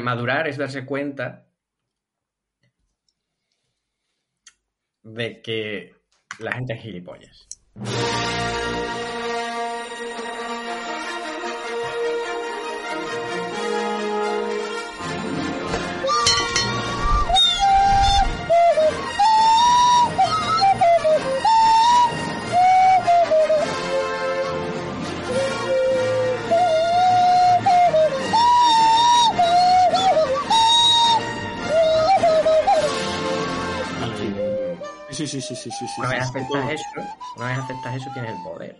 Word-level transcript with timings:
Madurar 0.00 0.48
es 0.48 0.56
darse 0.56 0.84
cuenta 0.84 1.46
de 5.02 5.42
que 5.42 5.94
la 6.38 6.52
gente 6.52 6.74
es 6.74 6.82
gilipollas. 6.82 7.48
Sí, 35.20 35.26
sí, 35.26 35.54
sí, 35.54 35.54
sí, 35.54 35.70
sí. 35.70 36.00
Una 36.00 36.08
vez 36.08 36.18
sí, 36.22 36.30
aceptas 36.30 36.72
eso, 36.72 36.84
una 37.36 37.48
vez 37.48 37.58
aceptas 37.58 37.96
eso 37.96 38.10
tienes 38.14 38.30
el 38.30 38.42
poder. 38.42 38.76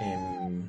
Em, 0.00 0.68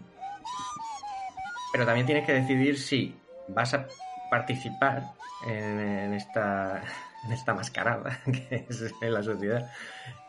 pero 1.72 1.86
también 1.88 2.06
tienes 2.06 2.24
que 2.24 2.34
decidir 2.34 2.78
si 2.78 3.16
vas 3.48 3.74
a 3.74 3.88
participar 4.30 5.04
en, 5.48 5.80
en 5.80 6.14
esta 6.14 6.84
en 7.26 7.32
esta 7.32 7.56
mascarada 7.56 8.20
que 8.26 8.68
es 8.70 8.94
en 9.02 9.12
la 9.12 9.24
sociedad. 9.24 9.72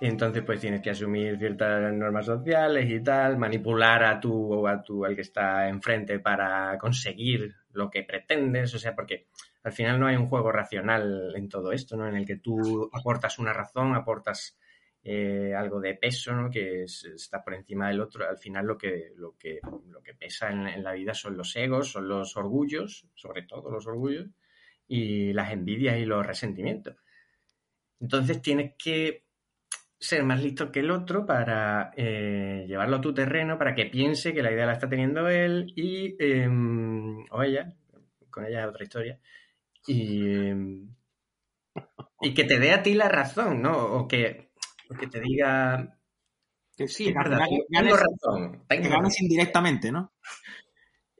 Y 0.00 0.06
entonces 0.06 0.42
pues 0.42 0.58
tienes 0.58 0.80
que 0.80 0.88
asumir 0.88 1.38
ciertas 1.38 1.92
normas 1.92 2.24
sociales 2.24 2.88
y 2.88 3.00
tal, 3.00 3.36
manipular 3.36 4.02
a 4.04 4.18
tu 4.18 4.54
o 4.54 4.66
a 4.66 4.82
tu 4.82 5.04
al 5.04 5.14
que 5.14 5.20
está 5.20 5.68
enfrente 5.68 6.18
para 6.18 6.78
conseguir 6.78 7.54
lo 7.74 7.90
que 7.90 8.04
pretendes, 8.04 8.74
o 8.74 8.78
sea, 8.78 8.94
porque 8.94 9.26
al 9.64 9.72
final 9.72 10.00
no 10.00 10.06
hay 10.06 10.16
un 10.16 10.28
juego 10.28 10.50
racional 10.50 11.34
en 11.36 11.50
todo 11.50 11.72
esto, 11.72 11.94
¿no? 11.94 12.08
En 12.08 12.16
el 12.16 12.24
que 12.24 12.36
tú 12.36 12.88
aportas 12.90 13.38
una 13.38 13.52
razón, 13.52 13.94
aportas 13.94 14.56
eh, 15.04 15.54
algo 15.56 15.80
de 15.80 15.94
peso, 15.94 16.32
¿no? 16.34 16.50
Que 16.50 16.84
es- 16.84 17.04
está 17.04 17.42
por 17.42 17.54
encima 17.54 17.88
del 17.88 18.00
otro. 18.00 18.28
Al 18.28 18.38
final 18.38 18.66
lo 18.66 18.78
que, 18.78 19.12
lo 19.16 19.36
que, 19.38 19.60
lo 19.88 20.02
que 20.02 20.14
pesa 20.14 20.50
en, 20.50 20.66
en 20.68 20.82
la 20.84 20.92
vida 20.92 21.14
son 21.14 21.36
los 21.36 21.54
egos, 21.56 21.90
son 21.90 22.08
los 22.08 22.36
orgullos, 22.36 23.06
sobre 23.14 23.42
todo 23.42 23.70
los 23.70 23.86
orgullos, 23.86 24.28
y 24.88 25.32
las 25.32 25.52
envidias 25.52 25.98
y 25.98 26.04
los 26.06 26.26
resentimientos. 26.26 26.96
Entonces 28.00 28.42
tienes 28.42 28.74
que 28.76 29.24
ser 29.98 30.24
más 30.24 30.42
listo 30.42 30.72
que 30.72 30.80
el 30.80 30.90
otro 30.90 31.26
para 31.26 31.92
eh, 31.96 32.64
llevarlo 32.68 32.96
a 32.96 33.00
tu 33.00 33.14
terreno, 33.14 33.58
para 33.58 33.74
que 33.74 33.86
piense 33.86 34.34
que 34.34 34.42
la 34.42 34.52
idea 34.52 34.66
la 34.66 34.72
está 34.74 34.88
teniendo 34.88 35.28
él 35.28 35.72
y 35.76 36.16
em, 36.20 37.24
o 37.30 37.42
ella, 37.42 37.74
con 38.30 38.46
ella 38.46 38.62
es 38.62 38.68
otra 38.68 38.84
historia, 38.84 39.20
y, 39.86 40.26
em, 40.48 40.88
y 42.20 42.34
que 42.34 42.44
te 42.44 42.58
dé 42.58 42.72
a 42.72 42.82
ti 42.82 42.94
la 42.94 43.08
razón, 43.08 43.62
¿no? 43.62 43.76
O 43.96 44.08
que, 44.08 44.51
que 44.94 45.06
te 45.06 45.20
diga, 45.20 45.98
Que, 46.76 46.88
sí, 46.88 47.06
que 47.06 47.14
verdad, 47.14 47.38
ganes- 47.38 47.48
tengo 47.48 47.66
ganes- 47.70 47.92
razón, 48.00 48.52
que 48.52 48.76
tengo 48.76 48.88
ganes 48.90 48.92
razón. 49.12 49.12
indirectamente, 49.20 49.92
¿no? 49.92 50.12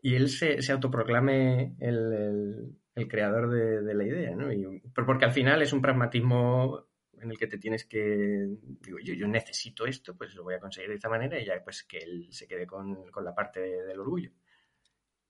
y 0.05 0.17
él 0.17 0.29
se, 0.29 0.61
se 0.63 0.73
autoproclame 0.73 1.77
el, 1.79 2.13
el- 2.13 2.79
el 2.97 3.09
creador 3.09 3.49
de, 3.51 3.83
de 3.83 3.95
la 3.95 4.05
idea, 4.05 4.35
¿no? 4.35 4.53
Y- 4.53 4.83
pero 4.95 5.07
porque 5.07 5.25
al 5.27 5.33
final 5.33 5.63
es 5.63 5.73
un 5.73 5.81
pragmatismo 5.81 6.87
en 7.21 7.31
el 7.31 7.39
que 7.39 7.47
te 7.47 7.57
tienes 7.59 7.85
que, 7.87 8.49
digo, 8.81 8.99
yo, 8.99 9.15
yo 9.15 9.29
necesito 9.29 9.87
esto, 9.87 10.17
pues 10.17 10.35
lo 10.35 10.43
voy 10.43 10.55
a 10.55 10.59
conseguir 10.61 10.89
de 10.91 10.97
esta 10.97 11.09
manera 11.09 11.39
y 11.41 11.45
ya 11.47 11.63
pues 11.63 11.85
que 11.85 11.99
él 11.99 12.27
se 12.33 12.49
quede 12.49 12.67
con, 12.67 13.11
con 13.13 13.25
la 13.25 13.33
parte 13.35 13.61
de- 13.61 13.85
del 13.85 14.01
orgullo. 14.01 14.33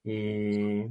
Y 0.03 0.85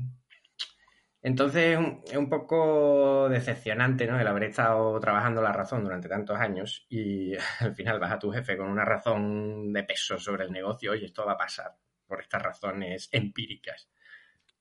entonces 1.23 1.79
es 2.07 2.17
un, 2.17 2.29
poco 2.29 3.29
decepcionante, 3.29 4.07
¿no? 4.07 4.19
El 4.19 4.27
haber 4.27 4.45
estado 4.45 4.99
trabajando 4.99 5.41
la 5.41 5.53
razón 5.53 5.85
durante 5.85 6.09
tantos 6.09 6.39
años 6.39 6.85
y 6.89 7.35
al 7.61 7.75
final 7.75 8.01
vas 8.01 8.13
a 8.13 8.19
tu 8.19 8.31
jefe 8.33 8.57
con 8.57 8.69
una 8.69 8.85
razón 8.85 9.73
de 9.73 9.85
peso 9.85 10.19
sobre 10.19 10.45
el 10.45 10.53
negocio 10.53 10.95
y 10.95 11.05
esto 11.05 11.25
va 11.25 11.33
a 11.33 11.39
pasar 11.39 11.77
por 12.07 12.21
estas 12.21 12.43
razones 12.43 13.09
empíricas. 13.13 13.89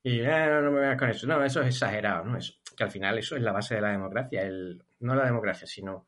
Y 0.03 0.23
"Ah, 0.23 0.47
no, 0.47 0.61
no 0.61 0.71
me 0.71 0.81
veas 0.81 0.97
con 0.97 1.09
eso. 1.09 1.27
No, 1.27 1.43
eso 1.43 1.61
es 1.61 1.67
exagerado, 1.67 2.25
¿no? 2.25 2.37
Que 2.75 2.83
al 2.83 2.91
final 2.91 3.17
eso 3.17 3.35
es 3.35 3.41
la 3.41 3.51
base 3.51 3.75
de 3.75 3.81
la 3.81 3.91
democracia. 3.91 4.47
No 4.99 5.15
la 5.15 5.25
democracia, 5.25 5.67
sino 5.67 6.07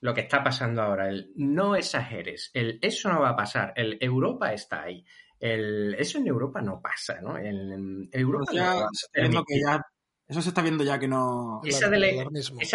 lo 0.00 0.12
que 0.14 0.22
está 0.22 0.42
pasando 0.42 0.82
ahora. 0.82 1.08
El 1.08 1.32
no 1.36 1.76
exageres. 1.76 2.50
El 2.54 2.78
eso 2.82 3.10
no 3.10 3.20
va 3.20 3.30
a 3.30 3.36
pasar. 3.36 3.72
El 3.76 3.98
Europa 4.00 4.52
está 4.52 4.82
ahí. 4.82 5.04
El, 5.42 5.96
eso 5.98 6.18
en 6.18 6.28
Europa 6.28 6.62
no 6.62 6.80
pasa, 6.80 7.20
¿no? 7.20 7.36
En 7.36 8.08
Europa 8.12 8.44
Pues 9.12 9.30
no 9.32 9.44
que 9.44 9.60
ya- 9.60 9.84
eso 10.28 10.40
se 10.40 10.50
está 10.50 10.62
viendo 10.62 10.84
ya 10.84 11.00
que 11.00 11.08
no. 11.08 11.60
Esa, 11.64 11.90
dele- 11.90 12.10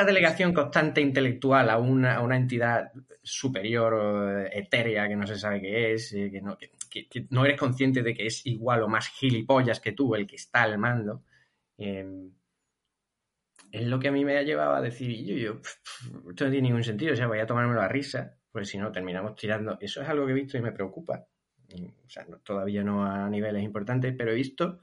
delegación 0.05 0.53
constante 0.53 0.99
intelectual 0.99 1.69
a 1.69 1.77
una, 1.77 2.15
a 2.15 2.21
una 2.21 2.35
entidad 2.35 2.91
superior 3.23 3.93
o 3.93 4.39
etérea 4.47 5.07
que 5.07 5.15
no 5.15 5.25
se 5.25 5.37
sabe 5.37 5.61
qué 5.61 5.93
es, 5.93 6.11
eh, 6.11 6.29
que 6.29 6.41
no, 6.41 6.57
que- 6.57 6.71
que- 6.89 7.07
que 7.07 7.25
no 7.29 7.45
eres 7.45 7.57
consciente 7.57 8.03
de 8.03 8.13
que 8.13 8.25
es 8.25 8.45
igual 8.45 8.83
o 8.83 8.89
más 8.89 9.07
gilipollas 9.07 9.79
que 9.79 9.93
tú 9.93 10.13
el 10.15 10.27
que 10.27 10.35
está 10.35 10.63
al 10.63 10.77
mando, 10.77 11.23
eh, 11.77 12.05
es 13.71 13.87
lo 13.87 13.97
que 13.97 14.09
a 14.09 14.11
mí 14.11 14.25
me 14.25 14.37
ha 14.37 14.43
llevado 14.43 14.73
a 14.75 14.81
decir, 14.81 15.25
yo, 15.25 15.35
yo, 15.35 15.61
esto 16.29 16.43
no 16.45 16.51
tiene 16.51 16.67
ningún 16.67 16.83
sentido, 16.83 17.13
o 17.13 17.15
sea, 17.15 17.27
voy 17.27 17.39
a 17.39 17.45
tomármelo 17.47 17.81
a 17.81 17.87
risa, 17.87 18.37
pues 18.51 18.67
si 18.67 18.77
no, 18.77 18.91
terminamos 18.91 19.35
tirando. 19.37 19.77
Eso 19.79 20.01
es 20.01 20.09
algo 20.09 20.25
que 20.25 20.33
he 20.33 20.35
visto 20.35 20.57
y 20.57 20.61
me 20.61 20.73
preocupa. 20.73 21.25
O 21.85 22.09
sea, 22.09 22.25
no- 22.25 22.39
todavía 22.39 22.83
no 22.83 23.03
a 23.05 23.29
niveles 23.29 23.63
importantes, 23.63 24.13
pero 24.17 24.31
he 24.31 24.35
visto 24.35 24.79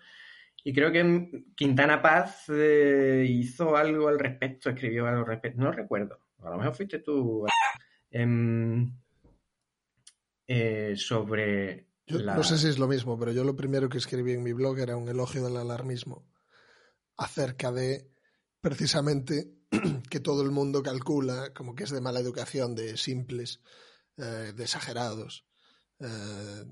y 0.66 0.72
creo 0.72 0.90
que 0.90 1.44
Quintana 1.54 2.00
Paz 2.00 2.46
eh, 2.48 3.26
hizo 3.28 3.76
algo 3.76 4.08
al 4.08 4.18
respecto, 4.18 4.70
escribió 4.70 5.06
algo 5.06 5.20
al 5.20 5.26
respecto. 5.26 5.60
No 5.60 5.70
recuerdo. 5.72 6.18
A 6.42 6.50
lo 6.50 6.56
mejor 6.58 6.74
fuiste 6.74 6.98
tú. 7.00 7.46
em, 8.10 8.90
eh, 10.46 10.94
sobre. 10.96 11.86
Yo 12.06 12.18
la- 12.18 12.34
no 12.34 12.42
sé 12.44 12.58
si 12.58 12.68
es 12.68 12.78
lo 12.78 12.86
mismo, 12.88 13.18
pero 13.18 13.32
yo 13.32 13.44
lo 13.44 13.56
primero 13.56 13.88
que 13.88 13.98
escribí 13.98 14.32
en 14.32 14.42
mi 14.42 14.52
blog 14.52 14.78
era 14.78 14.96
un 14.96 15.08
elogio 15.08 15.42
del 15.44 15.56
alarmismo 15.56 16.26
acerca 17.16 17.72
de 17.72 18.10
precisamente 18.60 19.52
que 20.10 20.20
todo 20.20 20.42
el 20.42 20.50
mundo 20.50 20.82
calcula 20.82 21.52
como 21.54 21.74
que 21.74 21.84
es 21.84 21.90
de 21.90 22.00
mala 22.00 22.20
educación, 22.20 22.74
de 22.74 22.96
simples, 22.96 23.60
eh, 24.18 24.52
de 24.54 24.62
exagerados, 24.62 25.46
eh, 26.00 26.64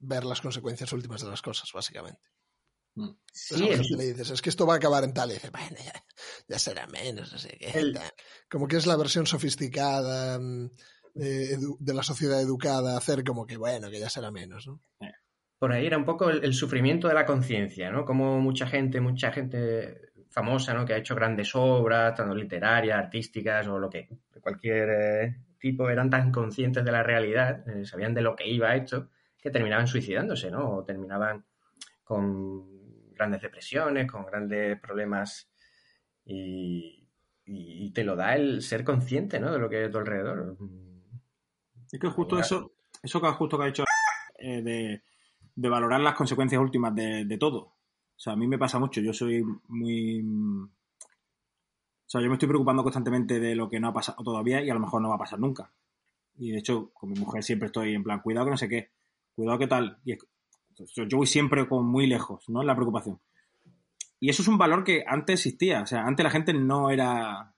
ver 0.00 0.24
las 0.24 0.40
consecuencias 0.40 0.92
últimas 0.92 1.22
de 1.22 1.28
las 1.30 1.42
cosas, 1.42 1.70
básicamente. 1.72 2.20
Sí, 3.32 3.54
Entonces, 3.54 3.78
el- 3.80 3.84
gente 3.86 3.96
le 3.96 4.06
dices, 4.12 4.30
es 4.30 4.42
que 4.42 4.50
esto 4.50 4.66
va 4.66 4.74
a 4.74 4.76
acabar 4.78 5.04
en 5.04 5.14
tal, 5.14 5.30
y 5.30 5.34
dice, 5.34 5.50
bueno, 5.50 5.76
ya, 5.84 6.04
ya 6.48 6.58
será 6.58 6.86
menos, 6.86 7.32
no 7.32 7.38
sé 7.38 7.56
qué. 7.58 7.70
El- 7.78 7.94
tal". 7.94 8.10
Como 8.50 8.66
que 8.66 8.76
es 8.76 8.86
la 8.86 8.96
versión 8.96 9.26
sofisticada 9.26 10.38
mm, 10.38 10.70
eh, 11.20 11.56
de 11.78 11.94
la 11.94 12.02
sociedad 12.02 12.40
educada, 12.40 12.96
hacer 12.96 13.22
como 13.24 13.46
que, 13.46 13.56
bueno, 13.56 13.90
que 13.90 14.00
ya 14.00 14.10
será 14.10 14.30
menos, 14.30 14.66
¿no? 14.66 14.80
por 15.58 15.72
ahí 15.72 15.86
era 15.86 15.98
un 15.98 16.04
poco 16.04 16.30
el, 16.30 16.44
el 16.44 16.54
sufrimiento 16.54 17.08
de 17.08 17.14
la 17.14 17.26
conciencia, 17.26 17.90
¿no? 17.90 18.04
Como 18.04 18.40
mucha 18.40 18.68
gente, 18.68 19.00
mucha 19.00 19.32
gente 19.32 20.12
famosa, 20.30 20.72
¿no? 20.72 20.86
Que 20.86 20.92
ha 20.94 20.98
hecho 20.98 21.16
grandes 21.16 21.52
obras, 21.56 22.14
tanto 22.14 22.32
literarias, 22.34 22.96
artísticas 22.96 23.66
o 23.66 23.76
lo 23.78 23.90
que, 23.90 24.08
cualquier 24.40 24.88
eh, 24.90 25.36
tipo, 25.58 25.88
eran 25.90 26.10
tan 26.10 26.30
conscientes 26.32 26.84
de 26.84 26.92
la 26.92 27.02
realidad, 27.02 27.68
eh, 27.68 27.84
sabían 27.84 28.14
de 28.14 28.22
lo 28.22 28.36
que 28.36 28.48
iba 28.48 28.74
esto, 28.76 29.10
que 29.40 29.50
terminaban 29.50 29.86
suicidándose, 29.86 30.50
¿no? 30.50 30.70
O 30.76 30.84
terminaban 30.84 31.44
con 32.04 33.12
grandes 33.14 33.42
depresiones, 33.42 34.10
con 34.10 34.24
grandes 34.26 34.80
problemas 34.80 35.50
y, 36.24 37.08
y- 37.44 37.90
te 37.92 38.04
lo 38.04 38.16
da 38.16 38.36
el 38.36 38.62
ser 38.62 38.84
consciente, 38.84 39.40
¿no? 39.40 39.52
De 39.52 39.58
lo 39.58 39.68
que 39.68 39.78
hay 39.78 39.84
a 39.84 39.90
tu 39.90 39.98
alrededor. 39.98 40.56
Es 41.90 41.98
que 41.98 42.08
justo 42.08 42.38
eso, 42.38 42.72
eso 43.02 43.20
que 43.20 43.28
justo 43.28 43.56
que 43.58 43.64
ha 43.64 43.66
dicho 43.66 43.84
eh, 44.38 44.62
de, 44.62 45.02
de 45.54 45.68
valorar 45.68 46.00
las 46.00 46.14
consecuencias 46.14 46.60
últimas 46.60 46.94
de, 46.94 47.24
de 47.24 47.38
todo. 47.38 47.58
O 47.60 48.20
sea, 48.20 48.34
a 48.34 48.36
mí 48.36 48.46
me 48.46 48.58
pasa 48.58 48.78
mucho. 48.78 49.00
Yo 49.00 49.12
soy 49.12 49.42
muy. 49.68 50.22
Mm, 52.08 52.10
O 52.10 52.10
sea, 52.10 52.20
yo 52.22 52.28
me 52.28 52.34
estoy 52.34 52.48
preocupando 52.48 52.82
constantemente 52.82 53.38
de 53.38 53.54
lo 53.54 53.68
que 53.68 53.78
no 53.80 53.88
ha 53.88 53.92
pasado 53.92 54.22
todavía 54.24 54.62
y 54.62 54.70
a 54.70 54.74
lo 54.74 54.80
mejor 54.80 55.02
no 55.02 55.10
va 55.10 55.16
a 55.16 55.18
pasar 55.18 55.38
nunca. 55.38 55.70
Y 56.38 56.50
de 56.52 56.58
hecho, 56.58 56.90
con 56.94 57.10
mi 57.10 57.18
mujer 57.18 57.42
siempre 57.42 57.66
estoy 57.66 57.94
en 57.94 58.02
plan, 58.02 58.20
cuidado 58.20 58.46
que 58.46 58.50
no 58.52 58.56
sé 58.56 58.68
qué, 58.68 58.90
cuidado 59.34 59.58
que 59.58 59.66
tal. 59.66 59.98
Y 60.04 60.12
es- 60.12 60.26
yo 60.94 61.16
voy 61.18 61.26
siempre 61.26 61.68
con 61.68 61.84
muy 61.86 62.06
lejos, 62.06 62.48
¿no? 62.48 62.60
En 62.60 62.66
la 62.68 62.74
preocupación. 62.76 63.20
Y 64.20 64.30
eso 64.30 64.42
es 64.42 64.48
un 64.48 64.58
valor 64.58 64.84
que 64.84 65.04
antes 65.06 65.40
existía. 65.44 65.82
O 65.82 65.86
sea, 65.86 66.04
antes 66.06 66.22
la 66.24 66.30
gente 66.30 66.52
no 66.54 66.90
era. 66.90 67.54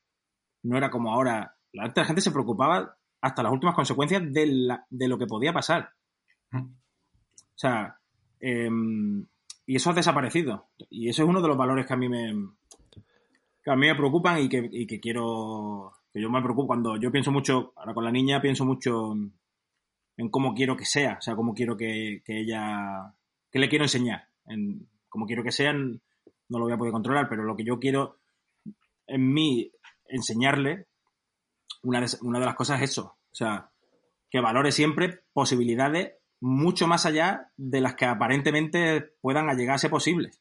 No 0.63 0.77
era 0.77 0.91
como 0.91 1.13
ahora. 1.13 1.57
Antes 1.79 1.97
la 2.03 2.05
gente 2.07 2.21
se 2.23 2.31
preocupaba 2.33 2.97
hasta 3.21 3.43
las 3.43 3.53
últimas 3.53 3.75
consecuencias 3.75 4.23
de, 4.33 4.47
la- 4.47 4.87
de 4.91 5.09
lo 5.09 5.19
que 5.19 5.27
podía 5.27 5.53
pasar. 5.53 5.91
O 6.53 7.57
sea, 7.57 7.99
em, 8.41 9.27
y 9.67 9.77
eso 9.77 9.91
ha 9.91 9.95
desaparecido. 9.95 10.71
Y 10.89 11.09
eso 11.11 11.23
es 11.23 11.29
uno 11.29 11.41
de 11.43 11.49
los 11.49 11.57
valores 11.59 11.87
que 11.87 11.93
a 11.93 11.97
mí 11.99 12.09
me, 12.09 12.33
que 13.63 13.71
a 13.71 13.77
mí 13.77 13.87
me 13.87 13.95
preocupan 13.95 14.41
y 14.41 14.49
que, 14.49 14.69
y 14.71 14.87
que 14.87 15.01
quiero, 15.01 15.93
que 16.13 16.21
yo 16.21 16.31
me 16.31 16.43
preocupo 16.43 16.67
cuando 16.67 16.97
yo 16.97 17.11
pienso 17.11 17.31
mucho, 17.31 17.73
ahora 17.77 17.95
con 17.95 18.05
la 18.05 18.13
niña 18.13 18.41
pienso 18.41 18.65
mucho 18.65 19.13
en 20.17 20.29
cómo 20.31 20.55
quiero 20.55 20.77
que 20.77 20.85
sea, 20.85 21.17
o 21.19 21.23
sea, 21.23 21.37
cómo 21.37 21.55
quiero 21.55 21.77
que, 21.77 22.23
que 22.25 22.41
ella, 22.41 23.15
qué 23.51 23.59
le 23.59 23.69
quiero 23.69 23.85
enseñar, 23.85 24.29
en 24.47 24.89
cómo 25.09 25.27
quiero 25.27 25.43
que 25.43 25.53
sean, 25.53 26.01
no 26.49 26.59
lo 26.59 26.65
voy 26.65 26.75
a 26.75 26.79
poder 26.79 26.93
controlar, 26.93 27.29
pero 27.29 27.43
lo 27.43 27.57
que 27.57 27.65
yo 27.65 27.79
quiero 27.79 28.19
en 29.07 29.33
mí 29.33 29.71
enseñarle, 30.07 30.87
una 31.83 32.01
de, 32.01 32.07
una 32.23 32.39
de 32.39 32.47
las 32.47 32.55
cosas 32.55 32.81
es 32.83 32.91
eso, 32.91 33.17
o 33.31 33.35
sea, 33.35 33.71
que 34.31 34.41
valore 34.41 34.73
siempre 34.73 35.21
posibilidades 35.33 36.13
mucho 36.41 36.87
más 36.87 37.05
allá 37.07 37.51
de 37.57 37.81
las 37.81 37.95
que 37.95 38.07
aparentemente 38.07 39.03
puedan 39.21 39.55
llegarse 39.57 39.91
posibles. 39.91 40.41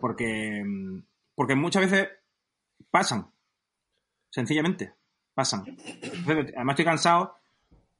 Porque, 0.00 0.62
mm, 0.64 1.02
porque 1.34 1.54
muchas 1.54 1.90
veces 1.90 2.08
pasan. 2.90 3.26
Sencillamente, 4.30 4.92
pasan. 5.34 5.64
Entonces, 5.66 6.52
Además 6.56 6.72
estoy 6.74 6.84
cansado 6.84 7.36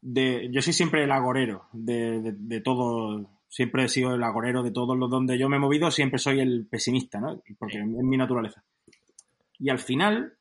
de... 0.01 0.49
Yo 0.53 0.61
soy 0.63 0.73
siempre 0.73 1.05
el 1.05 1.13
agorero 1.13 1.69
de, 1.73 2.21
de- 2.21 2.33
de 2.37 2.61
todo... 2.61 3.31
Siempre 3.49 3.85
he 3.85 3.89
sido 3.89 4.15
el 4.17 4.23
agorero 4.25 4.65
de 4.65 4.73
todos 4.73 4.99
los 4.99 5.09
donde 5.09 5.39
yo 5.39 5.49
me 5.49 5.57
he 5.57 5.61
movido, 5.61 5.89
siempre 5.93 6.19
soy 6.19 6.41
el 6.41 6.67
pesimista, 6.69 7.21
¿no? 7.21 7.41
Porque 7.57 7.79
es 7.79 7.85
mi 7.87 8.17
naturaleza. 8.17 8.65
Y 9.61 9.71
al 9.71 9.79
final, 9.79 10.35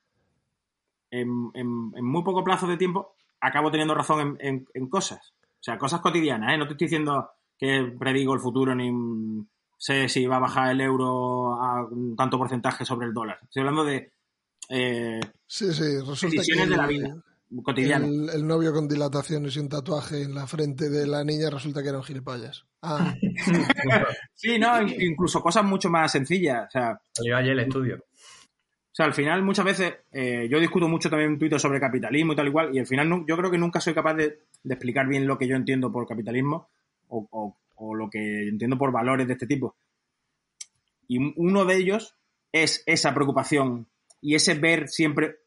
en, 1.12 1.52
en- 1.54 1.92
en 1.96 2.06
muy 2.06 2.24
poco 2.24 2.44
plazo 2.44 2.66
de 2.66 2.78
tiempo, 2.78 3.16
acabo 3.40 3.70
teniendo 3.70 3.94
razón 3.94 4.38
en, 4.40 4.48
en- 4.48 4.68
en 4.74 4.90
cosas. 4.90 5.34
O 5.60 5.64
sea, 5.64 5.78
cosas 5.78 6.02
cotidianas, 6.02 6.54
¿eh? 6.54 6.58
No 6.58 6.66
te 6.66 6.74
estoy 6.74 6.86
diciendo 6.88 7.30
que 7.58 7.84
predigo 8.00 8.34
el 8.34 8.40
futuro 8.40 8.74
ni 8.74 8.90
sé 9.84 10.08
si 10.08 10.26
va 10.26 10.38
a 10.38 10.40
bajar 10.40 10.72
el 10.72 10.80
euro 10.82 11.54
a 11.62 11.86
un 11.86 12.16
tanto 12.16 12.38
porcentaje 12.38 12.86
sobre 12.86 13.08
el 13.08 13.14
dólar. 13.14 13.38
Estoy 13.44 13.62
hablando 13.62 13.84
de 13.84 14.12
eh, 14.70 15.20
Sí, 15.46 15.74
sí, 15.74 16.00
resulta 16.08 16.42
que 16.48 16.56
de 16.66 16.78
la 16.78 16.84
el- 16.86 16.90
vida 16.90 17.16
cotidianas. 17.64 18.10
El, 18.10 18.30
el 18.30 18.48
novio 18.48 18.74
con 18.74 18.88
dilataciones 18.88 19.56
y 19.56 19.60
un 19.60 19.70
tatuaje 19.70 20.24
en 20.24 20.34
la 20.34 20.48
frente 20.48 20.90
de 20.90 21.06
la 21.06 21.24
niña 21.24 21.50
resulta 21.52 21.84
que 21.84 21.90
era 21.90 21.98
un 22.00 22.04
gilipollas. 22.04 22.66
Ah, 22.82 23.14
Sí, 24.34 24.58
no, 24.58 24.82
in- 24.82 25.02
incluso 25.02 25.42
cosas 25.42 25.64
mucho 25.64 25.90
más 25.90 26.12
sencillas. 26.12 26.68
O 26.68 26.72
sea, 26.72 27.00
Salió 27.12 27.38
ayer 27.38 27.52
el 27.52 27.60
estudio. 27.60 27.98
O 27.98 28.96
sea, 28.96 29.06
al 29.08 29.14
final 29.14 29.44
muchas 29.44 29.66
veces 29.66 29.94
eh, 30.12 30.48
yo 30.50 30.60
discuto 30.60 30.88
mucho 30.88 31.10
también 31.10 31.32
en 31.32 31.40
Twitter 31.40 31.60
sobre 31.60 31.80
capitalismo 31.80 32.34
y 32.34 32.36
tal 32.36 32.48
igual, 32.48 32.76
y 32.76 32.80
al 32.80 32.86
final 32.88 33.26
yo 33.28 33.36
creo 33.38 33.50
que 33.52 33.58
nunca 33.58 33.80
soy 33.82 33.94
capaz 33.94 34.14
de, 34.14 34.40
de 34.64 34.74
explicar 34.74 35.08
bien 35.08 35.26
lo 35.28 35.38
que 35.38 35.48
yo 35.48 35.56
entiendo 35.56 35.92
por 35.92 36.08
capitalismo 36.08 36.70
o, 37.10 37.28
o- 37.32 37.58
o 37.86 37.96
lo 37.96 38.10
que 38.10 38.48
entiendo 38.48 38.78
por 38.78 38.92
valores 38.92 39.28
de 39.28 39.34
este 39.34 39.48
tipo. 39.48 39.76
Y 41.08 41.18
un- 41.18 41.34
uno 41.38 41.66
de 41.66 41.76
ellos 41.76 42.16
es 42.52 42.84
esa 42.86 43.14
preocupación 43.14 43.88
y 44.22 44.36
ese 44.36 44.54
ver 44.56 44.88
siempre 44.88 45.40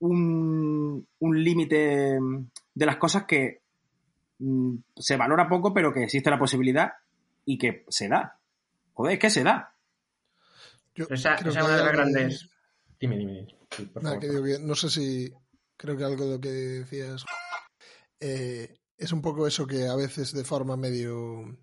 un, 0.00 1.06
un 1.18 1.42
límite 1.44 2.18
de 2.74 2.86
las 2.86 2.96
cosas 2.96 3.24
que 3.24 3.62
mm, 4.38 4.76
se 4.96 5.16
valora 5.16 5.48
poco, 5.48 5.74
pero 5.74 5.92
que 5.92 6.04
existe 6.04 6.30
la 6.30 6.38
posibilidad 6.38 6.92
y 7.44 7.58
que 7.58 7.84
se 7.88 8.08
da. 8.08 8.38
Joder, 8.92 9.14
es 9.14 9.18
que 9.18 9.30
se 9.30 9.42
da. 9.42 9.74
yo 10.94 11.06
Esa, 11.10 11.34
es 11.36 11.42
una 11.56 11.76
de 11.76 11.84
las 11.84 11.92
grandes. 11.92 12.50
Dime, 13.00 13.16
dime. 13.16 13.32
dime. 13.32 13.54
Sí, 13.70 13.84
por 13.86 14.02
Nada, 14.02 14.16
favor. 14.16 14.20
que 14.20 14.28
digo 14.34 14.44
que 14.60 14.66
no 14.66 14.74
sé 14.74 14.90
si 14.90 15.32
creo 15.76 15.96
que 15.96 16.04
algo 16.04 16.24
de 16.24 16.30
lo 16.36 16.40
que 16.40 16.48
decías 16.48 17.24
eh, 18.20 18.76
es 18.98 19.12
un 19.12 19.22
poco 19.22 19.46
eso 19.46 19.66
que 19.66 19.86
a 19.86 19.94
veces 19.94 20.32
de 20.32 20.44
forma 20.44 20.76
medio 20.76 21.56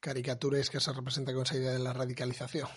caricaturesca 0.00 0.80
se 0.80 0.92
representa 0.92 1.32
con 1.32 1.44
esa 1.44 1.56
idea 1.56 1.72
de 1.72 1.78
la 1.78 1.92
radicalización 1.92 2.68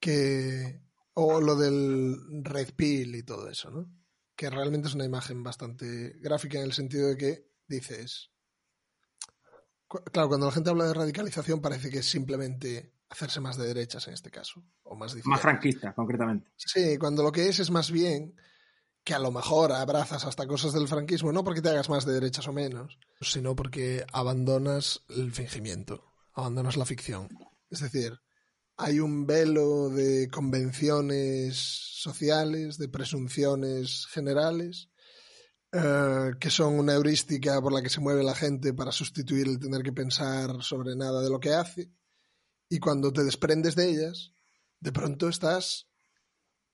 que 0.00 0.82
o 1.14 1.40
lo 1.40 1.54
del 1.54 2.42
red 2.42 2.74
pill 2.74 3.14
y 3.14 3.22
todo 3.22 3.48
eso, 3.48 3.70
¿no? 3.70 3.92
Que 4.34 4.48
realmente 4.48 4.88
es 4.88 4.94
una 4.94 5.04
imagen 5.04 5.42
bastante 5.42 6.14
gráfica 6.20 6.58
en 6.58 6.64
el 6.64 6.72
sentido 6.72 7.08
de 7.08 7.16
que 7.16 7.50
dices 7.68 8.30
claro, 9.86 10.28
cuando 10.28 10.46
la 10.46 10.52
gente 10.52 10.70
habla 10.70 10.86
de 10.86 10.94
radicalización 10.94 11.60
parece 11.60 11.90
que 11.90 11.98
es 11.98 12.08
simplemente 12.08 12.94
hacerse 13.10 13.40
más 13.40 13.56
de 13.56 13.66
derechas 13.66 14.06
en 14.08 14.14
este 14.14 14.30
caso 14.30 14.64
o 14.82 14.96
más 14.96 15.14
de 15.14 15.22
Más 15.24 15.40
franquista, 15.40 15.92
concretamente. 15.92 16.50
Sí, 16.56 16.96
cuando 16.96 17.22
lo 17.22 17.32
que 17.32 17.48
es 17.48 17.58
es 17.58 17.70
más 17.70 17.90
bien 17.90 18.34
que 19.04 19.14
a 19.14 19.18
lo 19.18 19.30
mejor 19.30 19.72
abrazas 19.72 20.24
hasta 20.24 20.46
cosas 20.46 20.72
del 20.72 20.88
franquismo, 20.88 21.32
no 21.32 21.44
porque 21.44 21.62
te 21.62 21.70
hagas 21.70 21.88
más 21.88 22.04
de 22.04 22.14
derechas 22.14 22.46
o 22.48 22.52
menos, 22.52 22.98
sino 23.20 23.56
porque 23.56 24.04
abandonas 24.12 25.02
el 25.08 25.32
fingimiento, 25.32 26.04
abandonas 26.34 26.76
la 26.76 26.84
ficción. 26.84 27.28
Es 27.70 27.80
decir, 27.80 28.18
hay 28.76 28.98
un 28.98 29.26
velo 29.26 29.90
de 29.90 30.28
convenciones 30.30 31.56
sociales, 31.56 32.78
de 32.78 32.88
presunciones 32.88 34.06
generales, 34.06 34.88
eh, 35.72 36.30
que 36.40 36.50
son 36.50 36.78
una 36.78 36.94
heurística 36.94 37.60
por 37.60 37.72
la 37.72 37.82
que 37.82 37.90
se 37.90 38.00
mueve 38.00 38.24
la 38.24 38.34
gente 38.34 38.72
para 38.72 38.90
sustituir 38.90 39.48
el 39.48 39.60
tener 39.60 39.82
que 39.82 39.92
pensar 39.92 40.62
sobre 40.62 40.96
nada 40.96 41.20
de 41.22 41.30
lo 41.30 41.40
que 41.40 41.52
hace. 41.52 41.92
Y 42.68 42.78
cuando 42.78 43.12
te 43.12 43.22
desprendes 43.22 43.76
de 43.76 43.90
ellas, 43.90 44.32
de 44.80 44.92
pronto 44.92 45.28
estás 45.28 45.89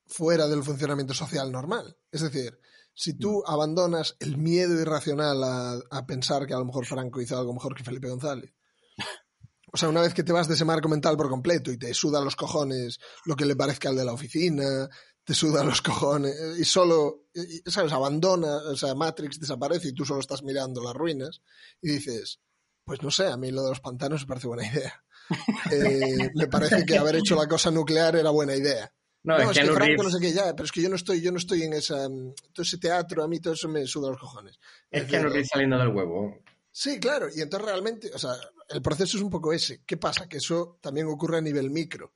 fuera 0.06 0.46
del 0.48 0.62
funcionamiento 0.62 1.14
social 1.14 1.50
normal. 1.52 1.96
Es 2.10 2.22
decir, 2.22 2.58
si 2.94 3.14
tú 3.14 3.42
abandonas 3.46 4.16
el 4.20 4.38
miedo 4.38 4.80
irracional 4.80 5.42
a, 5.44 5.78
a 5.90 6.06
pensar 6.06 6.46
que 6.46 6.54
a 6.54 6.58
lo 6.58 6.64
mejor 6.64 6.86
Franco 6.86 7.20
hizo 7.20 7.36
algo 7.38 7.52
mejor 7.52 7.74
que 7.74 7.84
Felipe 7.84 8.08
González, 8.08 8.52
o 9.72 9.76
sea, 9.76 9.88
una 9.88 10.00
vez 10.00 10.14
que 10.14 10.22
te 10.22 10.32
vas 10.32 10.48
de 10.48 10.54
ese 10.54 10.64
marco 10.64 10.88
mental 10.88 11.16
por 11.16 11.28
completo 11.28 11.70
y 11.70 11.78
te 11.78 11.92
suda 11.92 12.20
los 12.20 12.36
cojones 12.36 12.98
lo 13.24 13.36
que 13.36 13.44
le 13.44 13.56
parezca 13.56 13.88
al 13.90 13.96
de 13.96 14.04
la 14.04 14.12
oficina, 14.12 14.88
te 15.24 15.34
suda 15.34 15.64
los 15.64 15.82
cojones 15.82 16.34
y 16.58 16.64
solo, 16.64 17.26
y- 17.34 17.68
¿sabes? 17.70 17.92
Abandona, 17.92 18.56
o 18.58 18.76
sea, 18.76 18.94
Matrix 18.94 19.40
desaparece 19.40 19.88
y 19.88 19.92
tú 19.92 20.04
solo 20.04 20.20
estás 20.20 20.42
mirando 20.42 20.82
las 20.82 20.94
ruinas 20.94 21.42
y 21.82 21.90
dices, 21.90 22.40
pues 22.84 23.02
no 23.02 23.10
sé, 23.10 23.26
a 23.26 23.36
mí 23.36 23.50
lo 23.50 23.62
de 23.64 23.70
los 23.70 23.80
pantanos 23.80 24.20
me 24.22 24.26
parece 24.28 24.46
buena 24.46 24.66
idea. 24.66 25.02
Eh, 25.72 26.30
me 26.36 26.46
parece 26.46 26.86
que 26.86 26.96
haber 26.96 27.16
hecho 27.16 27.34
la 27.34 27.48
cosa 27.48 27.72
nuclear 27.72 28.14
era 28.14 28.30
buena 28.30 28.54
idea. 28.54 28.92
No, 29.26 29.36
No, 29.36 29.42
es 29.42 29.48
es 29.50 29.54
que 29.54 29.60
Keanu 29.60 29.74
Franco 29.74 30.02
no 30.04 30.10
sé 30.10 30.20
qué 30.20 30.32
ya, 30.32 30.54
pero 30.54 30.64
es 30.64 30.72
que 30.72 30.80
yo 30.80 30.88
no 30.88 30.96
estoy, 30.96 31.20
yo 31.20 31.32
no 31.32 31.38
estoy 31.38 31.62
en 31.64 31.72
esa, 31.72 32.08
mm, 32.08 32.32
todo 32.52 32.62
ese 32.62 32.78
teatro, 32.78 33.22
a 33.24 33.28
mí 33.28 33.40
todo 33.40 33.54
eso 33.54 33.68
me 33.68 33.84
suda 33.86 34.10
los 34.10 34.20
cojones. 34.20 34.58
Es 34.90 35.02
decir, 35.02 35.10
Keanu 35.10 35.28
Reeves 35.30 35.48
saliendo 35.48 35.78
del 35.78 35.88
huevo. 35.88 36.38
Sí, 36.70 37.00
claro, 37.00 37.28
y 37.34 37.40
entonces 37.40 37.68
realmente, 37.68 38.10
o 38.14 38.18
sea, 38.18 38.32
el 38.68 38.82
proceso 38.82 39.16
es 39.16 39.22
un 39.22 39.30
poco 39.30 39.52
ese. 39.52 39.82
¿Qué 39.84 39.96
pasa? 39.96 40.28
Que 40.28 40.36
eso 40.36 40.78
también 40.80 41.06
ocurre 41.08 41.38
a 41.38 41.40
nivel 41.40 41.70
micro. 41.70 42.14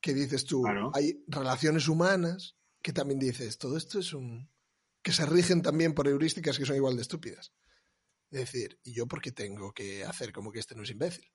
Que 0.00 0.14
dices 0.14 0.44
tú, 0.44 0.62
Claro. 0.62 0.90
hay 0.94 1.24
relaciones 1.26 1.88
humanas 1.88 2.56
que 2.82 2.92
también 2.92 3.18
dices, 3.18 3.58
todo 3.58 3.76
esto 3.76 3.98
es 3.98 4.12
un... 4.12 4.48
que 5.02 5.12
se 5.12 5.24
rigen 5.26 5.62
también 5.62 5.94
por 5.94 6.06
heurísticas 6.06 6.58
que 6.58 6.66
son 6.66 6.76
igual 6.76 6.96
de 6.96 7.02
estúpidas. 7.02 7.52
Es 8.30 8.40
decir, 8.40 8.78
¿y 8.84 8.92
yo 8.92 9.06
por 9.06 9.20
qué 9.20 9.32
tengo 9.32 9.72
que 9.72 10.04
hacer 10.04 10.32
como 10.32 10.52
que 10.52 10.58
este 10.60 10.74
no 10.74 10.82
es 10.84 10.90
imbécil? 10.90 11.30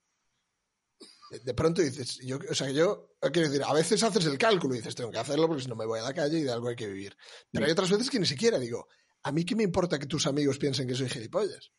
De- 1.29 1.53
pronto 1.53 1.81
dices, 1.81 2.19
yo, 2.23 2.39
o 2.49 2.53
sea, 2.55 2.69
yo, 2.71 3.15
quiero 3.33 3.49
decir, 3.49 3.63
a 3.63 3.73
veces 3.73 4.01
haces 4.03 4.25
el 4.25 4.37
cálculo 4.37 4.73
y 4.75 4.77
dices, 4.77 4.95
tengo 4.95 5.11
que 5.11 5.19
hacerlo 5.19 5.47
porque 5.47 5.63
si 5.63 5.69
no 5.69 5.75
me 5.75 5.85
voy 5.85 5.99
a 5.99 6.03
la 6.03 6.13
calle 6.13 6.39
y 6.39 6.43
de 6.43 6.51
algo 6.51 6.69
hay 6.69 6.75
que 6.75 6.87
vivir. 6.87 7.15
Pero 7.51 7.65
hay 7.65 7.71
otras 7.71 7.89
veces 7.89 8.09
que 8.09 8.19
ni 8.19 8.25
siquiera 8.25 8.57
digo, 8.59 8.87
a 9.23 9.31
mí 9.31 9.43
qué 9.45 9.55
me 9.55 9.63
importa 9.63 9.99
que 9.99 10.05
tus 10.05 10.25
amigos 10.27 10.57
piensen 10.57 10.87
que 10.87 10.95
soy 10.95 11.09
gilipollas. 11.09 11.71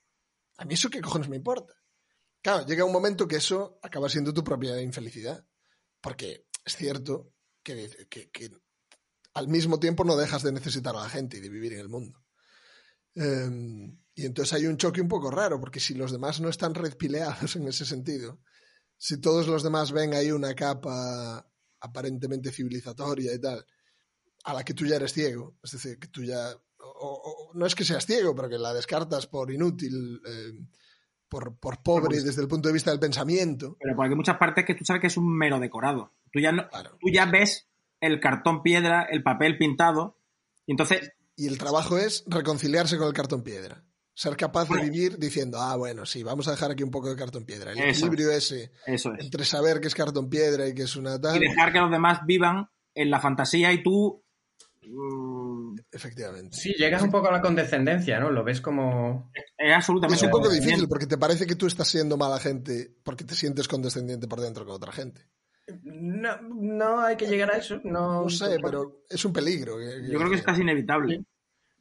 A 0.59 0.65
mí 0.65 0.75
eso 0.75 0.91
qué 0.91 1.01
cojones 1.01 1.29
me 1.29 1.37
importa. 1.37 1.73
Claro, 2.43 2.67
llega 2.67 2.85
un 2.85 2.93
momento 2.93 3.27
que 3.27 3.37
eso 3.37 3.79
acaba 3.83 4.09
siendo 4.09 4.33
tu 4.35 4.45
propia 4.45 4.81
infelicidad. 4.83 5.45
Porque 6.01 6.47
es 6.65 6.77
cierto 6.77 7.33
que, 7.63 7.89
que- 8.11 8.31
que 8.31 8.51
al 9.35 9.49
mismo 9.49 9.79
tiempo 9.81 10.05
no 10.05 10.17
dejas 10.17 10.43
de 10.43 10.53
necesitar 10.53 10.95
a 10.97 11.03
la 11.03 11.09
gente 11.09 11.39
y 11.39 11.41
de 11.41 11.49
vivir 11.49 11.73
en 11.73 11.81
el 11.81 11.89
mundo. 11.89 12.23
Eh, 13.15 13.97
y 14.15 14.27
entonces 14.27 14.53
hay 14.55 14.67
un 14.67 14.77
choque 14.77 15.01
un 15.01 15.09
poco 15.09 15.31
raro, 15.31 15.61
porque 15.61 15.81
si 15.81 15.95
los 15.95 16.13
demás 16.13 16.41
no 16.41 16.49
están 16.49 16.75
redpileados 16.75 17.57
en 17.57 17.67
ese 17.69 17.85
sentido, 17.85 18.41
si 18.99 19.21
todos 19.21 19.47
los 19.47 19.63
demás 19.63 19.93
ven 19.93 20.13
ahí 20.13 20.31
una 20.33 20.55
capa 20.55 21.47
aparentemente 21.81 22.51
civilizatoria 22.53 23.33
y 23.35 23.41
tal, 23.41 23.65
a 24.45 24.53
la 24.55 24.65
que 24.65 24.75
tú 24.75 24.85
ya 24.87 24.97
eres 24.97 25.13
ciego, 25.13 25.57
es 25.63 25.71
decir, 25.73 25.99
que 25.99 26.09
tú 26.09 26.23
ya, 26.25 26.51
o- 26.81 27.49
o- 27.51 27.55
no 27.55 27.65
es 27.67 27.75
que 27.75 27.85
seas 27.85 28.05
ciego, 28.07 28.35
pero 28.35 28.49
que 28.49 28.59
la 28.59 28.75
descartas 28.75 29.27
por 29.27 29.51
inútil, 29.53 30.21
eh, 30.27 30.53
por, 31.29 31.57
por 31.59 31.83
pobre 31.83 32.09
Pues- 32.17 32.25
desde 32.25 32.43
el 32.43 32.49
punto 32.49 32.69
de 32.69 32.73
vista 32.75 32.91
del 32.91 33.01
pensamiento. 33.01 33.77
Pero 33.81 33.95
porque 33.97 34.11
hay 34.11 34.17
muchas 34.17 34.39
partes 34.39 34.65
que 34.65 34.75
tú 34.75 34.85
sabes 34.85 35.01
que 35.01 35.07
es 35.09 35.17
un 35.17 35.37
mero 35.37 35.61
decorado. 35.61 36.15
Tú 36.33 36.41
ya, 36.41 36.53
no, 36.53 36.69
Claro. 36.69 36.97
tú 37.01 37.09
ya 37.13 37.27
ves 37.27 37.69
el 38.01 38.19
cartón 38.21 38.63
piedra, 38.63 39.03
el 39.05 39.23
papel 39.23 39.59
pintado, 39.59 40.19
y 40.67 40.73
entonces 40.73 41.13
Y 41.37 41.47
el 41.47 41.57
trabajo 41.59 41.97
es 41.99 42.25
reconciliarse 42.27 42.99
con 42.99 43.07
el 43.07 43.13
cartón 43.15 43.43
piedra. 43.45 43.85
Ser 44.19 44.37
capaz 44.37 44.69
de 44.69 44.83
vivir 44.83 45.17
diciendo, 45.17 45.59
ah, 45.61 45.77
bueno, 45.77 46.05
sí, 46.05 46.25
vamos 46.25 46.49
a 46.49 46.51
dejar 46.51 46.73
aquí 46.73 46.83
un 46.83 46.91
poco 46.91 47.09
de 47.09 47.15
cartón 47.15 47.45
piedra. 47.45 47.71
El 47.71 47.79
Eso. 47.79 48.07
equilibrio 48.07 48.33
ese 48.33 48.73
eso 48.85 49.15
es. 49.15 49.25
entre 49.25 49.45
saber 49.45 49.79
que 49.79 49.87
es 49.87 49.95
cartón 49.95 50.29
piedra 50.29 50.67
y 50.67 50.75
que 50.75 50.83
es 50.83 50.97
una 50.97 51.21
tal. 51.21 51.37
Y 51.37 51.47
dejar 51.47 51.73
que 51.73 51.79
los 51.79 51.89
demás 51.89 52.23
vivan 52.27 52.69
en 52.97 53.11
la 53.13 53.21
fantasía 53.21 53.73
y 53.73 53.81
tú... 53.81 54.25
mm, 54.83 55.77
Efectivamente. 55.93 56.57
Sí, 56.57 56.75
llegas 56.77 57.01
un 57.03 57.13
poco 57.13 57.29
a 57.29 57.31
la 57.31 57.41
condescendencia, 57.41 58.19
¿no? 58.19 58.33
Lo 58.33 58.43
ves 58.43 58.61
como... 58.61 59.31
es 59.57 59.73
absolutamente... 59.73 60.17
Es 60.17 60.23
un 60.25 60.31
poco 60.31 60.49
difícil 60.49 60.89
porque 60.89 61.07
te 61.07 61.17
parece 61.17 61.47
que 61.47 61.55
tú 61.55 61.69
estás 61.69 61.87
siendo 61.87 62.17
mala 62.17 62.41
gente 62.41 62.97
porque 63.05 63.23
te 63.23 63.37
sientes 63.37 63.69
condescendiente 63.69 64.27
por 64.27 64.41
dentro 64.41 64.67
con 64.67 64.75
otra 64.75 64.91
gente. 64.91 65.29
No, 65.85 66.41
no 66.43 67.01
hay 67.03 67.17
que 67.17 67.29
llegar 67.29 67.53
a 67.53 67.59
eso. 67.59 67.81
No, 67.85 68.25
No 68.25 68.31
sé, 68.31 68.57
pero 68.61 69.05
es 69.09 69.25
un 69.25 69.33
peligro. 69.33 69.77
Yo 69.81 70.19
creo 70.19 70.29
que 70.29 70.39
es 70.39 70.43
casi 70.43 70.63
inevitable. 70.63 71.25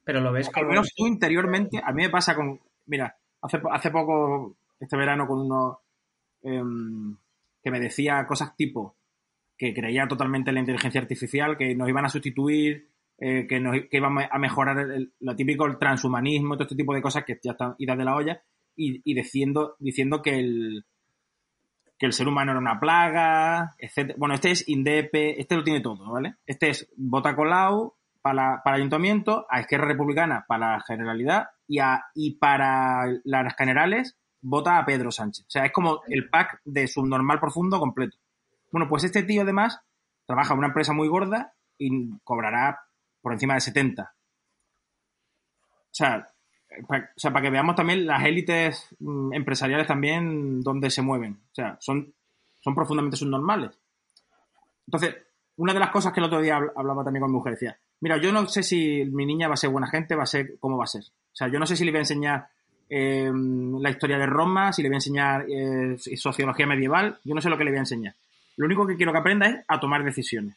Pero 0.08 0.22
lo 0.22 0.32
ves 0.32 0.48
Al 0.48 0.54
como... 0.54 0.70
menos 0.70 0.94
tú 0.96 1.06
interiormente, 1.06 1.82
a 1.84 1.92
mí 1.92 2.04
me 2.04 2.10
pasa 2.10 2.34
con. 2.34 2.60
Mira, 2.86 3.16
hace, 3.42 3.60
hace 3.72 3.92
poco, 3.92 4.56
este 4.80 4.96
verano, 4.96 5.28
con 5.28 5.42
uno 5.42 5.82
em, 6.42 7.16
que 7.62 7.70
me 7.72 7.80
decía 7.82 8.26
cosas 8.26 8.56
tipo 8.56 8.96
que 9.58 9.74
creía 9.74 10.08
totalmente 10.08 10.50
en 10.52 10.56
la 10.56 10.62
inteligencia 10.62 11.02
artificial, 11.02 11.58
que 11.58 11.76
nos 11.76 11.90
iban 11.90 12.06
a 12.06 12.10
sustituir, 12.10 12.88
eh, 13.18 13.46
que, 13.50 13.60
nos, 13.60 13.76
que 13.90 13.98
iban 13.98 14.18
a 14.32 14.38
mejorar 14.40 14.80
el- 14.80 15.12
lo 15.20 15.36
típico, 15.36 15.66
el 15.66 15.78
transhumanismo, 15.80 16.54
todo 16.56 16.64
este 16.64 16.76
tipo 16.76 16.94
de 16.94 17.02
cosas 17.02 17.26
que 17.26 17.38
ya 17.44 17.52
están 17.52 17.76
idas 17.80 17.98
de 17.98 18.06
la 18.06 18.16
olla, 18.16 18.42
y, 18.76 19.02
y 19.04 19.14
diciendo, 19.14 19.76
diciendo 19.80 20.22
que 20.22 20.40
el 20.40 20.86
que 22.00 22.06
el 22.06 22.14
ser 22.14 22.28
humano 22.28 22.52
era 22.52 22.60
una 22.62 22.80
plaga, 22.80 23.74
etc. 23.80 24.14
Bueno, 24.18 24.36
este 24.36 24.52
es 24.52 24.70
INDEP, 24.70 25.10
este 25.40 25.56
lo 25.56 25.64
tiene 25.64 25.82
todo, 25.82 26.12
¿vale? 26.12 26.36
Este 26.46 26.70
es 26.70 26.88
Bota 26.96 27.36
Colau 27.36 27.96
para, 28.28 28.62
para 28.64 28.76
el 28.76 28.82
ayuntamiento, 28.82 29.46
a 29.50 29.62
Esquerra 29.62 29.86
Republicana 29.88 30.44
para 30.48 30.74
la 30.74 30.82
Generalidad 30.82 31.50
y, 31.68 31.80
a, 31.80 32.04
y 32.14 32.36
para 32.38 33.06
las 33.24 33.56
generales 33.56 34.18
vota 34.42 34.78
a 34.78 34.86
Pedro 34.86 35.12
Sánchez. 35.12 35.46
O 35.46 35.50
sea, 35.50 35.66
es 35.66 35.72
como 35.72 36.02
el 36.08 36.30
pack 36.30 36.60
de 36.66 36.88
subnormal 36.88 37.40
profundo 37.40 37.80
completo. 37.80 38.18
Bueno, 38.72 38.90
pues 38.90 39.04
este 39.06 39.24
tío 39.24 39.44
además 39.44 39.80
trabaja 40.26 40.54
en 40.54 40.58
una 40.60 40.68
empresa 40.68 40.92
muy 40.94 41.08
gorda 41.08 41.54
y 41.78 42.18
cobrará 42.24 42.82
por 43.22 43.32
encima 43.34 43.54
de 43.54 43.62
70. 43.62 44.04
O 44.04 45.90
sea, 45.92 46.28
pa- 46.88 47.10
o 47.16 47.20
sea, 47.20 47.32
para 47.32 47.44
que 47.44 47.50
veamos 47.50 47.76
también 47.76 48.06
las 48.06 48.24
élites 48.26 48.94
mm, 49.00 49.34
empresariales 49.34 49.88
también 49.88 50.62
donde 50.62 50.90
se 50.90 51.02
mueven. 51.02 51.40
O 51.52 51.56
sea, 51.56 51.78
son, 51.80 52.14
son 52.60 52.76
profundamente 52.76 53.16
subnormales. 53.18 53.80
Entonces, 54.86 55.16
una 55.56 55.74
de 55.74 55.80
las 55.80 55.90
cosas 55.92 56.14
que 56.14 56.20
el 56.20 56.26
otro 56.26 56.42
día 56.42 56.58
habl- 56.58 56.72
hablaba 56.76 57.04
también 57.04 57.22
con 57.22 57.32
mi 57.32 57.38
mujer, 57.38 57.54
decía, 57.54 57.80
mira, 58.02 58.18
yo 58.18 58.32
no 58.32 58.48
sé 58.48 58.64
si 58.64 59.06
mi 59.06 59.26
niña 59.26 59.48
va 59.48 59.56
a 59.56 59.58
ser 59.58 59.70
buena 59.70 59.88
gente, 59.88 60.16
va 60.16 60.24
a 60.24 60.28
ser 60.28 60.58
cómo 60.60 60.78
va 60.78 60.86
a 60.86 60.88
ser. 60.88 61.04
O 61.04 61.36
sea, 61.36 61.48
yo 61.48 61.60
no 61.60 61.66
sé 61.66 61.76
si 61.76 61.86
le 61.86 61.92
voy 61.92 62.00
a 62.00 62.02
enseñar 62.02 62.48
eh, 62.90 63.32
la 63.34 63.90
historia 63.90 64.18
de 64.18 64.26
Roma, 64.26 64.74
si 64.74 64.82
le 64.82 64.90
voy 64.90 64.96
a 64.96 64.98
enseñar 64.98 65.46
eh, 65.50 65.98
sociología 65.98 66.66
medieval, 66.66 67.20
yo 67.24 67.36
no 67.36 67.42
sé 67.42 67.50
lo 67.50 67.58
que 67.58 67.64
le 67.64 67.72
voy 67.72 67.78
a 67.78 67.82
enseñar. 67.82 68.16
Lo 68.58 68.66
único 68.66 68.88
que 68.88 68.96
quiero 68.96 69.12
que 69.12 69.20
aprenda 69.20 69.48
es 69.48 69.58
a 69.68 69.80
tomar 69.80 70.04
decisiones. 70.04 70.56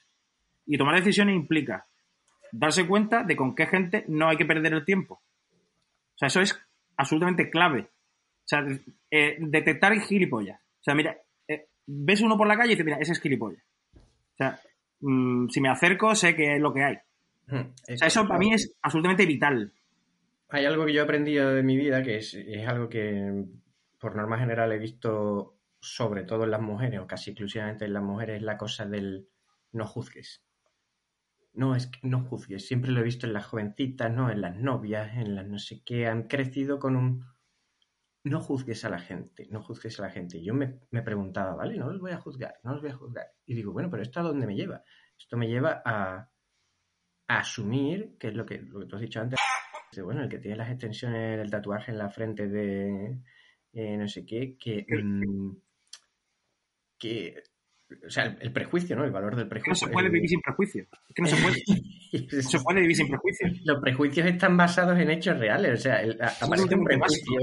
Y 0.66 0.78
tomar 0.78 0.96
decisiones 0.96 1.34
implica 1.34 1.86
darse 2.52 2.86
cuenta 2.86 3.22
de 3.22 3.36
con 3.36 3.54
qué 3.54 3.66
gente 3.66 4.04
no 4.08 4.28
hay 4.28 4.36
que 4.36 4.44
perder 4.44 4.72
el 4.72 4.84
tiempo. 4.84 5.14
O 5.14 6.18
sea, 6.18 6.28
eso 6.28 6.40
es 6.40 6.58
absolutamente 6.96 7.50
clave. 7.50 7.80
O 7.80 8.46
sea, 8.46 8.64
eh, 9.10 9.36
detectar 9.38 9.98
gilipollas. 10.00 10.60
O 10.60 10.82
sea, 10.82 10.94
mira, 10.94 11.16
eh, 11.46 11.66
ves 11.86 12.20
uno 12.20 12.36
por 12.36 12.48
la 12.48 12.56
calle 12.56 12.72
y 12.72 12.76
te 12.76 12.84
mira, 12.84 12.98
ese 12.98 13.12
es 13.12 13.20
gilipollas. 13.20 13.62
O 13.94 14.36
sea, 14.36 14.58
mm, 15.00 15.48
si 15.48 15.60
me 15.60 15.68
acerco 15.68 16.14
sé 16.14 16.34
que 16.34 16.56
es 16.56 16.60
lo 16.60 16.72
que 16.72 16.84
hay. 16.84 16.98
Hmm, 17.50 17.72
O 17.92 17.96
sea, 17.96 18.08
eso 18.08 18.26
para 18.26 18.38
mí 18.38 18.52
es 18.54 18.76
absolutamente 18.82 19.26
vital. 19.26 19.72
Hay 20.48 20.64
algo 20.64 20.86
que 20.86 20.92
yo 20.92 21.00
he 21.00 21.04
aprendido 21.04 21.54
de 21.54 21.62
mi 21.62 21.76
vida 21.76 22.02
que 22.02 22.16
es, 22.16 22.34
es 22.34 22.66
algo 22.66 22.88
que 22.88 23.44
por 23.98 24.16
norma 24.16 24.38
general 24.38 24.72
he 24.72 24.78
visto 24.78 25.56
sobre 25.80 26.24
todo 26.24 26.44
en 26.44 26.50
las 26.50 26.60
mujeres 26.60 27.00
o 27.00 27.06
casi 27.06 27.30
exclusivamente 27.30 27.84
en 27.84 27.92
las 27.92 28.02
mujeres 28.02 28.36
es 28.36 28.42
la 28.42 28.58
cosa 28.58 28.86
del 28.86 29.28
no 29.72 29.86
juzgues. 29.86 30.44
No, 31.52 31.74
es 31.74 31.86
que 31.88 31.98
no 32.02 32.24
juzgues. 32.24 32.66
Siempre 32.66 32.92
lo 32.92 33.00
he 33.00 33.04
visto 33.04 33.26
en 33.26 33.32
las 33.32 33.46
jovencitas, 33.46 34.12
¿no? 34.12 34.30
En 34.30 34.40
las 34.40 34.56
novias, 34.56 35.16
en 35.16 35.34
las 35.34 35.46
no 35.46 35.58
sé 35.58 35.82
qué. 35.84 36.06
Han 36.06 36.24
crecido 36.28 36.78
con 36.78 36.96
un... 36.96 37.24
No 38.22 38.40
juzgues 38.40 38.84
a 38.84 38.90
la 38.90 38.98
gente, 38.98 39.48
no 39.50 39.62
juzgues 39.62 39.98
a 39.98 40.02
la 40.02 40.10
gente. 40.10 40.38
Y 40.38 40.44
Yo 40.44 40.54
me, 40.54 40.80
me 40.90 41.02
preguntaba, 41.02 41.54
¿vale? 41.54 41.76
No 41.76 41.90
los 41.90 42.00
voy 42.00 42.12
a 42.12 42.18
juzgar, 42.18 42.60
no 42.62 42.72
los 42.72 42.82
voy 42.82 42.90
a 42.90 42.96
juzgar. 42.96 43.26
Y 43.46 43.54
digo, 43.54 43.72
bueno, 43.72 43.90
pero 43.90 44.02
¿esto 44.02 44.20
a 44.20 44.24
dónde 44.24 44.46
me 44.46 44.54
lleva? 44.54 44.84
Esto 45.18 45.36
me 45.36 45.48
lleva 45.48 45.82
a 45.84 46.29
asumir, 47.38 48.16
que 48.18 48.28
es 48.28 48.34
lo 48.34 48.44
que, 48.44 48.58
lo 48.58 48.80
que 48.80 48.86
tú 48.86 48.96
has 48.96 49.02
dicho 49.02 49.20
antes, 49.20 49.38
bueno, 50.02 50.22
el 50.22 50.28
que 50.28 50.38
tiene 50.38 50.56
las 50.56 50.70
extensiones, 50.70 51.40
el 51.40 51.50
tatuaje 51.50 51.90
en 51.92 51.98
la 51.98 52.08
frente 52.10 52.48
de 52.48 53.18
eh, 53.72 53.96
no 53.96 54.08
sé 54.08 54.24
qué, 54.26 54.56
que, 54.58 54.84
mm, 54.88 55.52
que 56.98 57.42
o 58.06 58.10
sea, 58.10 58.24
el, 58.24 58.38
el 58.40 58.52
prejuicio, 58.52 58.94
¿no? 58.94 59.04
El 59.04 59.10
valor 59.10 59.34
del 59.34 59.46
Es 59.46 59.48
que 59.50 59.58
no 59.58 59.62
prejuicio. 59.62 59.86
se 59.88 59.92
puede 59.92 60.08
vivir 60.10 60.28
sin 60.28 60.40
prejuicio. 60.40 60.82
Es 61.08 61.14
que 61.14 61.22
no 61.22 61.28
se 61.28 61.36
puede. 61.42 61.56
No 62.12 62.42
se 62.42 62.58
puede 62.60 62.80
vivir 62.80 62.96
sin 62.96 63.08
prejuicio. 63.08 63.46
Los 63.64 63.80
prejuicios 63.80 64.26
están 64.26 64.56
basados 64.56 64.98
en 64.98 65.10
hechos 65.10 65.38
reales, 65.38 65.72
o 65.78 65.82
sea, 65.82 66.02
el- 66.02 66.20
aparece 66.20 66.74
un 66.74 66.84
prejuicio 66.84 67.40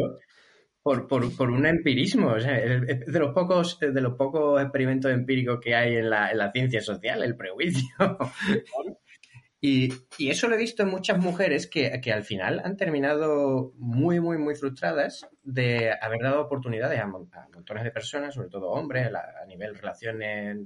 por, 0.84 1.08
por, 1.08 1.36
por 1.38 1.50
un 1.50 1.65
empirismo, 1.65 2.32
o 2.34 2.39
sea, 2.39 2.58
es 2.58 3.06
de 3.06 3.20
los 3.20 3.34
pocos 3.34 3.79
de 3.79 4.01
los 4.01 4.15
pocos 4.15 4.62
experimentos 4.62 5.12
empíricos 5.12 5.60
que 5.62 5.74
hay 5.75 5.96
en 5.96 6.10
la, 6.10 6.32
en 6.32 6.38
la 6.38 6.51
ciencia 6.51 6.82
social, 6.82 7.24
el 7.24 7.36
prejuicio. 7.38 7.88
Y, 9.60 9.92
eso 10.20 10.48
lo 10.48 10.56
he 10.56 10.60
visto 10.60 10.84
en 10.84 10.90
muchas 10.90 11.18
mujeres 11.18 11.68
que, 11.68 12.00
que 12.00 12.14
al 12.14 12.24
final 12.24 12.62
han 12.64 12.78
terminado 12.78 13.74
muy, 13.78 14.20
muy, 14.20 14.38
muy 14.38 14.56
frustradas 14.56 15.28
de 15.44 15.94
haber 16.00 16.22
dado 16.22 16.42
oportunidades 16.42 17.00
a, 17.00 17.04
a 17.04 17.08
montones 17.08 17.84
de 17.84 17.92
personas, 17.92 18.36
sobre 18.36 18.50
todo 18.50 18.70
hombres, 18.70 19.12
la- 19.12 19.34
a 19.42 19.46
nivel 19.46 19.76
relaciones 19.76 20.60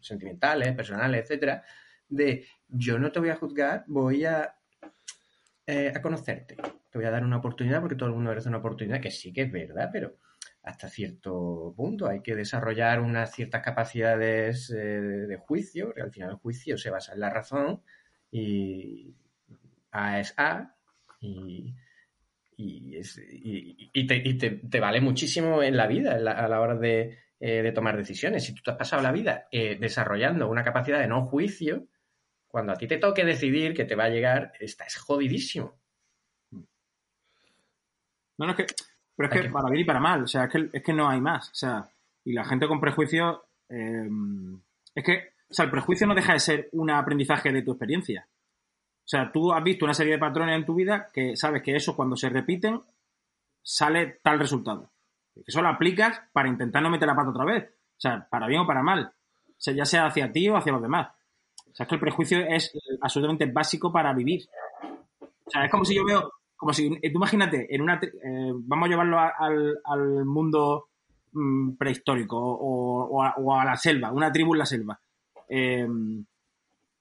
sentimentales, 0.00 0.74
personales, 0.74 1.22
etcétera, 1.22 1.64
de 2.08 2.46
yo 2.68 2.98
no 2.98 3.10
te 3.10 3.18
voy 3.18 3.30
a 3.30 3.36
juzgar, 3.36 3.84
voy 3.88 4.24
a, 4.24 4.54
eh, 5.66 5.92
a 5.94 6.00
conocerte. 6.00 6.56
Te 6.90 6.98
voy 6.98 7.06
a 7.06 7.10
dar 7.10 7.24
una 7.24 7.38
oportunidad 7.38 7.80
porque 7.80 7.96
todo 7.96 8.08
el 8.10 8.14
mundo 8.14 8.30
merece 8.30 8.48
una 8.48 8.58
oportunidad, 8.58 9.00
que 9.00 9.10
sí 9.10 9.32
que 9.32 9.42
es 9.42 9.52
verdad, 9.52 9.90
pero 9.92 10.18
hasta 10.62 10.88
cierto 10.88 11.74
punto 11.76 12.06
hay 12.06 12.22
que 12.22 12.36
desarrollar 12.36 13.00
unas 13.00 13.32
ciertas 13.32 13.62
capacidades 13.62 14.70
eh, 14.70 14.76
de 14.76 15.36
juicio, 15.36 15.86
porque 15.86 16.02
al 16.02 16.12
final 16.12 16.30
el 16.30 16.36
juicio 16.36 16.78
se 16.78 16.90
basa 16.90 17.14
en 17.14 17.20
la 17.20 17.30
razón 17.30 17.82
y 18.36 19.14
A 19.92 20.18
es 20.20 20.34
A 20.36 20.74
y, 21.20 21.72
y, 22.56 22.96
es- 22.96 23.18
y- 23.18 23.90
y 23.92 24.06
te, 24.06 24.16
y 24.16 24.34
te- 24.38 24.50
te 24.50 24.80
vale 24.80 25.00
muchísimo 25.00 25.62
en 25.62 25.76
la 25.76 25.86
vida 25.86 26.16
en 26.16 26.24
la- 26.24 26.32
a 26.32 26.48
la 26.48 26.60
hora 26.60 26.74
de, 26.74 27.18
eh, 27.40 27.62
de 27.62 27.72
tomar 27.72 27.96
decisiones. 27.96 28.44
Si 28.44 28.54
tú 28.54 28.62
te 28.62 28.72
has 28.72 28.76
pasado 28.76 29.02
la 29.02 29.12
vida 29.12 29.46
eh, 29.52 29.76
desarrollando 29.80 30.48
una 30.48 30.64
capacidad 30.64 30.98
de 30.98 31.06
no 31.08 31.26
juicio, 31.26 31.86
cuando 32.48 32.72
a 32.72 32.76
ti 32.76 32.86
te 32.88 32.98
toque 32.98 33.24
decidir 33.24 33.74
que 33.74 33.84
te 33.84 33.94
va 33.96 34.04
a 34.04 34.08
llegar, 34.10 34.52
estás 34.60 34.96
jodidísimo. 34.96 35.78
No, 38.36 38.46
no, 38.46 38.50
es 38.50 38.56
que, 38.56 38.66
pero 39.16 39.28
es 39.28 39.32
que 39.32 39.42
que- 39.42 39.50
para 39.50 39.68
bien 39.70 39.82
y 39.82 39.84
para 39.84 40.00
mal, 40.00 40.24
o 40.24 40.26
sea, 40.26 40.44
es 40.44 40.50
que, 40.50 40.68
es 40.72 40.82
que 40.82 40.92
no 40.92 41.08
hay 41.08 41.20
más. 41.20 41.50
O 41.50 41.54
sea, 41.54 41.88
y 42.24 42.32
la 42.32 42.44
gente 42.44 42.66
con 42.66 42.80
prejuicio, 42.80 43.44
eh, 43.68 44.08
es 44.94 45.04
que, 45.04 45.33
o 45.48 45.54
sea, 45.54 45.64
el 45.64 45.70
prejuicio 45.70 46.06
no 46.06 46.14
deja 46.14 46.32
de 46.32 46.40
ser 46.40 46.68
un 46.72 46.90
aprendizaje 46.90 47.52
de 47.52 47.62
tu 47.62 47.72
experiencia. 47.72 48.28
O 49.04 49.06
sea, 49.06 49.30
tú 49.30 49.52
has 49.52 49.62
visto 49.62 49.84
una 49.84 49.94
serie 49.94 50.14
de 50.14 50.18
patrones 50.18 50.56
en 50.56 50.64
tu 50.64 50.74
vida 50.74 51.08
que 51.12 51.36
sabes 51.36 51.62
que 51.62 51.76
eso 51.76 51.94
cuando 51.94 52.16
se 52.16 52.30
repiten 52.30 52.80
sale 53.62 54.18
tal 54.22 54.38
resultado. 54.38 54.90
Eso 55.46 55.60
lo 55.60 55.68
aplicas 55.68 56.22
para 56.32 56.48
intentar 56.48 56.82
no 56.82 56.90
meter 56.90 57.08
la 57.08 57.16
pata 57.16 57.30
otra 57.30 57.44
vez. 57.44 57.64
O 57.64 58.00
sea, 58.00 58.26
para 58.30 58.46
bien 58.46 58.62
o 58.62 58.66
para 58.66 58.82
mal. 58.82 59.12
O 59.48 59.54
sea, 59.58 59.74
ya 59.74 59.84
sea 59.84 60.06
hacia 60.06 60.32
ti 60.32 60.48
o 60.48 60.56
hacia 60.56 60.72
los 60.72 60.82
demás. 60.82 61.08
O 61.70 61.74
sea, 61.74 61.84
es 61.84 61.88
que 61.88 61.94
el 61.96 62.00
prejuicio 62.00 62.38
es 62.40 62.72
absolutamente 63.00 63.46
básico 63.46 63.92
para 63.92 64.12
vivir. 64.14 64.42
O 65.46 65.50
sea, 65.50 65.64
es 65.64 65.70
como 65.70 65.84
si 65.84 65.94
yo 65.94 66.04
veo, 66.04 66.32
como 66.56 66.72
si, 66.72 66.86
eh, 66.86 67.10
tú 67.10 67.18
imagínate, 67.18 67.74
en 67.74 67.82
una, 67.82 68.00
eh, 68.02 68.52
vamos 68.54 68.86
a 68.86 68.90
llevarlo 68.90 69.18
al, 69.18 69.80
al 69.84 70.24
mundo 70.24 70.88
mm, 71.32 71.76
prehistórico 71.76 72.38
o, 72.38 73.04
o 73.06 73.22
a, 73.22 73.34
o 73.36 73.54
a 73.54 73.64
la 73.64 73.76
selva, 73.76 74.12
una 74.12 74.32
tribu 74.32 74.54
en 74.54 74.58
la 74.58 74.66
selva. 74.66 75.00
Eh, 75.48 75.86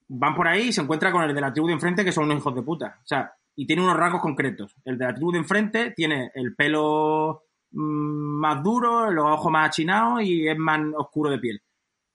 van 0.07 0.35
por 0.35 0.47
ahí 0.47 0.67
y 0.67 0.73
se 0.73 0.81
encuentra 0.81 1.12
con 1.12 1.23
el 1.23 1.33
de 1.33 1.41
la 1.41 1.51
tribu 1.51 1.67
de 1.67 1.73
enfrente 1.73 2.03
que 2.03 2.12
son 2.12 2.25
unos 2.25 2.38
hijos 2.38 2.55
de 2.55 2.62
puta. 2.62 3.00
O 3.03 3.07
sea, 3.07 3.33
y 3.55 3.65
tiene 3.65 3.83
unos 3.83 3.97
rasgos 3.97 4.21
concretos. 4.21 4.75
El 4.85 4.97
de 4.97 5.05
la 5.05 5.13
tribu 5.13 5.31
de 5.31 5.39
enfrente 5.39 5.91
tiene 5.91 6.31
el 6.33 6.55
pelo 6.55 7.43
mm, 7.71 8.39
más 8.39 8.63
duro, 8.63 9.12
los 9.12 9.25
ojos 9.25 9.51
más 9.51 9.69
achinados 9.69 10.23
y 10.23 10.47
es 10.47 10.57
más 10.57 10.79
oscuro 10.95 11.29
de 11.29 11.39
piel. 11.39 11.62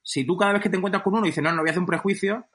Si 0.02 0.24
tú 0.24 0.36
cada 0.36 0.54
vez 0.54 0.62
que 0.62 0.70
te 0.70 0.76
encuentras 0.76 1.02
con 1.02 1.14
uno 1.14 1.26
dices, 1.26 1.44
no, 1.44 1.52
no 1.52 1.60
voy 1.60 1.68
a 1.68 1.72
hacer 1.72 1.80
un 1.80 1.86
prejuicio, 1.86 2.46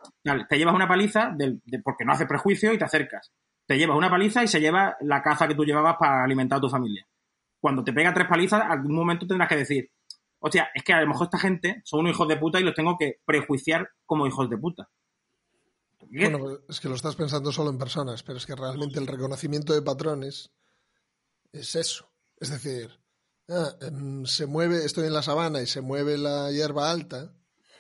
te 0.50 0.58
llevas 0.58 0.74
una 0.74 0.88
paliza 0.88 1.36
porque 1.84 2.04
no 2.04 2.14
haces 2.14 2.28
prejuicio 2.28 2.74
y 2.74 2.80
te 2.80 2.86
acercas. 2.86 3.32
Te 3.68 3.78
llevas 3.78 3.96
una 3.96 4.10
paliza 4.10 4.44
y 4.44 4.48
se 4.48 4.60
lleva 4.60 4.98
la 5.02 5.22
caza 5.22 5.48
que 5.48 5.54
tú 5.54 5.64
llevabas 5.64 5.98
para 5.98 6.24
alimentar 6.24 6.58
a 6.58 6.62
tu 6.62 6.70
familia. 6.70 7.06
cuando 7.60 7.84
te 7.84 7.94
pega 7.94 8.14
tres 8.14 8.28
palizas, 8.28 8.62
algún 8.68 8.96
momento 8.96 9.28
tendrás 9.28 9.48
que 9.48 9.56
decir, 9.56 9.90
hostia, 10.46 10.70
es 10.76 10.84
que 10.84 10.92
a 10.92 11.00
lo 11.00 11.08
mejor 11.08 11.28
esta 11.28 11.40
gente 11.40 11.82
son 11.86 12.02
unos 12.02 12.12
hijos 12.12 12.28
de 12.28 12.36
puta 12.36 12.60
y 12.60 12.64
los 12.64 12.76
tengo 12.76 12.98
que 12.98 13.22
prejuiciar 13.26 13.90
como 14.06 14.28
hijos 14.28 14.50
de 14.50 14.58
puta. 14.58 14.90
Bueno, 16.10 16.38
pues 16.38 16.60
es 16.68 16.80
que 16.82 16.90
lo 16.90 16.96
estás 16.96 17.16
pensando 17.16 17.52
solo 17.54 17.70
en 17.70 17.78
personas, 17.78 18.24
pero 18.24 18.38
es 18.38 18.46
que 18.46 18.56
realmente 18.56 19.00
el 19.00 19.08
reconocimiento 19.08 19.74
de 19.74 19.82
patrones 19.82 20.52
es 21.54 21.76
eso. 21.76 22.12
Es 22.42 22.50
decir, 22.50 22.92
ah, 23.48 23.72
em, 23.80 24.26
se 24.26 24.46
mueve, 24.46 24.84
estoy 24.84 25.08
en 25.08 25.14
la 25.14 25.24
sabana 25.24 25.62
y 25.62 25.66
se 25.66 25.80
mueve 25.80 26.18
la 26.18 26.52
hierba 26.52 26.92
alta. 26.92 27.34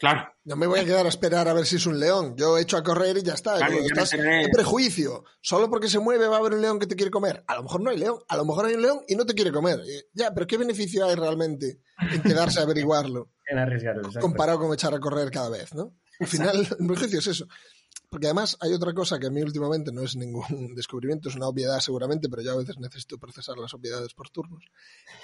Claro. 0.03 0.35
No 0.43 0.57
me 0.57 0.67
voy 0.67 0.81
a 0.81 0.83
quedar 0.83 1.05
a 1.05 1.07
esperar 1.07 1.47
a 1.47 1.53
ver 1.53 1.65
si 1.65 1.77
es 1.77 1.85
un 1.85 1.97
león. 1.97 2.35
Yo 2.35 2.57
echo 2.57 2.75
a 2.75 2.83
correr 2.83 3.15
y 3.19 3.23
ya 3.23 3.35
está. 3.35 3.55
Claro, 3.55 3.75
estás 3.75 4.11
en 4.11 4.51
prejuicio. 4.51 5.23
Solo 5.39 5.69
porque 5.69 5.87
se 5.87 5.97
mueve 5.99 6.27
va 6.27 6.35
a 6.35 6.39
haber 6.39 6.55
un 6.55 6.61
león 6.61 6.77
que 6.77 6.87
te 6.87 6.97
quiere 6.97 7.09
comer. 7.09 7.41
A 7.47 7.55
lo 7.55 7.63
mejor 7.63 7.79
no 7.79 7.89
hay 7.89 7.97
león. 7.97 8.19
A 8.27 8.35
lo 8.35 8.43
mejor 8.43 8.65
hay 8.65 8.73
un 8.73 8.81
león 8.81 8.99
y 9.07 9.15
no 9.15 9.25
te 9.25 9.33
quiere 9.33 9.53
comer. 9.53 9.79
Ya, 10.11 10.33
pero 10.33 10.45
¿qué 10.45 10.57
beneficio 10.57 11.05
hay 11.05 11.15
realmente 11.15 11.79
en 12.11 12.21
quedarse 12.21 12.59
a 12.59 12.63
averiguarlo? 12.63 13.29
En 13.45 13.59
arriesgarlo, 13.59 14.09
comparado 14.21 14.57
con 14.57 14.73
echar 14.73 14.93
a 14.93 15.01
correr 15.01 15.29
cada 15.29 15.49
vez, 15.49 15.73
¿no? 15.73 15.93
Al 16.19 16.27
final, 16.27 16.65
el 16.79 16.87
prejuicio 16.87 17.19
es 17.19 17.27
eso. 17.27 17.45
Porque 18.13 18.27
además 18.27 18.55
hay 18.59 18.71
otra 18.73 18.93
cosa 18.93 19.17
que 19.17 19.25
a 19.25 19.31
mí 19.31 19.41
últimamente 19.41 19.91
no 19.91 20.03
es 20.03 20.15
ningún 20.15 20.45
descubrimiento, 20.75 21.29
es 21.29 21.35
una 21.35 21.47
obviedad 21.47 21.79
seguramente, 21.79 22.29
pero 22.29 22.43
yo 22.43 22.51
a 22.51 22.57
veces 22.57 22.77
necesito 22.77 23.17
procesar 23.17 23.57
las 23.57 23.73
obviedades 23.73 24.13
por 24.13 24.29
turnos. 24.29 24.63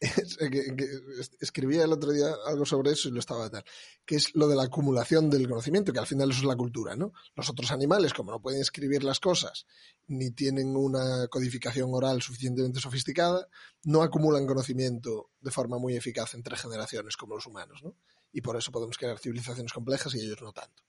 Es- 0.00 1.30
escribía 1.40 1.84
el 1.84 1.92
otro 1.92 2.12
día 2.12 2.26
algo 2.46 2.66
sobre 2.66 2.90
eso 2.92 3.08
y 3.08 3.12
lo 3.12 3.20
estaba 3.20 3.48
tal, 3.48 3.64
que 4.04 4.16
es 4.16 4.34
lo 4.34 4.48
de 4.48 4.54
la 4.56 4.64
acumulación 4.64 5.30
del 5.30 5.48
conocimiento, 5.48 5.94
que 5.94 5.98
al 5.98 6.06
final 6.06 6.30
eso 6.30 6.40
es 6.40 6.44
la 6.44 6.56
cultura, 6.56 6.94
¿no? 6.94 7.14
Los 7.34 7.48
otros 7.48 7.70
animales, 7.70 8.12
como 8.12 8.32
no 8.32 8.42
pueden 8.42 8.60
escribir 8.60 9.02
las 9.02 9.18
cosas, 9.18 9.66
ni 10.06 10.30
tienen 10.30 10.76
una 10.76 11.26
codificación 11.28 11.88
oral 11.94 12.20
suficientemente 12.20 12.80
sofisticada, 12.80 13.48
no 13.84 14.02
acumulan 14.02 14.46
conocimiento 14.46 15.30
de 15.40 15.50
forma 15.50 15.78
muy 15.78 15.96
eficaz 15.96 16.34
entre 16.34 16.56
generaciones 16.58 17.16
como 17.16 17.34
los 17.36 17.46
humanos, 17.46 17.80
¿no? 17.82 17.96
Y 18.30 18.42
por 18.42 18.56
eso 18.58 18.70
podemos 18.72 18.98
crear 18.98 19.18
civilizaciones 19.18 19.72
complejas 19.72 20.14
y 20.14 20.20
ellos 20.20 20.42
no 20.42 20.52
tanto. 20.52 20.82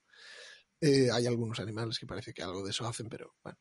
Eh, 0.82 1.10
hay 1.12 1.26
algunos 1.26 1.60
animales 1.60 1.98
que 2.00 2.06
parece 2.06 2.34
que 2.34 2.44
algo 2.44 2.64
de 2.64 2.72
eso 2.72 2.88
hacen, 2.88 3.08
pero 3.10 3.36
bueno. 3.44 3.58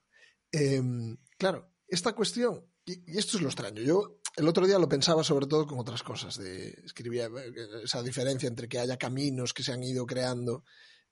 Em, 0.50 1.16
claro, 1.38 1.72
esta 1.88 2.12
cuestión, 2.12 2.64
y, 2.84 3.16
esto 3.16 3.36
es 3.36 3.42
lo 3.42 3.48
extraño, 3.48 3.82
yo 3.82 4.20
el 4.36 4.48
otro 4.48 4.66
día 4.66 4.78
lo 4.78 4.88
pensaba 4.88 5.24
sobre 5.24 5.46
todo 5.46 5.66
con 5.66 5.78
otras 5.78 6.02
cosas, 6.02 6.36
de, 6.38 6.68
escribía 6.84 7.26
eh, 7.26 7.52
esa 7.84 8.02
diferencia 8.02 8.48
entre 8.48 8.68
que 8.68 8.78
haya 8.78 8.96
caminos 8.96 9.52
que 9.52 9.62
se 9.62 9.72
han 9.72 9.82
ido 9.82 10.06
creando 10.06 10.64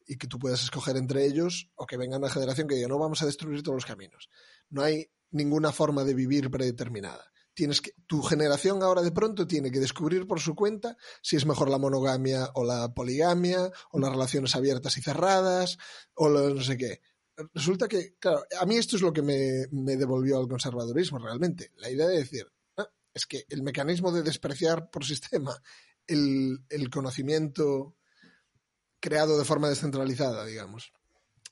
y 0.06 0.16
que 0.16 0.26
tú 0.26 0.38
puedas 0.38 0.62
escoger 0.62 0.97
entre 0.97 1.25
ellos, 1.25 1.71
o 1.76 1.87
que 1.87 1.97
venga 1.97 2.18
una 2.18 2.30
generación 2.30 2.66
que 2.66 2.75
diga, 2.75 2.88
no 2.88 2.99
vamos 2.99 3.23
a 3.23 3.26
destruir 3.26 3.62
todos 3.62 3.76
los 3.76 3.87
caminos. 3.87 4.28
No 4.68 4.82
hay 4.82 5.11
ninguna 5.30 5.73
forma 5.73 6.04
de 6.04 6.14
vivir 6.14 6.50
predeterminada. 6.50 7.31
Tienes 7.54 7.80
que, 7.80 7.92
tu 8.06 8.23
generación 8.23 8.82
ahora 8.82 9.02
de 9.02 9.12
pronto 9.12 9.47
tiene 9.47 9.71
que 9.71 9.80
descubrir 9.80 10.26
por 10.26 10.40
su 10.40 10.54
cuenta 10.54 10.97
si 11.23 11.37
es 11.37 11.44
mejor 11.44 11.71
la 11.71 11.78
monogamia 11.78 12.50
o 12.54 12.64
la 12.64 12.94
poligamia, 12.94 13.71
o 13.90 13.99
las 13.99 14.11
relaciones 14.11 14.56
abiertas 14.56 14.97
y 14.97 15.02
cerradas, 15.02 15.78
o 16.14 16.28
no 16.28 16.62
sé 16.62 16.76
qué. 16.76 17.00
Resulta 17.54 17.88
que, 17.88 18.16
claro, 18.18 18.44
a 18.61 18.66
mí 18.66 18.76
esto 18.76 18.97
es 18.97 19.02
lo 19.02 19.12
que 19.12 19.23
me, 19.23 19.97
devolvió 19.97 20.38
al 20.38 20.49
conservadurismo 20.49 21.18
realmente. 21.18 21.73
La 21.76 21.90
idea 21.90 22.06
de 22.06 22.18
decir, 22.18 22.47
"Ah, 22.76 22.88
es 23.12 23.26
que 23.26 23.44
el 23.49 23.62
mecanismo 23.62 24.12
de 24.12 24.23
despreciar 24.23 24.90
por 24.90 25.04
sistema 25.04 25.61
el 26.06 26.90
conocimiento 26.90 27.97
creado 29.02 29.37
de 29.37 29.44
forma 29.44 29.68
descentralizada, 29.68 30.47
digamos, 30.47 30.92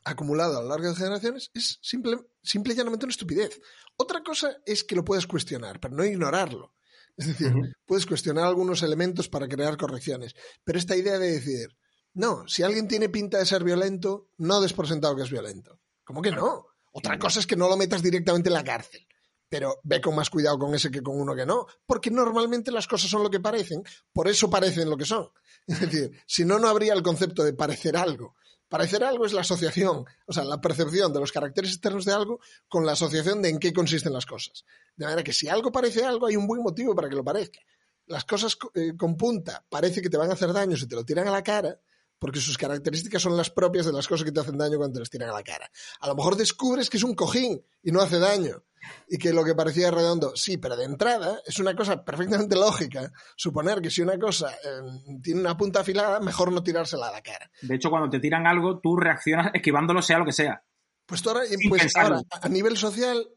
acumulado 0.04 0.58
a 0.58 0.62
lo 0.62 0.68
largo 0.68 0.88
de 0.88 0.94
generaciones, 0.94 1.50
es 1.54 1.78
simple, 1.82 2.18
simple 2.42 2.72
y 2.72 2.76
llanamente 2.76 3.06
una 3.06 3.12
estupidez. 3.12 3.60
Otra 3.96 4.22
cosa 4.22 4.56
es 4.64 4.84
que 4.84 4.96
lo 4.96 5.04
puedes 5.04 5.26
cuestionar, 5.26 5.80
pero 5.80 5.94
no 5.94 6.04
ignorarlo. 6.04 6.74
Es 7.16 7.26
decir, 7.26 7.52
puedes 7.84 8.06
cuestionar 8.06 8.44
algunos 8.44 8.82
elementos 8.82 9.28
para 9.28 9.46
crear 9.46 9.76
correcciones. 9.76 10.34
Pero 10.64 10.78
esta 10.78 10.96
idea 10.96 11.18
de 11.18 11.32
decir, 11.32 11.76
no, 12.14 12.48
si 12.48 12.62
alguien 12.62 12.88
tiene 12.88 13.08
pinta 13.08 13.38
de 13.38 13.46
ser 13.46 13.62
violento, 13.62 14.28
no 14.38 14.60
des 14.60 14.72
por 14.72 14.88
sentado 14.88 15.14
que 15.16 15.22
es 15.22 15.30
violento. 15.30 15.78
¿Cómo 16.04 16.22
que 16.22 16.30
no? 16.30 16.66
Otra 16.92 17.18
cosa 17.18 17.40
es 17.40 17.46
que 17.46 17.56
no 17.56 17.68
lo 17.68 17.76
metas 17.76 18.02
directamente 18.02 18.48
en 18.48 18.54
la 18.54 18.64
cárcel. 18.64 19.06
Pero 19.48 19.80
ve 19.82 20.00
con 20.00 20.14
más 20.14 20.30
cuidado 20.30 20.58
con 20.58 20.74
ese 20.74 20.90
que 20.90 21.02
con 21.02 21.20
uno 21.20 21.34
que 21.34 21.44
no. 21.44 21.66
Porque 21.86 22.10
normalmente 22.10 22.72
las 22.72 22.88
cosas 22.88 23.10
son 23.10 23.22
lo 23.22 23.30
que 23.30 23.40
parecen, 23.40 23.82
por 24.12 24.28
eso 24.28 24.48
parecen 24.48 24.88
lo 24.88 24.96
que 24.96 25.04
son. 25.04 25.28
Es 25.66 25.80
decir, 25.80 26.10
si 26.26 26.44
no, 26.44 26.58
no 26.58 26.68
habría 26.68 26.94
el 26.94 27.02
concepto 27.02 27.44
de 27.44 27.52
parecer 27.52 27.96
algo. 27.96 28.34
Parecer 28.70 29.04
algo 29.04 29.26
es 29.26 29.32
la 29.34 29.42
asociación, 29.42 30.04
o 30.26 30.32
sea, 30.32 30.44
la 30.44 30.60
percepción 30.60 31.12
de 31.12 31.20
los 31.20 31.32
caracteres 31.32 31.72
externos 31.72 32.04
de 32.06 32.12
algo 32.12 32.40
con 32.68 32.86
la 32.86 32.92
asociación 32.92 33.42
de 33.42 33.50
en 33.50 33.58
qué 33.58 33.72
consisten 33.74 34.12
las 34.14 34.24
cosas. 34.24 34.64
De 34.96 35.04
manera 35.04 35.22
que 35.24 35.32
si 35.34 35.48
algo 35.48 35.70
parece 35.72 36.04
algo, 36.04 36.26
hay 36.26 36.36
un 36.36 36.46
buen 36.46 36.62
motivo 36.62 36.94
para 36.94 37.08
que 37.08 37.16
lo 37.16 37.24
parezca. 37.24 37.58
Las 38.06 38.24
cosas 38.24 38.56
co- 38.56 38.70
eh, 38.74 38.92
con 38.96 39.16
punta 39.16 39.64
parece 39.68 40.00
que 40.00 40.08
te 40.08 40.16
van 40.16 40.30
a 40.30 40.34
hacer 40.34 40.52
daño 40.52 40.76
si 40.76 40.86
te 40.86 40.94
lo 40.94 41.04
tiran 41.04 41.26
a 41.28 41.32
la 41.32 41.42
cara, 41.42 41.78
porque 42.20 42.38
sus 42.38 42.56
características 42.56 43.20
son 43.20 43.36
las 43.36 43.50
propias 43.50 43.86
de 43.86 43.92
las 43.92 44.06
cosas 44.06 44.24
que 44.24 44.30
te 44.30 44.38
hacen 44.38 44.56
daño 44.56 44.76
cuando 44.76 44.94
te 44.94 45.00
las 45.00 45.10
tiran 45.10 45.30
a 45.30 45.32
la 45.32 45.42
cara. 45.42 45.68
A 46.00 46.06
lo 46.06 46.14
mejor 46.14 46.36
descubres 46.36 46.88
que 46.88 46.98
es 46.98 47.02
un 47.02 47.16
cojín 47.16 47.60
y 47.82 47.90
no 47.90 48.00
hace 48.00 48.20
daño, 48.20 48.62
y 49.08 49.18
que 49.18 49.32
lo 49.32 49.44
que 49.44 49.54
parecía 49.54 49.90
redondo, 49.90 50.36
sí, 50.36 50.56
pero 50.56 50.76
de 50.76 50.84
entrada 50.84 51.42
es 51.44 51.58
una 51.58 51.74
cosa 51.74 52.04
perfectamente 52.04 52.54
lógica 52.56 53.10
suponer 53.36 53.80
que 53.80 53.90
si 53.90 54.02
una 54.02 54.18
cosa 54.18 54.50
eh, 54.52 55.18
tiene 55.22 55.40
una 55.40 55.56
punta 55.56 55.80
afilada, 55.80 56.20
mejor 56.20 56.52
no 56.52 56.62
tirársela 56.62 57.08
a 57.08 57.12
la 57.12 57.22
cara. 57.22 57.50
De 57.62 57.74
hecho, 57.74 57.90
cuando 57.90 58.08
te 58.08 58.20
tiran 58.20 58.46
algo, 58.46 58.78
tú 58.80 58.96
reaccionas 58.96 59.50
esquivándolo, 59.54 60.00
sea 60.02 60.18
lo 60.18 60.24
que 60.24 60.32
sea. 60.32 60.62
Pues, 61.06 61.26
ahora, 61.26 61.42
pues 61.68 61.96
ahora, 61.96 62.22
a 62.30 62.48
nivel 62.48 62.76
social, 62.76 63.28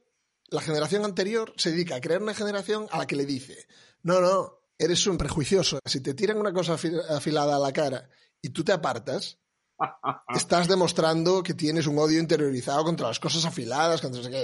la 0.49 0.61
generación 0.61 1.03
anterior 1.05 1.53
se 1.57 1.71
dedica 1.71 1.95
a 1.95 2.01
crear 2.01 2.21
una 2.21 2.33
generación 2.33 2.87
a 2.91 2.99
la 2.99 3.07
que 3.07 3.15
le 3.15 3.25
dice, 3.25 3.65
no, 4.03 4.21
no, 4.21 4.59
eres 4.77 5.07
un 5.07 5.17
prejuicioso. 5.17 5.79
Si 5.83 6.01
te 6.01 6.13
tiran 6.13 6.37
una 6.37 6.53
cosa 6.53 6.75
afi- 6.77 7.01
afilada 7.09 7.55
a 7.55 7.59
la 7.59 7.71
cara 7.73 8.07
y 8.43 8.49
tú 8.49 8.63
te 8.63 8.71
apartas, 8.73 9.39
estás 10.35 10.67
demostrando 10.67 11.41
que 11.41 11.55
tienes 11.55 11.87
un 11.87 11.97
odio 11.97 12.19
interiorizado 12.19 12.83
contra 12.83 13.07
las 13.07 13.19
cosas 13.19 13.43
afiladas, 13.45 14.01
contra 14.01 14.19
no 14.21 14.23
sé 14.25 14.29
qué. 14.29 14.43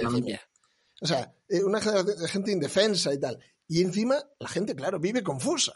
O 1.02 1.06
sea, 1.06 1.32
eh, 1.48 1.62
una 1.62 1.80
gente 1.80 2.50
indefensa 2.50 3.14
y 3.14 3.20
tal. 3.20 3.38
Y 3.68 3.80
encima, 3.82 4.16
la 4.40 4.48
gente, 4.48 4.74
claro, 4.74 4.98
vive 4.98 5.22
confusa. 5.22 5.72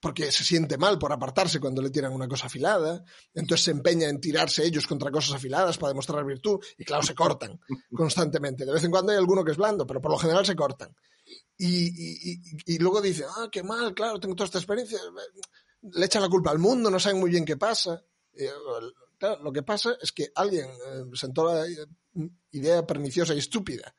Porque 0.00 0.30
se 0.30 0.44
siente 0.44 0.78
mal 0.78 0.96
por 0.96 1.12
apartarse 1.12 1.58
cuando 1.58 1.82
le 1.82 1.90
tiran 1.90 2.12
una 2.12 2.28
cosa 2.28 2.46
afilada. 2.46 3.02
Entonces 3.34 3.64
se 3.64 3.70
empeña 3.72 4.08
en 4.08 4.20
tirarse 4.20 4.64
ellos 4.64 4.86
contra 4.86 5.10
cosas 5.10 5.34
afiladas 5.34 5.76
para 5.76 5.88
demostrar 5.90 6.24
virtud. 6.24 6.60
Y 6.76 6.84
claro, 6.84 7.02
se 7.02 7.14
cortan 7.16 7.58
constantemente. 7.92 8.64
De 8.64 8.72
vez 8.72 8.84
en 8.84 8.90
cuando 8.92 9.10
hay 9.12 9.18
alguno 9.18 9.44
que 9.44 9.50
es 9.52 9.56
blando, 9.56 9.86
pero 9.86 10.00
por 10.00 10.10
lo 10.12 10.18
general 10.18 10.46
se 10.46 10.54
cortan. 10.54 10.94
Y, 11.56 11.88
y- 11.88 12.32
y- 12.32 12.74
y 12.74 12.78
luego 12.78 13.00
dice, 13.00 13.24
ah, 13.28 13.48
qué 13.50 13.62
mal, 13.64 13.92
claro, 13.94 14.20
tengo 14.20 14.36
toda 14.36 14.46
esta 14.46 14.58
experiencia. 14.58 14.98
Le 15.82 16.06
echan 16.06 16.22
la 16.22 16.28
culpa 16.28 16.50
al 16.50 16.58
mundo, 16.58 16.90
no 16.90 16.98
saben 16.98 17.20
muy 17.20 17.30
bien 17.30 17.44
qué 17.44 17.56
pasa. 17.56 18.02
Eh, 18.32 18.50
claro, 19.18 19.42
lo 19.42 19.52
que 19.52 19.62
pasa 19.62 19.96
es 20.00 20.12
que 20.12 20.28
alguien 20.34 20.66
eh, 20.66 21.04
sentó 21.14 21.52
la 21.52 21.64
idea 22.50 22.86
perniciosa 22.86 23.34
y 23.34 23.38
estúpida 23.38 23.94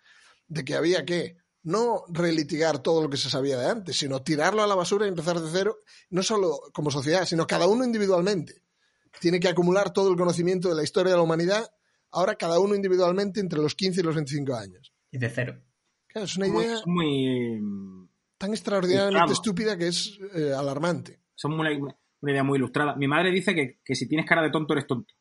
de 0.48 0.66
que 0.66 0.76
había 0.76 1.06
que 1.06 1.38
no 1.64 2.04
relitigar 2.10 2.80
todo 2.80 3.04
lo 3.04 3.10
que 3.10 3.18
se 3.18 3.30
sabía 3.30 3.58
de 3.58 3.68
antes, 3.68 3.98
sino 3.98 4.24
tirarlo 4.24 4.64
a 4.64 4.68
la 4.68 4.76
basura 4.76 5.06
y 5.06 5.10
empezar 5.10 5.40
de 5.40 5.50
cero, 5.52 5.80
no 6.10 6.24
solo 6.24 6.60
como 6.74 6.90
sociedad, 6.92 7.26
sino 7.26 7.48
cada 7.48 7.68
uno 7.68 7.84
individualmente. 7.84 8.64
Tiene 9.20 9.40
que 9.40 9.50
acumular 9.50 9.92
todo 9.92 10.10
el 10.10 10.18
conocimiento 10.18 10.70
de 10.70 10.76
la 10.76 10.84
historia 10.84 11.12
de 11.12 11.18
la 11.18 11.24
humanidad, 11.24 11.70
ahora 12.12 12.36
cada 12.36 12.60
uno 12.60 12.76
individualmente 12.76 13.40
entre 13.40 13.60
los 13.60 13.76
15 13.76 14.00
y 14.00 14.04
los 14.04 14.16
25 14.16 14.56
años. 14.56 14.94
Y 15.12 15.18
de 15.18 15.30
cero. 15.30 15.62
Claro, 16.08 16.26
es 16.26 16.38
una 16.38 16.48
idea 16.48 16.82
muy. 16.86 17.62
tan 18.38 18.52
extraordinariamente 18.52 19.34
estúpida 19.34 19.78
que 19.78 19.88
es 19.88 20.18
eh, 20.34 20.54
alarmante. 20.54 21.19
Son 21.40 21.54
una, 21.54 21.70
una 21.72 22.32
idea 22.34 22.44
muy 22.44 22.58
ilustrada. 22.58 22.96
Mi 22.98 23.08
madre 23.08 23.32
dice 23.32 23.56
que, 23.56 23.80
que 23.86 23.96
si 23.96 24.10
tienes 24.10 24.28
cara 24.28 24.42
de 24.42 24.50
tonto, 24.50 24.74
eres 24.74 24.86
tonto. 24.86 25.14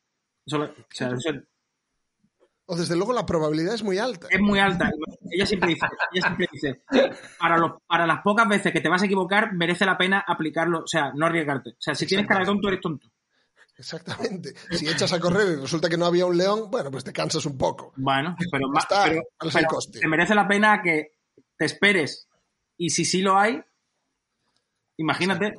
Eso, 0.44 0.62
o 0.62 0.68
sea, 0.90 1.10
eso 1.12 1.30
O 2.66 2.74
desde 2.76 2.96
luego 2.96 3.12
la 3.12 3.24
probabilidad 3.24 3.74
es 3.74 3.84
muy 3.84 3.98
alta. 3.98 4.26
es 4.30 4.40
muy 4.40 4.58
alta. 4.58 4.90
Ella 5.30 5.46
siempre 5.46 5.68
dice, 5.68 5.86
ella 6.12 6.22
siempre 6.22 6.48
dice 6.50 6.82
para, 7.38 7.56
los, 7.56 7.72
para 7.86 8.04
las 8.04 8.20
pocas 8.22 8.48
veces 8.48 8.72
que 8.72 8.80
te 8.80 8.88
vas 8.88 9.00
a 9.02 9.04
equivocar, 9.04 9.52
merece 9.54 9.86
la 9.86 9.96
pena 9.96 10.24
aplicarlo, 10.26 10.80
o 10.80 10.86
sea, 10.88 11.12
no 11.14 11.26
arriesgarte. 11.26 11.70
O 11.70 11.76
sea, 11.78 11.94
si 11.94 12.04
tienes 12.06 12.26
cara 12.26 12.40
de 12.40 12.46
tonto, 12.46 12.66
eres 12.68 12.80
tonto. 12.80 13.08
Exactamente. 13.76 14.54
Si 14.72 14.88
echas 14.88 15.12
a 15.12 15.20
correr 15.20 15.52
y 15.52 15.60
resulta 15.60 15.88
que 15.88 15.96
no 15.96 16.06
había 16.06 16.26
un 16.26 16.36
león, 16.36 16.68
bueno, 16.68 16.90
pues 16.90 17.04
te 17.04 17.12
cansas 17.12 17.46
un 17.46 17.56
poco. 17.56 17.92
Bueno, 17.96 18.34
pero, 18.50 18.66
Ya 18.66 18.72
ma- 18.72 18.80
está, 18.80 19.04
pero- 19.04 19.22
¿cuál 19.38 19.48
es 19.50 19.54
el 19.54 19.60
pero 19.62 19.68
coste? 19.74 20.00
te 20.00 20.08
merece 20.08 20.34
la 20.34 20.48
pena 20.48 20.82
que 20.82 21.12
te 21.56 21.64
esperes. 21.64 22.26
Y 22.76 22.90
si 22.90 23.04
sí 23.04 23.22
lo 23.22 23.38
hay, 23.38 23.62
imagínate. 24.96 25.54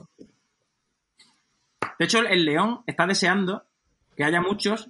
De 2.00 2.06
hecho, 2.06 2.20
el- 2.20 2.46
león 2.46 2.82
está 2.88 3.06
deseando 3.06 3.66
que 4.16 4.24
haya 4.24 4.42
muchos 4.42 4.90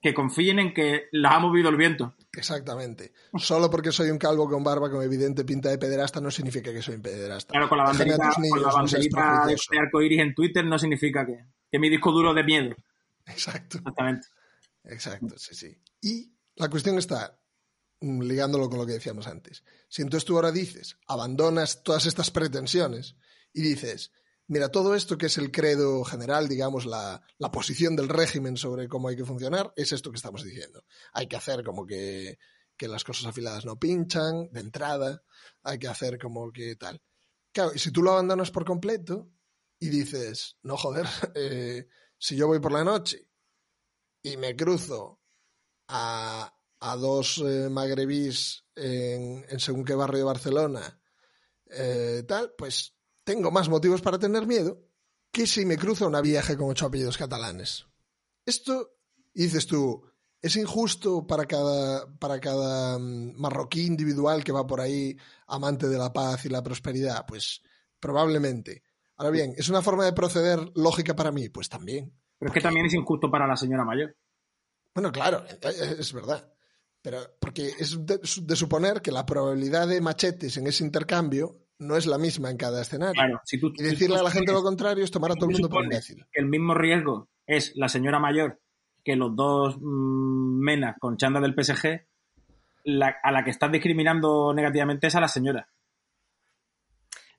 que 0.00 0.14
confíen 0.14 0.58
en 0.60 0.72
que 0.74 1.08
las 1.12 1.34
ha 1.34 1.38
movido 1.40 1.68
el 1.68 1.76
viento. 1.76 2.14
Exactamente. 2.32 3.12
Solo 3.36 3.68
porque 3.68 3.90
soy 3.90 4.10
un 4.10 4.18
calvo 4.18 4.48
con 4.48 4.62
barba 4.62 4.90
con 4.90 5.02
evidente 5.02 5.44
pinta 5.44 5.68
de 5.70 5.78
pederasta 5.78 6.20
no 6.20 6.30
significa 6.30 6.72
que 6.72 6.80
soy 6.82 6.94
un 6.96 7.02
pederasta. 7.02 7.52
Claro, 7.52 7.68
con 7.68 7.78
la 7.78 7.84
banderita, 7.84 8.30
con 8.50 8.86
la 8.86 9.46
de 9.46 9.78
arcoiris 9.78 10.20
en 10.20 10.34
Twitter 10.34 10.64
no 10.64 10.78
significa 10.78 11.26
que, 11.26 11.44
que 11.70 11.78
mi 11.78 11.90
disco 11.90 12.12
duro 12.12 12.32
de 12.32 12.44
miedo. 12.44 12.76
Exacto. 13.26 13.78
Exactamente. 13.78 14.26
Exacto, 14.84 15.34
sí, 15.36 15.54
sí. 15.54 15.76
Y 16.00 16.32
la 16.56 16.68
cuestión 16.70 16.96
está, 16.96 17.38
mm, 18.00 18.22
ligándolo 18.22 18.70
con 18.70 18.78
lo 18.78 18.86
que 18.86 18.92
decíamos 18.92 19.26
antes, 19.26 19.64
si 19.88 20.02
entonces 20.02 20.24
tú 20.24 20.36
ahora 20.36 20.52
dices, 20.52 20.96
abandonas 21.08 21.82
todas 21.82 22.06
estas 22.06 22.30
pretensiones 22.30 23.16
y 23.52 23.62
dices, 23.62 24.12
mira, 24.48 24.70
todo 24.70 24.94
esto 24.94 25.16
que 25.16 25.26
es 25.26 25.38
el 25.38 25.50
credo 25.50 26.04
general, 26.04 26.48
digamos, 26.48 26.86
la, 26.86 27.22
la 27.38 27.50
posición 27.50 27.94
del 27.94 28.08
régimen 28.08 28.56
sobre 28.56 28.88
cómo 28.88 29.08
hay 29.08 29.16
que 29.16 29.24
funcionar, 29.24 29.72
es 29.76 29.92
esto 29.92 30.10
que 30.10 30.16
estamos 30.16 30.42
diciendo. 30.42 30.84
Hay 31.12 31.28
que 31.28 31.36
hacer 31.36 31.62
como 31.62 31.86
que, 31.86 32.38
que 32.76 32.88
las 32.88 33.04
cosas 33.04 33.26
afiladas 33.26 33.64
no 33.64 33.78
pinchan, 33.78 34.50
de 34.50 34.60
entrada, 34.60 35.22
hay 35.62 35.78
que 35.78 35.88
hacer 35.88 36.18
como 36.18 36.50
que 36.50 36.76
tal. 36.76 37.00
Claro, 37.52 37.72
y 37.74 37.78
si 37.78 37.90
tú 37.90 38.02
lo 38.02 38.12
abandonas 38.12 38.50
por 38.50 38.64
completo 38.64 39.30
y 39.78 39.88
dices, 39.88 40.56
no 40.62 40.76
joder, 40.76 41.06
eh, 41.34 41.88
si 42.18 42.36
yo 42.36 42.46
voy 42.46 42.60
por 42.60 42.72
la 42.72 42.84
noche 42.84 43.30
y 44.22 44.36
me 44.36 44.56
cruzo 44.56 45.20
a, 45.88 46.54
a 46.80 46.96
dos 46.96 47.38
eh, 47.38 47.68
magrebís 47.70 48.64
en, 48.74 49.44
en 49.48 49.60
según 49.60 49.84
qué 49.84 49.94
barrio 49.94 50.18
de 50.18 50.24
Barcelona, 50.24 51.00
eh, 51.70 52.24
tal, 52.26 52.54
pues 52.56 52.97
tengo 53.28 53.50
más 53.50 53.68
motivos 53.68 54.00
para 54.00 54.18
tener 54.18 54.46
miedo 54.46 54.80
que 55.30 55.46
si 55.46 55.66
me 55.66 55.76
cruzo 55.76 56.06
a 56.06 56.08
una 56.08 56.22
vieja 56.22 56.56
con 56.56 56.70
ocho 56.70 56.86
apellidos 56.86 57.18
catalanes. 57.18 57.86
Esto, 58.46 58.94
y 59.34 59.42
dices 59.42 59.66
tú, 59.66 60.02
¿es 60.40 60.56
injusto 60.56 61.26
para 61.26 61.44
cada, 61.44 62.10
para 62.18 62.40
cada 62.40 62.98
mm, 62.98 63.34
marroquí 63.36 63.84
individual 63.84 64.42
que 64.42 64.52
va 64.52 64.66
por 64.66 64.80
ahí 64.80 65.14
amante 65.46 65.88
de 65.88 65.98
la 65.98 66.10
paz 66.10 66.46
y 66.46 66.48
la 66.48 66.62
prosperidad? 66.62 67.26
Pues 67.26 67.60
probablemente. 68.00 68.82
Ahora 69.16 69.30
bien, 69.30 69.52
¿es 69.58 69.68
una 69.68 69.82
forma 69.82 70.06
de 70.06 70.14
proceder 70.14 70.60
lógica 70.74 71.14
para 71.14 71.30
mí? 71.30 71.50
Pues 71.50 71.68
también. 71.68 72.10
Pero 72.38 72.48
es 72.50 72.54
que 72.54 72.62
también 72.62 72.86
es 72.86 72.94
injusto 72.94 73.30
para 73.30 73.46
la 73.46 73.58
señora 73.58 73.84
mayor. 73.84 74.16
Bueno, 74.94 75.12
claro, 75.12 75.44
eh, 75.46 75.96
es 75.98 76.14
verdad. 76.14 76.50
Pero 77.02 77.18
porque 77.38 77.74
es 77.78 78.06
de, 78.06 78.20
de 78.42 78.56
suponer 78.56 79.02
que 79.02 79.12
la 79.12 79.26
probabilidad 79.26 79.86
de 79.86 80.00
machetes 80.00 80.56
en 80.56 80.66
ese 80.66 80.82
intercambio 80.82 81.67
no 81.78 81.96
es 81.96 82.06
la 82.06 82.18
misma 82.18 82.50
en 82.50 82.56
cada 82.56 82.80
escenario. 82.82 83.14
Claro, 83.14 83.40
si 83.44 83.58
tú, 83.60 83.72
Y 83.76 83.82
decirle 83.82 84.16
a 84.18 84.22
la 84.22 84.30
gente 84.30 84.52
lo 84.52 84.62
contrario 84.62 85.04
es 85.04 85.10
tomar 85.10 85.32
a 85.32 85.34
todo 85.34 85.46
el 85.46 85.52
mundo 85.52 85.68
por 85.68 85.84
imbécil. 85.84 86.24
el 86.32 86.46
mismo 86.46 86.74
riesgo 86.74 87.28
es 87.46 87.72
la 87.76 87.88
señora 87.88 88.18
mayor 88.18 88.60
que 89.04 89.16
los 89.16 89.34
dos 89.34 89.78
mm, 89.80 90.58
menas 90.60 90.96
con 90.98 91.16
chanda 91.16 91.40
del 91.40 91.54
PSG, 91.54 92.06
la- 92.84 93.16
a 93.22 93.32
la 93.32 93.44
que 93.44 93.50
estás 93.50 93.70
discriminando 93.72 94.52
negativamente 94.52 95.06
es 95.06 95.14
a 95.14 95.20
la 95.20 95.28
señora. 95.28 95.68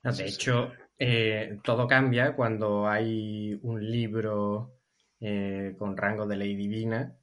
No, 0.02 0.12
de 0.12 0.24
hecho, 0.26 0.72
eh, 0.98 1.58
todo 1.62 1.86
cambia 1.86 2.34
cuando 2.34 2.88
hay 2.88 3.58
un 3.62 3.90
libro 3.90 4.78
eh, 5.20 5.74
con 5.78 5.96
rango 5.96 6.26
de 6.26 6.36
ley 6.36 6.56
divina 6.56 7.14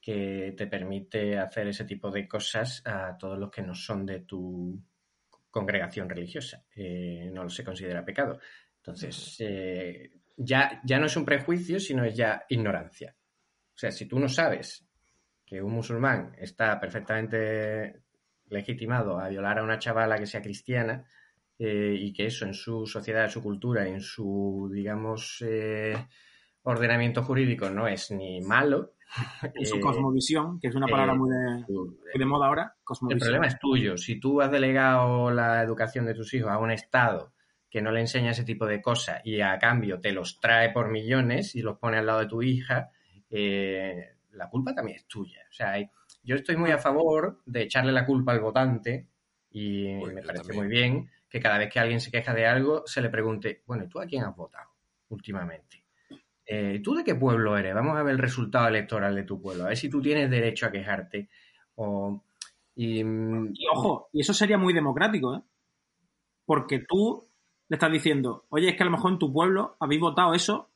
que 0.00 0.54
te 0.56 0.66
permite 0.66 1.38
hacer 1.38 1.68
ese 1.68 1.84
tipo 1.84 2.10
de 2.10 2.26
cosas 2.28 2.82
a 2.84 3.16
todos 3.16 3.38
los 3.38 3.50
que 3.50 3.62
no 3.62 3.74
son 3.74 4.04
de 4.04 4.20
tu 4.20 4.78
congregación 5.54 6.08
religiosa. 6.08 6.64
Eh, 6.74 7.30
no 7.32 7.48
se 7.48 7.62
considera 7.62 8.04
pecado. 8.04 8.40
Entonces, 8.78 9.36
eh, 9.38 10.10
ya, 10.36 10.80
ya 10.84 10.98
no 10.98 11.06
es 11.06 11.16
un 11.16 11.24
prejuicio, 11.24 11.78
sino 11.78 12.04
es 12.04 12.16
ya 12.16 12.44
ignorancia. 12.48 13.14
O 13.72 13.78
sea, 13.78 13.92
si 13.92 14.06
tú 14.06 14.18
no 14.18 14.28
sabes 14.28 14.84
que 15.46 15.62
un 15.62 15.72
musulmán 15.72 16.34
está 16.38 16.80
perfectamente 16.80 18.02
legitimado 18.48 19.20
a 19.20 19.28
violar 19.28 19.60
a 19.60 19.62
una 19.62 19.78
chavala 19.78 20.18
que 20.18 20.26
sea 20.26 20.42
cristiana, 20.42 21.06
eh, 21.56 21.94
y 21.96 22.12
que 22.12 22.26
eso 22.26 22.44
en 22.46 22.54
su 22.54 22.84
sociedad, 22.84 23.24
en 23.24 23.30
su 23.30 23.40
cultura, 23.40 23.86
en 23.86 24.00
su, 24.00 24.68
digamos, 24.72 25.40
eh, 25.46 25.94
ordenamiento 26.64 27.22
jurídico 27.22 27.70
no 27.70 27.86
es 27.86 28.10
ni 28.10 28.40
malo. 28.40 28.93
En 29.54 29.66
su 29.66 29.76
eh, 29.76 29.80
cosmovisión, 29.80 30.58
que 30.60 30.68
es 30.68 30.74
una 30.74 30.86
palabra 30.88 31.14
muy 31.14 31.30
de, 31.30 31.64
tú- 31.66 31.98
muy 32.12 32.18
de 32.18 32.26
moda 32.26 32.46
ahora, 32.46 32.62
el 32.76 32.78
cosmovisión. 32.84 33.20
problema 33.28 33.46
es 33.46 33.58
tuyo. 33.58 33.96
Si 33.96 34.18
tú 34.20 34.40
has 34.40 34.50
delegado 34.50 35.30
la 35.30 35.62
educación 35.62 36.06
de 36.06 36.14
tus 36.14 36.32
hijos 36.34 36.50
a 36.50 36.58
un 36.58 36.70
Estado 36.70 37.32
que 37.70 37.82
no 37.82 37.90
le 37.90 38.00
enseña 38.00 38.30
ese 38.30 38.44
tipo 38.44 38.66
de 38.66 38.80
cosas 38.80 39.20
y 39.24 39.40
a 39.40 39.58
cambio 39.58 40.00
te 40.00 40.12
los 40.12 40.38
trae 40.40 40.70
por 40.70 40.90
millones 40.90 41.54
y 41.56 41.62
los 41.62 41.78
pone 41.78 41.98
al 41.98 42.06
lado 42.06 42.20
de 42.20 42.26
tu 42.26 42.40
hija, 42.42 42.90
eh, 43.30 44.16
la 44.32 44.48
culpa 44.48 44.74
también 44.74 44.96
es 44.96 45.06
tuya. 45.06 45.40
O 45.50 45.52
sea, 45.52 45.74
yo 46.22 46.36
estoy 46.36 46.56
muy 46.56 46.70
a 46.70 46.78
favor 46.78 47.40
de 47.46 47.62
echarle 47.62 47.92
la 47.92 48.06
culpa 48.06 48.32
al 48.32 48.40
votante 48.40 49.08
y 49.50 49.96
Bueno, 49.96 50.14
me 50.14 50.22
parece 50.22 50.52
muy 50.52 50.68
bien 50.68 51.10
que 51.28 51.40
cada 51.40 51.58
vez 51.58 51.68
que 51.72 51.80
alguien 51.80 52.00
se 52.00 52.10
queja 52.12 52.32
de 52.32 52.46
algo 52.46 52.84
se 52.86 53.00
le 53.02 53.10
pregunte, 53.10 53.62
bueno, 53.66 53.84
¿y 53.84 53.88
tú 53.88 54.00
a 54.00 54.06
quién 54.06 54.22
has 54.24 54.34
votado 54.36 54.70
últimamente? 55.08 55.83
Eh, 56.46 56.80
¿Tú 56.82 56.94
de 56.94 57.04
qué 57.04 57.14
pueblo 57.14 57.56
eres? 57.56 57.74
Vamos 57.74 57.96
a 57.96 58.02
ver 58.02 58.12
el 58.14 58.18
resultado 58.18 58.68
electoral 58.68 59.14
de 59.14 59.22
tu 59.24 59.40
pueblo, 59.40 59.64
a 59.64 59.68
ver 59.68 59.76
si 59.76 59.88
tú 59.88 60.00
tienes 60.02 60.30
derecho 60.30 60.66
a 60.66 60.70
quejarte. 60.72 61.28
O, 61.76 62.22
y, 62.76 63.02
mm, 63.02 63.52
Y 63.54 63.66
ojo, 63.72 64.08
y 64.12 64.20
eso 64.20 64.34
sería 64.34 64.58
muy 64.58 64.72
democrático, 64.74 65.36
¿eh? 65.36 65.40
Porque 66.44 66.80
tú 66.86 67.24
le 67.68 67.76
estás 67.76 67.90
diciendo, 67.90 68.44
oye, 68.50 68.68
es 68.68 68.76
que 68.76 68.82
a 68.82 68.86
lo 68.86 68.92
mejor 68.92 69.12
en 69.12 69.18
tu 69.18 69.32
pueblo 69.32 69.76
habéis 69.80 70.00
votado 70.00 70.34
eso, 70.34 70.70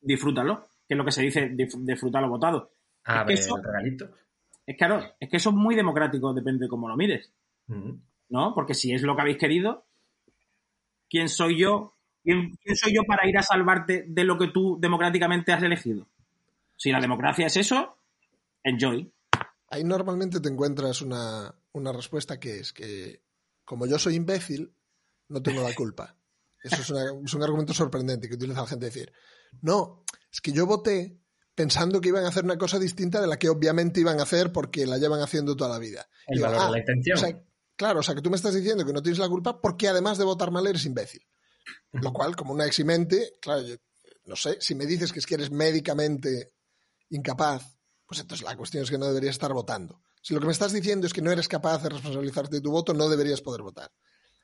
disfrútalo, 0.00 0.66
que 0.86 0.94
es 0.94 0.98
lo 0.98 1.04
que 1.04 1.12
se 1.12 1.22
dice, 1.22 1.48
disfrutar 1.54 2.22
lo 2.22 2.28
votado. 2.28 2.72
abre 3.04 3.34
Es 3.34 3.40
que 3.40 3.46
eso- 3.46 3.56
regalito. 3.56 4.10
Es 4.66 4.76
claro, 4.78 5.02
es 5.20 5.28
que 5.30 5.36
eso 5.36 5.50
es 5.50 5.56
muy 5.56 5.74
democrático, 5.74 6.32
depende 6.32 6.64
de 6.64 6.68
cómo 6.68 6.88
lo 6.88 6.96
mires. 6.96 7.32
¿no? 8.28 8.54
Porque 8.54 8.74
si 8.74 8.92
es 8.92 9.02
lo 9.02 9.14
que 9.14 9.22
habéis 9.22 9.38
querido, 9.38 9.84
¿quién 11.08 11.28
soy 11.28 11.58
yo? 11.60 11.93
¿Quién, 12.24 12.56
quién 12.62 12.74
soy 12.76 12.94
yo 12.94 13.02
para 13.06 13.28
ir 13.28 13.36
a 13.38 13.42
salvarte 13.42 14.04
de 14.08 14.24
lo 14.24 14.36
que 14.38 14.48
tú 14.48 14.78
democráticamente 14.80 15.52
has 15.52 15.62
elegido? 15.62 16.08
Si 16.76 16.90
la 16.90 17.00
democracia 17.00 17.46
es 17.46 17.56
eso, 17.58 17.98
enjoy. 18.62 19.12
Ahí 19.68 19.84
normalmente 19.84 20.40
te 20.40 20.48
encuentras 20.48 21.02
una, 21.02 21.54
una 21.72 21.92
respuesta 21.92 22.40
que 22.40 22.58
es 22.60 22.72
que, 22.72 23.22
como 23.64 23.86
yo 23.86 23.98
soy 23.98 24.14
imbécil, 24.14 24.74
no 25.28 25.42
tengo 25.42 25.62
la 25.62 25.74
culpa. 25.74 26.16
Eso 26.62 26.76
es, 26.80 26.90
una- 26.90 27.04
es 27.24 27.34
un 27.34 27.42
argumento 27.42 27.74
sorprendente 27.74 28.28
que 28.28 28.34
utiliza 28.36 28.62
la 28.62 28.66
gente 28.66 28.86
decir, 28.86 29.12
no, 29.60 30.02
es 30.32 30.40
que 30.40 30.52
yo 30.52 30.66
voté 30.66 31.18
pensando 31.54 32.00
que 32.00 32.08
iban 32.08 32.24
a 32.24 32.28
hacer 32.28 32.44
una 32.44 32.56
cosa 32.58 32.78
distinta 32.78 33.20
de 33.20 33.26
la 33.26 33.38
que 33.38 33.48
obviamente 33.48 34.00
iban 34.00 34.18
a 34.18 34.22
hacer 34.24 34.50
porque 34.50 34.86
la 34.86 34.96
llevan 34.98 35.20
haciendo 35.20 35.54
toda 35.56 35.70
la 35.70 35.78
vida. 35.78 36.08
El 36.26 36.38
Digo, 36.38 36.46
valor 36.48 36.60
"Ah, 36.62 36.66
de 36.66 36.72
la 36.72 36.78
intención. 36.78 37.16
o 37.16 37.20
sea, 37.20 37.42
claro, 37.76 38.00
o 38.00 38.02
sea 38.02 38.14
que 38.14 38.22
tú 38.22 38.30
me 38.30 38.36
estás 38.36 38.54
diciendo 38.54 38.84
que 38.84 38.92
no 38.92 39.02
tienes 39.02 39.18
la 39.18 39.28
culpa 39.28 39.60
porque 39.60 39.88
además 39.88 40.18
de 40.18 40.24
votar 40.24 40.50
mal 40.50 40.66
eres 40.66 40.84
imbécil. 40.86 41.22
Lo 41.92 42.12
cual, 42.12 42.36
como 42.36 42.52
una 42.52 42.66
eximente, 42.66 43.32
claro, 43.40 43.62
yo 43.62 43.76
no 44.26 44.36
sé, 44.36 44.58
si 44.60 44.74
me 44.74 44.86
dices 44.86 45.12
que 45.12 45.18
es 45.18 45.26
que 45.26 45.34
eres 45.34 45.50
médicamente 45.50 46.52
incapaz, 47.10 47.76
pues 48.06 48.20
entonces 48.20 48.44
la 48.44 48.56
cuestión 48.56 48.82
es 48.84 48.90
que 48.90 48.98
no 48.98 49.06
deberías 49.06 49.34
estar 49.34 49.52
votando. 49.52 50.02
Si 50.22 50.34
lo 50.34 50.40
que 50.40 50.46
me 50.46 50.52
estás 50.52 50.72
diciendo 50.72 51.06
es 51.06 51.12
que 51.12 51.22
no 51.22 51.30
eres 51.30 51.48
capaz 51.48 51.82
de 51.82 51.90
responsabilizarte 51.90 52.56
de 52.56 52.62
tu 52.62 52.70
voto, 52.70 52.94
no 52.94 53.08
deberías 53.08 53.42
poder 53.42 53.62
votar. 53.62 53.92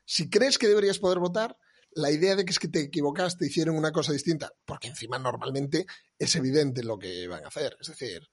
Si 0.05 0.29
crees 0.29 0.57
que 0.57 0.67
deberías 0.67 0.99
poder 0.99 1.19
votar, 1.19 1.57
la 1.93 2.11
idea 2.11 2.35
de 2.35 2.45
que 2.45 2.51
es 2.51 2.59
que 2.59 2.67
te 2.67 2.81
equivocaste, 2.81 3.45
hicieron 3.45 3.75
una 3.75 3.91
cosa 3.91 4.13
distinta, 4.13 4.51
porque 4.65 4.87
encima 4.87 5.17
normalmente 5.19 5.85
es 6.17 6.35
evidente 6.35 6.83
lo 6.83 6.97
que 6.97 7.27
van 7.27 7.43
a 7.43 7.47
hacer. 7.47 7.75
Es 7.81 7.87
decir, 7.87 8.29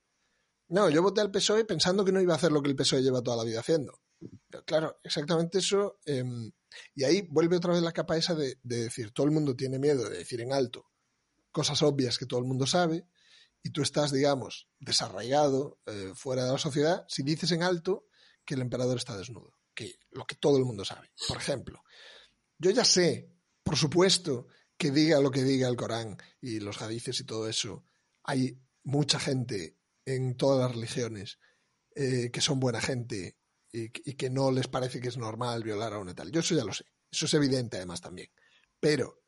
no, 0.68 0.90
yo 0.90 1.02
voté 1.02 1.20
al 1.22 1.30
PSOE 1.30 1.64
pensando 1.64 2.04
que 2.04 2.12
no 2.12 2.20
iba 2.20 2.34
a 2.34 2.36
hacer 2.36 2.52
lo 2.52 2.62
que 2.62 2.68
el 2.68 2.76
PSOE 2.76 3.02
lleva 3.02 3.22
toda 3.22 3.38
la 3.38 3.44
vida 3.44 3.60
haciendo. 3.60 4.00
Pero 4.50 4.64
claro, 4.64 5.00
exactamente 5.02 5.58
eso. 5.58 5.98
eh, 6.04 6.22
y 6.94 7.04
ahí 7.04 7.22
vuelve 7.30 7.56
otra 7.56 7.72
vez 7.72 7.82
la 7.82 7.92
capa 7.92 8.16
esa 8.16 8.34
de, 8.34 8.58
de 8.62 8.84
decir, 8.84 9.12
todo 9.12 9.26
el 9.26 9.32
mundo 9.32 9.56
tiene 9.56 9.78
miedo 9.78 10.08
de 10.08 10.18
decir 10.18 10.40
en 10.40 10.52
alto 10.52 10.88
cosas 11.50 11.82
obvias 11.82 12.18
que 12.18 12.26
todo 12.26 12.40
el 12.40 12.46
mundo 12.46 12.66
sabe, 12.66 13.06
y 13.62 13.70
tú 13.70 13.82
estás, 13.82 14.12
digamos, 14.12 14.68
desarraigado 14.78 15.80
eh, 15.86 16.12
fuera 16.14 16.44
de 16.44 16.52
la 16.52 16.58
sociedad 16.58 17.04
si 17.08 17.22
dices 17.22 17.50
en 17.52 17.62
alto 17.62 18.06
que 18.44 18.54
el 18.54 18.60
emperador 18.60 18.96
está 18.96 19.16
desnudo, 19.16 19.58
que 19.74 19.98
lo 20.10 20.24
que 20.24 20.36
todo 20.36 20.56
el 20.56 20.64
mundo 20.64 20.84
sabe. 20.84 21.10
Por 21.26 21.36
ejemplo, 21.36 21.82
yo 22.58 22.70
ya 22.70 22.84
sé, 22.84 23.32
por 23.62 23.76
supuesto, 23.76 24.46
que 24.76 24.90
diga 24.90 25.20
lo 25.20 25.30
que 25.30 25.42
diga 25.42 25.68
el 25.68 25.76
Corán 25.76 26.16
y 26.40 26.60
los 26.60 26.80
hadices 26.80 27.18
y 27.20 27.24
todo 27.24 27.48
eso, 27.48 27.84
hay 28.22 28.60
mucha 28.84 29.18
gente 29.18 29.76
en 30.04 30.36
todas 30.36 30.60
las 30.60 30.76
religiones 30.76 31.38
eh, 31.94 32.30
que 32.32 32.40
son 32.40 32.60
buena 32.60 32.80
gente 32.80 33.36
y, 33.72 33.90
que 33.90 34.30
no 34.30 34.50
les 34.50 34.68
parece 34.68 35.00
que 35.00 35.08
es 35.08 35.16
normal 35.16 35.62
violar 35.62 35.92
a 35.92 35.98
una 35.98 36.14
tal. 36.14 36.30
Yo 36.30 36.40
eso 36.40 36.54
ya 36.54 36.64
lo 36.64 36.72
sé. 36.72 36.84
Eso 37.10 37.26
es 37.26 37.34
evidente 37.34 37.76
además 37.76 38.00
también. 38.00 38.30
Pero 38.80 39.22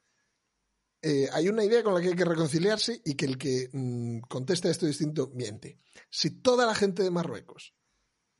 eh, 1.02 1.28
hay 1.32 1.48
una 1.48 1.64
idea 1.64 1.82
con 1.82 1.94
la 1.94 2.00
que 2.00 2.08
hay 2.08 2.16
que 2.16 2.24
reconciliarse 2.24 3.00
y 3.04 3.14
que 3.14 3.24
el 3.24 3.38
que 3.38 3.68
mm, 3.72 4.20
contesta 4.20 4.70
esto 4.70 4.86
distinto 4.86 5.30
miente. 5.34 5.78
Si 6.10 6.30
toda 6.30 6.66
la 6.66 6.74
gente 6.74 7.02
de 7.02 7.10
Marruecos 7.10 7.74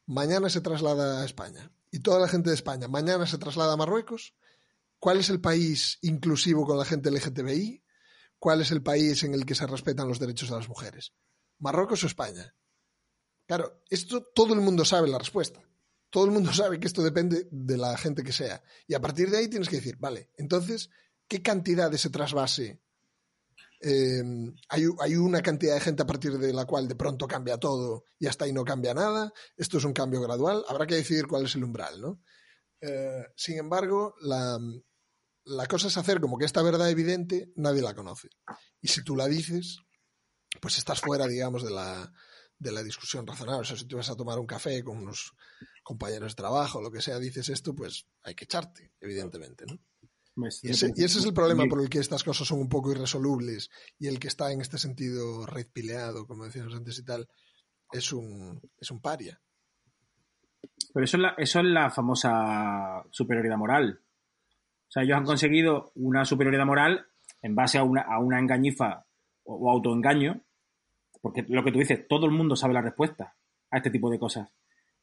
mañana 0.07 0.51
se 0.51 0.61
traslada 0.61 1.23
a 1.23 1.25
España 1.25 1.73
y 1.91 2.01
toda 2.01 2.19
la 2.21 2.29
gente 2.29 2.51
de 2.51 2.57
España 2.57 2.89
mañana 2.89 3.27
se 3.27 3.39
traslada 3.39 3.75
a 3.75 3.77
Marruecos, 3.77 4.35
¿cuál 4.99 5.21
es 5.21 5.31
el 5.31 5.41
país 5.41 5.99
inclusivo 6.03 6.67
con 6.67 6.79
la 6.79 6.85
gente 6.85 7.11
LGTBI? 7.11 7.83
¿Cuál 8.39 8.63
es 8.63 8.71
el 8.71 8.83
país 8.83 9.23
en 9.23 9.35
el 9.35 9.45
que 9.45 9.55
se 9.55 9.67
respetan 9.67 10.09
los 10.09 10.19
derechos 10.19 10.49
de 10.49 10.57
las 10.57 10.69
mujeres? 10.69 11.13
¿Marruecos 11.59 12.03
o 12.05 12.07
España? 12.07 12.55
Claro, 13.47 13.83
esto 13.91 14.23
todo 14.35 14.55
el 14.55 14.61
mundo 14.61 14.85
sabe 14.85 15.09
la 15.09 15.19
respuesta. 15.19 15.63
Todo 16.11 16.25
el 16.25 16.31
mundo 16.31 16.53
sabe 16.53 16.79
que 16.79 16.87
esto 16.87 17.03
depende 17.03 17.49
de 17.51 17.77
la 17.77 17.97
gente 17.97 18.23
que 18.23 18.33
sea. 18.33 18.63
Y 18.87 18.95
a 18.95 19.01
partir 19.01 19.31
de 19.31 19.39
ahí 19.39 19.49
tienes 19.49 19.69
que 19.69 19.77
decir, 19.77 19.97
vale, 19.99 20.31
entonces, 20.37 20.91
¿qué 21.29 21.43
cantidad 21.43 21.91
de 21.91 21.97
ese 21.97 22.11
trasvase 22.11 22.81
eh, 23.83 24.23
hay, 24.69 24.85
hay, 25.01 25.17
una 25.17 25.41
cantidad 25.41 25.73
de 25.73 25.81
gente 25.81 26.03
a 26.03 26.07
partir 26.07 26.37
de 26.37 26.53
la 26.53 26.67
cual 26.67 26.87
de 26.87 26.97
pronto 26.97 27.27
cambia 27.27 27.57
todo 27.57 28.05
y 28.19 28.27
hasta 28.27 28.45
ahí 28.45 28.53
no 28.53 28.63
cambia 28.63 28.93
nada. 28.93 29.33
Esto 29.57 29.79
es 29.79 29.85
un 29.85 29.95
cambio 29.95 30.21
gradual. 30.21 30.65
Habrá 30.69 30.87
que 30.87 30.97
decidir 30.97 31.27
cuál 31.27 31.47
es 31.47 31.55
el 31.55 31.65
umbral, 31.65 31.99
¿no? 31.99 32.21
Eh, 32.83 33.25
sin 33.37 33.57
embargo, 33.57 34.15
la, 34.21 34.59
la 35.45 35.67
cosa 35.67 35.89
es 35.89 35.97
hacer 35.97 36.21
como 36.21 36.37
que 36.37 36.45
esta 36.45 36.63
verdad 36.63 36.91
evidente 36.91 37.53
nadie 37.57 37.81
la 37.81 37.95
conoce. 37.95 38.29
Y 38.83 38.89
si 38.89 39.03
tú 39.03 39.17
la 39.17 39.27
dices, 39.29 39.79
pues 40.61 40.77
estás 40.77 41.01
fuera, 41.01 41.27
digamos, 41.27 41.65
de 41.65 41.71
la, 41.71 42.13
de 42.61 42.73
la 42.73 42.83
discusión 42.83 43.27
razonable. 43.27 43.63
O 43.63 43.65
sea, 43.65 43.77
si 43.77 43.87
tú 43.87 43.97
vas 43.97 44.11
a 44.11 44.17
tomar 44.17 44.39
un 44.39 44.47
café 44.47 44.85
con 44.85 44.99
unos 44.99 45.33
compañeros 45.83 46.33
de 46.33 46.37
trabajo, 46.37 46.81
lo 46.81 46.93
que 46.93 47.01
sea, 47.01 47.19
dices 47.19 47.49
esto, 47.49 47.75
pues 47.75 48.07
hay 48.23 48.35
que 48.35 48.45
echarte, 48.45 48.93
evidentemente, 49.01 49.65
¿no? 49.67 49.79
Pues, 50.35 50.63
y, 50.63 50.71
ese, 50.71 50.93
y, 50.95 51.05
ese, 51.05 51.19
es 51.19 51.25
el 51.25 51.35
problema 51.35 51.65
por 51.69 51.83
el 51.83 51.91
que 51.91 51.99
estas 51.99 52.23
cosas 52.23 52.47
son 52.47 52.61
un 52.61 52.69
poco 52.69 52.93
irresolubles 52.93 53.69
y 53.99 54.07
el 54.07 54.21
que 54.21 54.29
está 54.29 54.53
en 54.53 54.61
este 54.61 54.79
sentido 54.79 55.45
red 55.45 55.67
pileado, 55.73 56.27
como 56.27 56.45
decíamos 56.45 56.75
antes 56.75 56.99
y 56.99 57.05
tal, 57.05 57.29
es 57.93 58.13
un, 58.13 58.61
es 58.79 58.91
un 58.91 59.01
paria. 59.01 59.41
Pero 60.93 61.05
eso 61.05 61.17
es, 61.17 61.23
la, 61.23 61.35
eso 61.37 61.61
es 61.61 61.67
la 61.67 61.91
famosa 61.91 63.05
superioridad 63.11 63.57
moral. 63.57 64.01
O 64.89 64.91
sea, 64.93 65.03
ellos 65.03 65.17
han 65.17 65.25
conseguido 65.25 65.93
una 65.95 66.25
superioridad 66.25 66.67
moral 66.67 67.07
en 67.43 67.55
base 67.55 67.79
a 67.79 67.83
una, 67.83 68.03
a 68.03 68.19
una 68.21 68.39
engañifa 68.39 69.07
o, 69.45 69.57
o 69.57 69.71
autoengaño, 69.71 70.43
porque 71.21 71.45
lo 71.49 71.63
que 71.65 71.73
tú 71.73 71.79
dices, 71.79 72.07
todo 72.09 72.27
el 72.27 72.33
mundo 72.33 72.57
sabe 72.57 72.75
la 72.75 72.83
respuesta 72.83 73.35
a 73.71 73.77
este 73.77 73.91
tipo 73.91 74.11
de 74.11 74.19
cosas, 74.19 74.53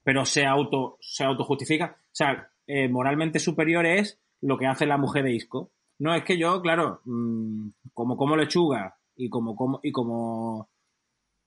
pero 0.04 0.26
se 0.26 0.46
auto 0.46 0.98
se 1.02 1.24
autojustifica. 1.24 1.98
O 2.00 2.16
sea, 2.16 2.50
eh, 2.66 2.88
moralmente 2.88 3.40
superior 3.40 3.86
es 3.86 4.20
lo 4.42 4.58
que 4.58 4.68
hace 4.68 4.86
la 4.86 4.98
mujer 4.98 5.24
de 5.24 5.34
Isco. 5.34 5.72
No, 6.00 6.14
es 6.14 6.24
que 6.24 6.38
yo, 6.38 6.62
claro, 6.62 7.02
mmm, 7.06 7.70
como 7.94 8.18
como 8.18 8.36
lechuga 8.36 8.98
y 9.16 9.30
como, 9.30 9.56
como 9.56 9.80
y 9.84 9.92
como 9.92 10.70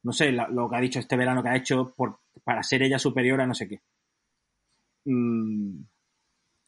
no 0.02 0.12
sé, 0.12 0.32
lo 0.32 0.68
que 0.68 0.76
ha 0.76 0.80
dicho 0.80 0.98
este 0.98 1.16
verano 1.16 1.42
que 1.42 1.50
ha 1.50 1.56
hecho 1.56 1.92
por, 1.94 2.20
para 2.42 2.62
ser 2.62 2.82
ella 2.82 2.98
superior 2.98 3.40
a 3.40 3.46
no 3.46 3.54
sé 3.54 3.68
qué. 3.68 3.80
Mm, 5.04 5.82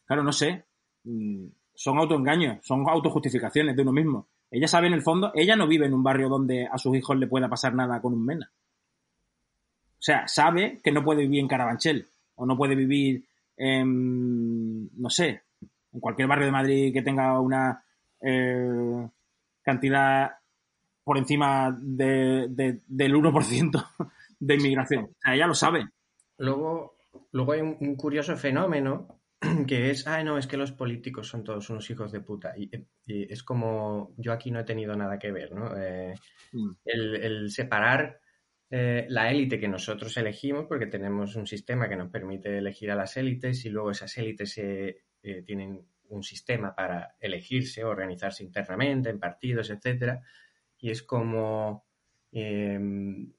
claro, 0.05 0.23
no 0.23 0.31
sé. 0.31 0.65
Mm, 1.03 1.47
son 1.73 1.97
autoengaños, 1.97 2.59
son 2.63 2.87
autojustificaciones 2.87 3.75
de 3.75 3.81
uno 3.81 3.91
mismo. 3.91 4.27
Ella 4.53 4.67
sabe 4.67 4.85
en 4.85 4.93
el 4.93 5.01
fondo, 5.01 5.31
ella 5.33 5.55
no 5.55 5.67
vive 5.67 5.87
en 5.87 5.95
un 5.95 6.03
barrio 6.03 6.29
donde 6.29 6.67
a 6.71 6.77
sus 6.77 6.95
hijos 6.95 7.17
le 7.17 7.25
pueda 7.25 7.49
pasar 7.49 7.73
nada 7.73 7.99
con 7.99 8.13
un 8.13 8.23
mena. 8.23 8.51
O 8.53 9.97
sea, 10.05 10.27
sabe 10.27 10.79
que 10.83 10.91
no 10.91 11.03
puede 11.03 11.23
vivir 11.23 11.39
en 11.39 11.47
Carabanchel 11.47 12.05
o 12.35 12.45
no 12.45 12.55
puede 12.55 12.75
vivir 12.75 13.25
en, 13.57 14.95
no 14.95 15.09
sé, 15.09 15.41
en 15.91 15.99
cualquier 15.99 16.27
barrio 16.27 16.45
de 16.45 16.51
Madrid 16.51 16.93
que 16.93 17.01
tenga 17.01 17.39
una 17.39 17.83
eh, 18.21 19.09
cantidad 19.63 20.33
por 21.03 21.17
encima 21.17 21.75
de, 21.75 22.45
de, 22.47 22.79
del 22.85 23.15
1% 23.15 23.87
de 24.39 24.53
inmigración. 24.53 25.05
O 25.05 25.19
sea, 25.19 25.33
ella 25.33 25.47
lo 25.47 25.55
sabe. 25.55 25.89
Luego, 26.37 26.93
luego 27.31 27.53
hay 27.53 27.61
un, 27.61 27.75
un 27.79 27.95
curioso 27.95 28.37
fenómeno 28.37 29.07
que 29.67 29.89
es, 29.89 30.07
ah, 30.07 30.23
no, 30.23 30.37
es 30.37 30.47
que 30.47 30.57
los 30.57 30.71
políticos 30.71 31.27
son 31.27 31.43
todos 31.43 31.69
unos 31.69 31.89
hijos 31.89 32.11
de 32.11 32.21
puta. 32.21 32.53
Y, 32.57 32.69
y 33.05 33.31
es 33.31 33.43
como, 33.43 34.13
yo 34.17 34.31
aquí 34.31 34.51
no 34.51 34.59
he 34.59 34.63
tenido 34.63 34.95
nada 34.95 35.19
que 35.19 35.31
ver, 35.31 35.51
¿no? 35.53 35.75
Eh, 35.77 36.13
mm. 36.51 36.71
el, 36.85 37.15
el, 37.15 37.51
separar 37.51 38.19
eh, 38.69 39.05
la 39.09 39.29
élite 39.29 39.59
que 39.59 39.67
nosotros 39.67 40.15
elegimos, 40.17 40.65
porque 40.67 40.87
tenemos 40.87 41.35
un 41.35 41.47
sistema 41.47 41.89
que 41.89 41.95
nos 41.95 42.09
permite 42.09 42.57
elegir 42.57 42.91
a 42.91 42.95
las 42.95 43.17
élites 43.17 43.65
y 43.65 43.69
luego 43.69 43.91
esas 43.91 44.17
élites 44.17 44.57
eh, 44.57 45.03
tienen 45.45 45.85
un 46.09 46.23
sistema 46.23 46.75
para 46.75 47.15
elegirse, 47.19 47.83
organizarse 47.83 48.43
internamente 48.43 49.09
en 49.09 49.19
partidos, 49.19 49.69
etcétera. 49.69 50.21
Y 50.79 50.91
es 50.91 51.01
como, 51.03 51.85
em, 52.31 53.31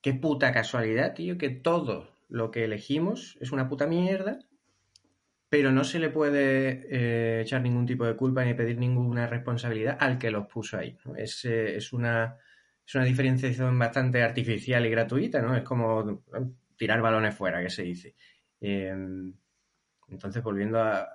qué 0.00 0.14
puta 0.14 0.52
casualidad, 0.52 1.14
tío, 1.14 1.38
que 1.38 1.50
todo 1.50 2.14
lo 2.28 2.50
que 2.50 2.64
elegimos 2.64 3.36
es 3.40 3.52
una 3.52 3.68
puta 3.68 3.86
mierda 3.86 4.38
pero 5.54 5.70
no 5.70 5.84
se 5.84 6.00
le 6.00 6.10
puede 6.10 6.84
eh, 6.90 7.42
echar 7.42 7.62
ningún 7.62 7.86
tipo 7.86 8.04
de 8.04 8.16
culpa 8.16 8.44
ni 8.44 8.54
pedir 8.54 8.76
ninguna 8.76 9.28
responsabilidad 9.28 9.96
al 10.00 10.18
que 10.18 10.32
los 10.32 10.48
puso 10.48 10.78
ahí. 10.78 10.98
¿no? 11.04 11.14
Es, 11.14 11.44
eh, 11.44 11.76
es, 11.76 11.92
una, 11.92 12.36
es 12.84 12.92
una 12.96 13.04
diferenciación 13.04 13.78
bastante 13.78 14.20
artificial 14.20 14.84
y 14.84 14.90
gratuita, 14.90 15.40
¿no? 15.40 15.54
Es 15.54 15.62
como 15.62 16.24
tirar 16.76 17.00
balones 17.00 17.36
fuera, 17.36 17.62
que 17.62 17.70
se 17.70 17.84
dice. 17.84 18.16
Eh, 18.60 18.92
entonces, 20.08 20.42
volviendo 20.42 20.82
a... 20.82 21.06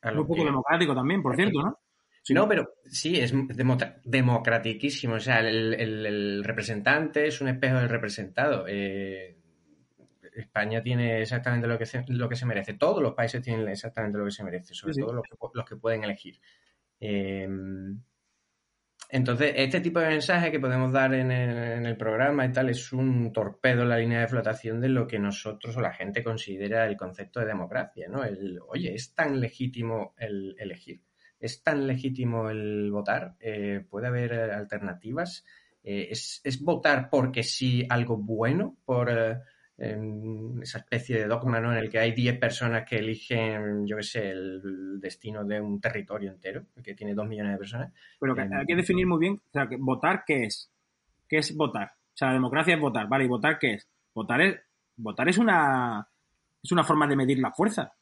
a 0.00 0.10
lo 0.10 0.22
un 0.22 0.26
poco 0.26 0.40
que... 0.40 0.46
democrático 0.46 0.94
también, 0.94 1.22
por 1.22 1.36
cierto, 1.36 1.60
¿no? 1.60 1.78
Sí, 2.22 2.32
no, 2.32 2.48
pero 2.48 2.76
sí, 2.86 3.20
es 3.20 3.34
democratiquísimo. 4.04 5.16
O 5.16 5.20
sea, 5.20 5.40
el, 5.40 5.74
el, 5.74 6.06
el, 6.06 6.44
representante 6.44 7.26
es 7.26 7.42
un 7.42 7.48
espejo 7.48 7.76
del 7.76 7.90
representado. 7.90 8.64
Eh, 8.66 9.33
España 10.34 10.82
tiene 10.82 11.22
exactamente 11.22 11.66
lo 11.66 11.78
que, 11.78 11.86
se, 11.86 12.04
lo 12.08 12.28
que 12.28 12.36
se 12.36 12.46
merece. 12.46 12.74
Todos 12.74 13.02
los 13.02 13.14
países 13.14 13.42
tienen 13.42 13.68
exactamente 13.68 14.18
lo 14.18 14.24
que 14.24 14.30
se 14.30 14.44
merece, 14.44 14.74
sobre 14.74 14.94
sí, 14.94 15.00
todo 15.00 15.12
los 15.12 15.22
que, 15.22 15.36
los 15.52 15.64
que, 15.64 15.76
pueden 15.76 16.04
elegir. 16.04 16.40
Eh, 17.00 17.48
entonces, 19.10 19.52
este 19.56 19.80
tipo 19.80 20.00
de 20.00 20.08
mensaje 20.08 20.50
que 20.50 20.58
podemos 20.58 20.92
dar 20.92 21.14
en 21.14 21.30
el, 21.30 21.56
en 21.56 21.86
el, 21.86 21.96
programa 21.96 22.46
y 22.46 22.52
tal 22.52 22.70
es 22.70 22.92
un 22.92 23.32
torpedo 23.32 23.82
en 23.82 23.88
la 23.90 23.98
línea 23.98 24.20
de 24.20 24.28
flotación 24.28 24.80
de 24.80 24.88
lo 24.88 25.06
que 25.06 25.18
nosotros 25.18 25.76
o 25.76 25.80
la 25.80 25.92
gente 25.92 26.24
considera 26.24 26.86
el 26.86 26.96
concepto 26.96 27.40
de 27.40 27.46
democracia, 27.46 28.08
¿no? 28.08 28.24
El, 28.24 28.58
oye, 28.66 28.94
es 28.94 29.14
tan 29.14 29.40
legítimo 29.40 30.14
el 30.18 30.56
elegir, 30.58 31.02
es 31.38 31.62
tan 31.62 31.86
legítimo 31.86 32.50
el 32.50 32.90
votar, 32.90 33.36
eh, 33.40 33.84
puede 33.88 34.08
haber 34.08 34.32
alternativas, 34.50 35.44
eh, 35.82 36.08
es, 36.10 36.40
es, 36.42 36.60
votar 36.62 37.08
porque 37.10 37.42
sí 37.42 37.86
algo 37.88 38.16
bueno, 38.16 38.78
por 38.84 39.10
eh, 39.10 39.38
en 39.76 40.60
esa 40.62 40.78
especie 40.78 41.18
de 41.18 41.26
dogma 41.26 41.60
¿no? 41.60 41.72
en 41.72 41.78
el 41.78 41.90
que 41.90 41.98
hay 41.98 42.12
10 42.12 42.38
personas 42.38 42.88
que 42.88 42.96
eligen, 42.96 43.86
yo 43.86 43.96
qué 43.96 44.02
sé, 44.02 44.30
el 44.30 45.00
destino 45.00 45.44
de 45.44 45.60
un 45.60 45.80
territorio 45.80 46.30
entero, 46.30 46.66
que 46.82 46.94
tiene 46.94 47.14
2 47.14 47.26
millones 47.26 47.52
de 47.52 47.58
personas. 47.58 47.92
Pero 48.20 48.34
que 48.34 48.42
hay 48.42 48.66
que 48.66 48.76
definir 48.76 49.06
muy 49.06 49.18
bien, 49.18 49.34
o 49.34 49.52
sea, 49.52 49.66
que 49.66 49.76
votar, 49.76 50.22
¿qué 50.26 50.44
es? 50.44 50.70
¿Qué 51.28 51.38
es 51.38 51.56
votar? 51.56 51.88
O 51.88 52.16
sea, 52.16 52.28
la 52.28 52.34
democracia 52.34 52.74
es 52.74 52.80
votar, 52.80 53.08
¿vale? 53.08 53.24
¿Y 53.24 53.28
votar 53.28 53.58
qué 53.58 53.74
es? 53.74 53.88
Votar 54.14 54.40
es, 54.40 54.60
votar 54.96 55.28
es 55.28 55.38
una, 55.38 56.08
es 56.62 56.70
una 56.70 56.84
forma 56.84 57.08
de 57.08 57.16
medir 57.16 57.38
la 57.40 57.52
fuerza, 57.52 57.92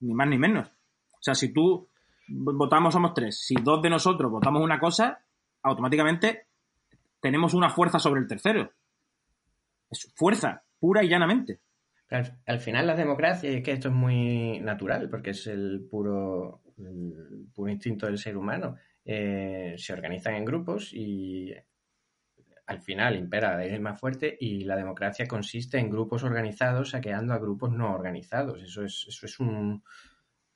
ni 0.00 0.12
más 0.12 0.28
ni 0.28 0.38
menos. 0.38 0.68
O 1.12 1.22
sea, 1.22 1.34
si 1.34 1.52
tú 1.52 1.88
votamos, 2.28 2.92
somos 2.92 3.14
tres, 3.14 3.38
si 3.38 3.54
dos 3.54 3.80
de 3.80 3.90
nosotros 3.90 4.30
votamos 4.30 4.62
una 4.62 4.80
cosa, 4.80 5.24
automáticamente 5.62 6.48
tenemos 7.20 7.54
una 7.54 7.70
fuerza 7.70 8.00
sobre 8.00 8.20
el 8.20 8.26
tercero. 8.26 8.72
Es 9.88 10.12
fuerza, 10.16 10.64
pura 10.78 11.02
y 11.02 11.08
llanamente. 11.08 11.60
Al, 12.10 12.38
al, 12.46 12.60
final 12.60 12.86
las 12.86 12.98
democracias, 12.98 13.52
y 13.52 13.56
es 13.56 13.62
que 13.64 13.72
esto 13.72 13.88
es 13.88 13.94
muy 13.94 14.60
natural, 14.60 15.08
porque 15.10 15.30
es 15.30 15.46
el 15.48 15.86
puro, 15.90 16.62
el 16.78 17.48
puro 17.52 17.70
instinto 17.70 18.06
del 18.06 18.18
ser 18.18 18.36
humano, 18.36 18.76
eh, 19.04 19.74
se 19.78 19.92
organizan 19.92 20.34
en 20.34 20.44
grupos 20.44 20.92
y 20.92 21.52
al 22.66 22.80
final 22.80 23.16
impera 23.16 23.64
el 23.64 23.80
más 23.80 24.00
fuerte 24.00 24.36
y 24.40 24.64
la 24.64 24.76
democracia 24.76 25.28
consiste 25.28 25.78
en 25.78 25.90
grupos 25.90 26.24
organizados 26.24 26.90
saqueando 26.90 27.32
a 27.32 27.38
grupos 27.38 27.72
no 27.72 27.94
organizados. 27.94 28.62
Eso 28.62 28.84
es, 28.84 29.06
eso 29.08 29.26
es 29.26 29.38
un, 29.38 29.82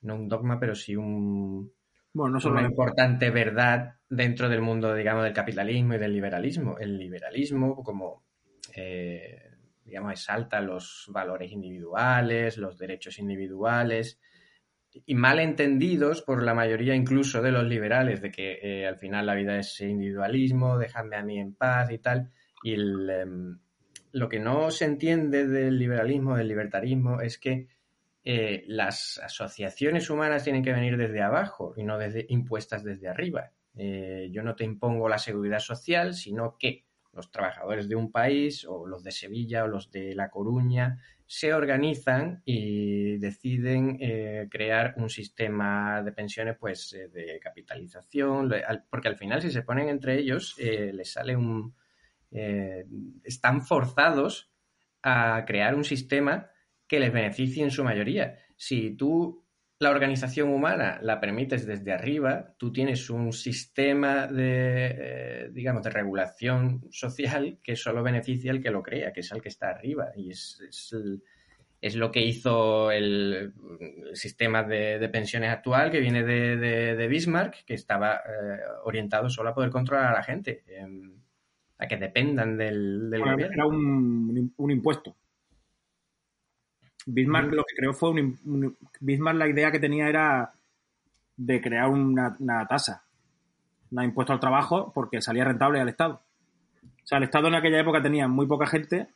no 0.02 0.14
un 0.16 0.28
dogma, 0.28 0.58
pero 0.58 0.74
sí 0.74 0.96
un, 0.96 1.72
bueno, 2.12 2.34
no 2.34 2.40
solo 2.40 2.58
una 2.58 2.68
importante 2.68 3.30
verdad 3.30 3.94
dentro 4.08 4.48
del 4.48 4.60
mundo, 4.60 4.94
digamos, 4.94 5.22
del 5.22 5.32
capitalismo 5.32 5.94
y 5.94 5.98
del 5.98 6.12
liberalismo. 6.12 6.78
El 6.78 6.98
liberalismo 6.98 7.82
como... 7.82 8.24
Eh, 8.74 9.49
digamos, 9.90 10.12
exalta 10.12 10.60
los 10.60 11.06
valores 11.12 11.52
individuales, 11.52 12.56
los 12.56 12.78
derechos 12.78 13.18
individuales, 13.18 14.18
y 15.04 15.14
mal 15.14 15.38
entendidos 15.38 16.22
por 16.22 16.42
la 16.42 16.54
mayoría 16.54 16.94
incluso 16.94 17.42
de 17.42 17.52
los 17.52 17.64
liberales, 17.64 18.22
de 18.22 18.30
que 18.30 18.58
eh, 18.62 18.86
al 18.86 18.96
final 18.96 19.26
la 19.26 19.34
vida 19.34 19.58
es 19.58 19.80
individualismo, 19.80 20.78
déjame 20.78 21.16
a 21.16 21.22
mí 21.22 21.38
en 21.38 21.54
paz 21.54 21.90
y 21.90 21.98
tal. 21.98 22.30
Y 22.62 22.74
eh, 22.74 23.26
lo 24.12 24.28
que 24.28 24.40
no 24.40 24.70
se 24.70 24.86
entiende 24.86 25.46
del 25.46 25.78
liberalismo, 25.78 26.36
del 26.36 26.48
libertarismo, 26.48 27.20
es 27.20 27.38
que 27.38 27.68
eh, 28.22 28.64
las 28.66 29.18
asociaciones 29.18 30.10
humanas 30.10 30.44
tienen 30.44 30.62
que 30.62 30.72
venir 30.72 30.96
desde 30.96 31.22
abajo 31.22 31.74
y 31.76 31.84
no 31.84 31.98
desde, 31.98 32.26
impuestas 32.28 32.84
desde 32.84 33.08
arriba. 33.08 33.52
Eh, 33.76 34.28
yo 34.30 34.42
no 34.42 34.54
te 34.56 34.64
impongo 34.64 35.08
la 35.08 35.18
seguridad 35.18 35.60
social, 35.60 36.14
sino 36.14 36.56
que 36.58 36.84
los 37.12 37.30
trabajadores 37.30 37.88
de 37.88 37.96
un 37.96 38.10
país 38.10 38.64
o 38.64 38.86
los 38.86 39.02
de 39.02 39.10
Sevilla 39.10 39.64
o 39.64 39.68
los 39.68 39.90
de 39.90 40.14
La 40.14 40.30
Coruña 40.30 40.98
se 41.26 41.54
organizan 41.54 42.42
y 42.44 43.18
deciden 43.18 43.98
eh, 44.00 44.48
crear 44.50 44.94
un 44.96 45.08
sistema 45.08 46.02
de 46.02 46.12
pensiones 46.12 46.56
pues 46.58 46.92
eh, 46.92 47.08
de 47.08 47.38
capitalización, 47.38 48.50
porque 48.90 49.08
al 49.08 49.16
final 49.16 49.40
si 49.40 49.50
se 49.50 49.62
ponen 49.62 49.88
entre 49.88 50.18
ellos 50.18 50.56
eh, 50.58 50.92
les 50.92 51.12
sale 51.12 51.36
un... 51.36 51.74
Están 53.24 53.62
forzados 53.62 54.52
a 55.02 55.44
crear 55.46 55.74
un 55.74 55.82
sistema 55.82 56.48
que 56.86 57.00
les 57.00 57.12
beneficie 57.12 57.64
en 57.64 57.72
su 57.72 57.82
mayoría. 57.82 58.38
Si 58.56 58.96
tú 58.96 59.44
la 59.80 59.90
organización 59.90 60.50
humana 60.50 60.98
la 61.02 61.20
permites 61.20 61.66
desde 61.66 61.92
arriba, 61.92 62.54
tú 62.58 62.70
tienes 62.70 63.08
un 63.08 63.32
sistema 63.32 64.26
de, 64.26 64.94
eh, 64.98 65.50
digamos, 65.52 65.82
de 65.82 65.90
regulación 65.90 66.82
social 66.90 67.58
que 67.62 67.76
solo 67.76 68.02
beneficia 68.02 68.52
al 68.52 68.60
que 68.62 68.70
lo 68.70 68.82
crea, 68.82 69.12
que 69.12 69.20
es 69.20 69.32
al 69.32 69.40
que 69.40 69.48
está 69.48 69.70
arriba. 69.70 70.10
Y 70.14 70.30
es, 70.30 70.60
es, 70.68 70.92
el- 70.92 71.22
es 71.80 71.96
lo 71.96 72.10
que 72.12 72.20
hizo 72.20 72.90
el, 72.92 73.54
el 74.06 74.14
sistema 74.16 74.62
de, 74.64 74.98
de 74.98 75.08
pensiones 75.08 75.50
actual, 75.50 75.90
que 75.90 76.00
viene 76.00 76.24
de, 76.24 76.56
de- 76.58 76.94
de 76.96 77.08
Bismarck, 77.08 77.64
que 77.64 77.72
estaba 77.74 78.16
eh, 78.16 78.58
orientado 78.84 79.30
solo 79.30 79.48
a 79.50 79.54
poder 79.54 79.70
controlar 79.70 80.08
a 80.08 80.12
la 80.12 80.22
gente, 80.22 80.62
em, 80.68 81.14
a 81.78 81.88
que 81.88 81.96
dependan 81.96 82.58
del, 82.58 83.08
del 83.10 83.20
Bueno, 83.20 83.32
gobierno. 83.32 83.54
era 83.54 83.66
un, 83.66 84.52
un 84.58 84.70
impuesto. 84.70 85.16
Bismarck 87.12 87.52
lo 87.52 87.64
que 87.64 87.76
creó 87.76 87.92
fue 87.92 88.10
un, 88.10 88.76
Bismarck 89.00 89.38
la 89.38 89.48
idea 89.48 89.70
que 89.70 89.80
tenía 89.80 90.08
era 90.08 90.52
de 91.36 91.60
crear 91.60 91.88
una, 91.88 92.36
una 92.38 92.66
tasa, 92.66 93.04
un 93.90 94.02
impuesto 94.02 94.32
al 94.32 94.40
trabajo 94.40 94.92
porque 94.94 95.20
salía 95.20 95.44
rentable 95.44 95.80
al 95.80 95.88
Estado. 95.88 96.22
O 96.82 97.06
sea, 97.06 97.18
el 97.18 97.24
Estado 97.24 97.48
en 97.48 97.54
aquella 97.54 97.80
época 97.80 98.02
tenía 98.02 98.28
muy 98.28 98.46
poca 98.46 98.66
gente 98.66 99.08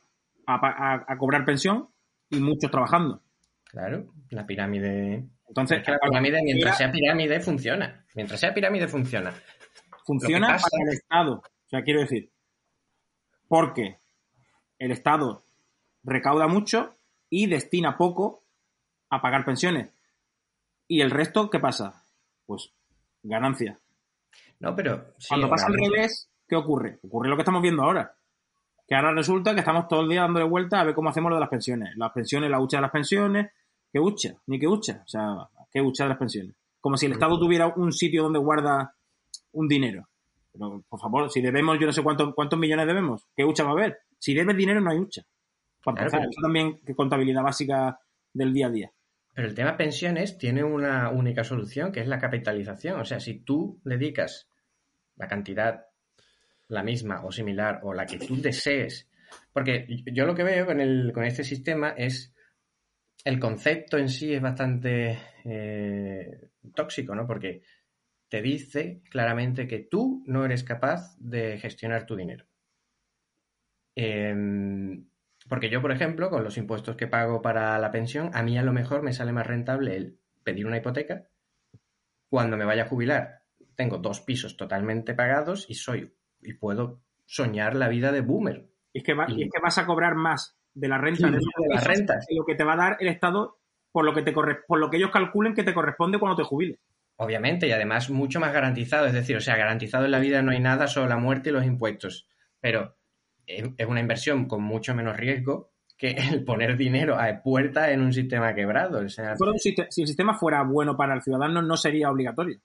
a, 0.47 0.55
a- 0.55 1.05
a 1.07 1.17
cobrar 1.17 1.45
pensión 1.45 1.87
y 2.29 2.39
muchos 2.39 2.69
trabajando. 2.71 3.21
Claro, 3.65 4.05
la 4.29 4.45
pirámide. 4.45 5.23
Entonces, 5.47 5.79
Es 5.79 5.85
que 5.85 5.91
la 5.91 5.99
pirámide, 5.99 6.41
mientras 6.43 6.77
sea 6.77 6.91
pirámide, 6.91 7.39
funciona. 7.39 8.05
Mientras 8.15 8.39
sea 8.39 8.53
pirámide, 8.53 8.87
funciona. 8.87 9.33
funciona 10.05 10.47
pasa- 10.47 10.67
para 10.71 10.83
el 10.91 10.95
Estado. 10.97 11.33
O 11.35 11.67
sea, 11.69 11.83
quiero 11.83 12.01
decir, 12.01 12.31
porque 13.47 13.97
el 14.79 14.91
Estado 14.91 15.41
recauda 16.03 16.47
mucho 16.47 16.94
y 17.35 17.47
destina 17.47 17.97
poco 17.97 18.43
a 19.09 19.21
pagar 19.21 19.43
pensiones. 19.43 19.89
¿Y 20.87 21.01
el 21.01 21.11
resto 21.11 21.49
qué 21.49 21.59
pasa? 21.59 22.01
Pues 22.45 22.71
ganancia. 23.23 23.77
No, 24.61 24.73
pero. 24.73 25.07
sí, 25.17 25.27
Cuando 25.27 25.49
pasa 25.49 25.67
al 25.67 25.73
revés, 25.73 26.29
¿qué 26.47 26.55
ocurre? 26.55 26.99
Ocurre 27.03 27.27
lo 27.27 27.35
que 27.35 27.41
estamos 27.41 27.61
viendo 27.61 27.83
ahora. 27.83 28.15
Que 28.87 28.95
ahora 28.95 29.13
resulta 29.13 29.53
que 29.53 29.59
estamos 29.59 29.89
todo 29.89 30.03
el 30.03 30.09
día 30.09 30.21
dándole 30.21 30.45
vuelta 30.45 30.79
a 30.79 30.85
ver 30.85 30.95
cómo 30.95 31.09
hacemos 31.09 31.29
lo 31.29 31.35
de 31.35 31.41
las 31.41 31.49
pensiones. 31.49 31.89
Las 31.97 32.13
pensiones, 32.13 32.49
la 32.49 32.61
hucha 32.61 32.77
de 32.77 32.81
las 32.83 32.91
pensiones. 32.91 33.51
¿Qué 33.91 33.99
hucha? 33.99 34.35
Ni 34.47 34.57
qué 34.57 34.67
hucha. 34.69 35.01
O 35.03 35.07
sea, 35.07 35.35
¿qué 35.73 35.81
hucha 35.81 36.05
de 36.05 36.11
las 36.11 36.17
pensiones? 36.17 36.55
Como 36.79 36.95
si 36.95 37.07
el 37.07 37.11
Estado 37.11 37.37
tuviera 37.37 37.67
un 37.67 37.91
sitio 37.91 38.23
donde 38.23 38.39
guarda 38.39 38.95
un 39.51 39.67
dinero. 39.67 40.07
Pero, 40.53 40.85
por 40.87 41.01
favor, 41.01 41.29
si 41.29 41.41
debemos, 41.41 41.77
yo 41.81 41.85
no 41.85 41.91
sé 41.91 42.01
cuántos, 42.01 42.33
cuántos 42.33 42.57
millones 42.57 42.87
debemos, 42.87 43.25
¿qué 43.35 43.43
hucha 43.43 43.65
va 43.65 43.71
a 43.71 43.73
haber? 43.73 43.97
Si 44.19 44.33
debes 44.33 44.55
dinero, 44.55 44.79
no 44.79 44.91
hay 44.91 44.99
hucha. 44.99 45.23
Para 45.85 45.95
Claro, 45.95 46.07
empezar, 46.07 46.19
pero- 46.21 46.31
eso 46.31 46.41
también 46.41 46.79
que 46.85 46.95
contabilidad 46.95 47.43
básica 47.43 47.99
del 48.33 48.51
día 48.53 48.67
a 48.67 48.71
día. 48.71 48.91
Pero 49.33 49.47
el 49.47 49.53
tema 49.55 49.77
pensiones 49.77 50.37
tiene 50.37 50.63
una 50.63 51.09
única 51.11 51.43
solución, 51.43 51.91
que 51.91 52.01
es 52.01 52.07
la 52.07 52.19
capitalización. 52.19 52.99
O 52.99 53.05
sea, 53.05 53.19
si 53.19 53.39
tú 53.39 53.79
dedicas 53.83 54.49
la 55.15 55.27
cantidad, 55.27 55.85
la 56.69 56.83
misma 56.83 57.23
o 57.25 57.31
similar, 57.31 57.79
o 57.83 57.93
la 57.93 58.05
que 58.05 58.17
tú 58.17 58.35
desees. 58.41 59.09
Porque 59.53 59.85
yo 60.11 60.25
lo 60.25 60.33
que 60.35 60.43
veo 60.43 60.65
con, 60.65 60.79
el, 60.81 61.11
con 61.13 61.23
este 61.23 61.43
sistema 61.43 61.89
es. 61.97 62.33
El 63.23 63.39
concepto 63.39 63.97
en 63.97 64.07
sí 64.07 64.33
es 64.33 64.41
bastante 64.41 65.17
eh, 65.45 66.49
tóxico, 66.75 67.15
¿no? 67.15 67.25
Porque 67.25 67.63
te 68.29 68.41
dice 68.41 69.01
claramente 69.09 69.67
que 69.67 69.79
tú 69.79 70.23
no 70.27 70.45
eres 70.45 70.63
capaz 70.63 71.15
de 71.19 71.57
gestionar 71.57 72.05
tu 72.05 72.15
dinero. 72.15 72.45
Em, 73.95 75.05
porque 75.47 75.69
yo, 75.69 75.81
por 75.81 75.91
ejemplo, 75.91 76.29
con 76.29 76.43
los 76.43 76.57
impuestos 76.57 76.95
que 76.95 77.07
pago 77.07 77.41
para 77.41 77.77
la 77.79 77.91
pensión, 77.91 78.31
a 78.33 78.41
mí 78.43 78.57
a 78.57 78.63
lo 78.63 78.73
mejor 78.73 79.01
me 79.03 79.13
sale 79.13 79.31
más 79.31 79.45
rentable 79.47 79.95
el 79.95 80.19
pedir 80.43 80.65
una 80.67 80.77
hipoteca. 80.77 81.27
Cuando 82.29 82.57
me 82.57 82.65
vaya 82.65 82.83
a 82.83 82.87
jubilar, 82.87 83.41
tengo 83.75 83.97
dos 83.97 84.21
pisos 84.21 84.57
totalmente 84.57 85.13
pagados 85.13 85.65
y 85.69 85.75
soy 85.75 86.13
y 86.41 86.53
puedo 86.53 87.01
soñar 87.25 87.75
la 87.75 87.87
vida 87.87 88.11
de 88.11 88.21
boomer. 88.21 88.67
Y 88.93 88.99
es 88.99 89.03
que, 89.03 89.13
va- 89.13 89.25
Y- 89.29 89.39
y 89.41 89.43
es 89.43 89.49
que 89.53 89.61
vas 89.61 89.77
a 89.77 89.85
cobrar 89.85 90.15
más 90.15 90.57
de 90.73 90.87
la 90.87 90.97
renta 90.97 91.29
de, 91.31 91.37
esos 91.37 91.83
rentas. 91.85 92.25
que 92.27 92.35
lo 92.35 92.45
que 92.45 92.55
te 92.55 92.63
va 92.63 92.73
a 92.73 92.77
dar 92.77 92.97
el 92.99 93.07
Estado 93.07 93.59
por 93.91 94.03
lo 94.05 94.13
que 94.13 94.21
te 94.23 94.33
corre- 94.33 94.59
por 94.67 94.79
lo 94.79 94.89
que 94.89 94.97
ellos 94.97 95.11
calculen 95.11 95.53
que 95.53 95.63
te 95.63 95.73
corresponde 95.73 96.19
cuando 96.19 96.35
te 96.35 96.43
jubiles. 96.43 96.79
Obviamente, 97.17 97.67
y 97.67 97.71
además 97.71 98.09
mucho 98.09 98.41
más 98.41 98.51
garantizado. 98.51 99.05
Es 99.05 99.13
decir, 99.13 99.37
o 99.37 99.41
sea, 99.41 99.55
garantizado 99.55 100.03
en 100.05 100.11
la 100.11 100.19
vida 100.19 100.41
no 100.41 100.51
hay 100.51 100.59
nada, 100.59 100.87
solo 100.87 101.07
la 101.07 101.15
muerte 101.17 101.49
y 101.49 101.53
los 101.53 101.65
impuestos. 101.65 102.27
Pero 102.59 102.94
es 103.47 103.87
una 103.87 103.99
inversión 103.99 104.47
con 104.47 104.63
mucho 104.63 104.93
menos 104.95 105.15
riesgo 105.17 105.71
que 105.97 106.11
el 106.39 106.43
poner 106.43 106.75
dinero 106.77 107.17
a 107.19 107.41
puerta 107.41 107.91
en 107.91 108.01
un 108.01 108.11
sistema 108.13 108.53
quebrado. 108.53 108.99
O 109.05 109.09
sea, 109.09 109.35
Si 109.57 109.69
un 109.69 109.85
el 109.85 110.07
sistema 110.07 110.33
fuera 110.37 110.63
bueno 110.63 110.95
para 110.97 111.13
el 111.15 111.21
ciudadano, 111.21 111.61
no 111.61 111.77
sería 111.77 112.09
obligatorio. 112.11 112.59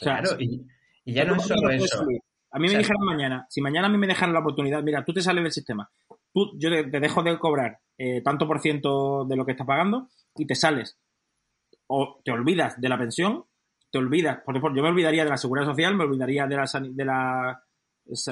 O 0.00 0.04
sea, 0.04 0.20
claro, 0.20 0.36
y, 0.40 0.66
y 1.04 1.12
ya 1.12 1.24
no 1.24 1.36
es 1.36 1.42
solo 1.46 1.70
eso. 1.70 1.98
salir. 1.98 2.20
A 2.54 2.58
mí 2.58 2.66
O 2.66 2.68
me 2.68 2.68
sea- 2.70 2.78
dijeran 2.78 3.04
mañana, 3.04 3.46
si 3.48 3.60
mañana 3.62 3.86
a 3.86 3.90
mí 3.90 3.98
me 3.98 4.06
dejaran 4.06 4.32
la 4.34 4.40
oportunidad, 4.40 4.82
mira, 4.82 5.04
tú 5.04 5.12
te 5.14 5.22
sales 5.22 5.42
del 5.42 5.52
sistema, 5.52 5.90
tú, 6.34 6.50
yo 6.58 6.70
te, 6.70 6.84
te 6.84 7.00
dejo 7.00 7.22
de 7.22 7.38
cobrar 7.38 7.78
eh, 7.96 8.20
tanto 8.22 8.46
por 8.46 8.60
ciento 8.60 9.24
de 9.24 9.36
lo 9.36 9.44
que 9.46 9.52
estás 9.52 9.66
pagando 9.66 10.08
y 10.36 10.46
te 10.46 10.54
sales. 10.54 10.98
O 11.86 12.20
te 12.24 12.30
olvidas 12.30 12.80
de 12.80 12.88
la 12.88 12.98
pensión, 12.98 13.44
te 13.90 13.98
olvidas, 13.98 14.38
por 14.44 14.54
ejemplo, 14.56 14.74
yo 14.76 14.82
me 14.82 14.88
olvidaría 14.90 15.24
de 15.24 15.30
la 15.30 15.36
seguridad 15.36 15.66
social, 15.66 15.94
me 15.96 16.04
olvidaría 16.04 16.46
de 16.46 16.56
la, 16.56 16.64
de 16.90 17.04
la 17.04 17.62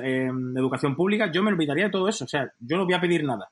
eh, 0.02 0.28
educación 0.56 0.94
pública, 0.96 1.30
yo 1.32 1.42
me 1.42 1.50
olvidaría 1.50 1.84
de 1.84 1.90
todo 1.90 2.08
eso. 2.08 2.24
O 2.24 2.28
sea, 2.28 2.50
yo 2.58 2.76
no 2.76 2.84
voy 2.84 2.94
a 2.94 3.00
pedir 3.00 3.24
nada. 3.24 3.50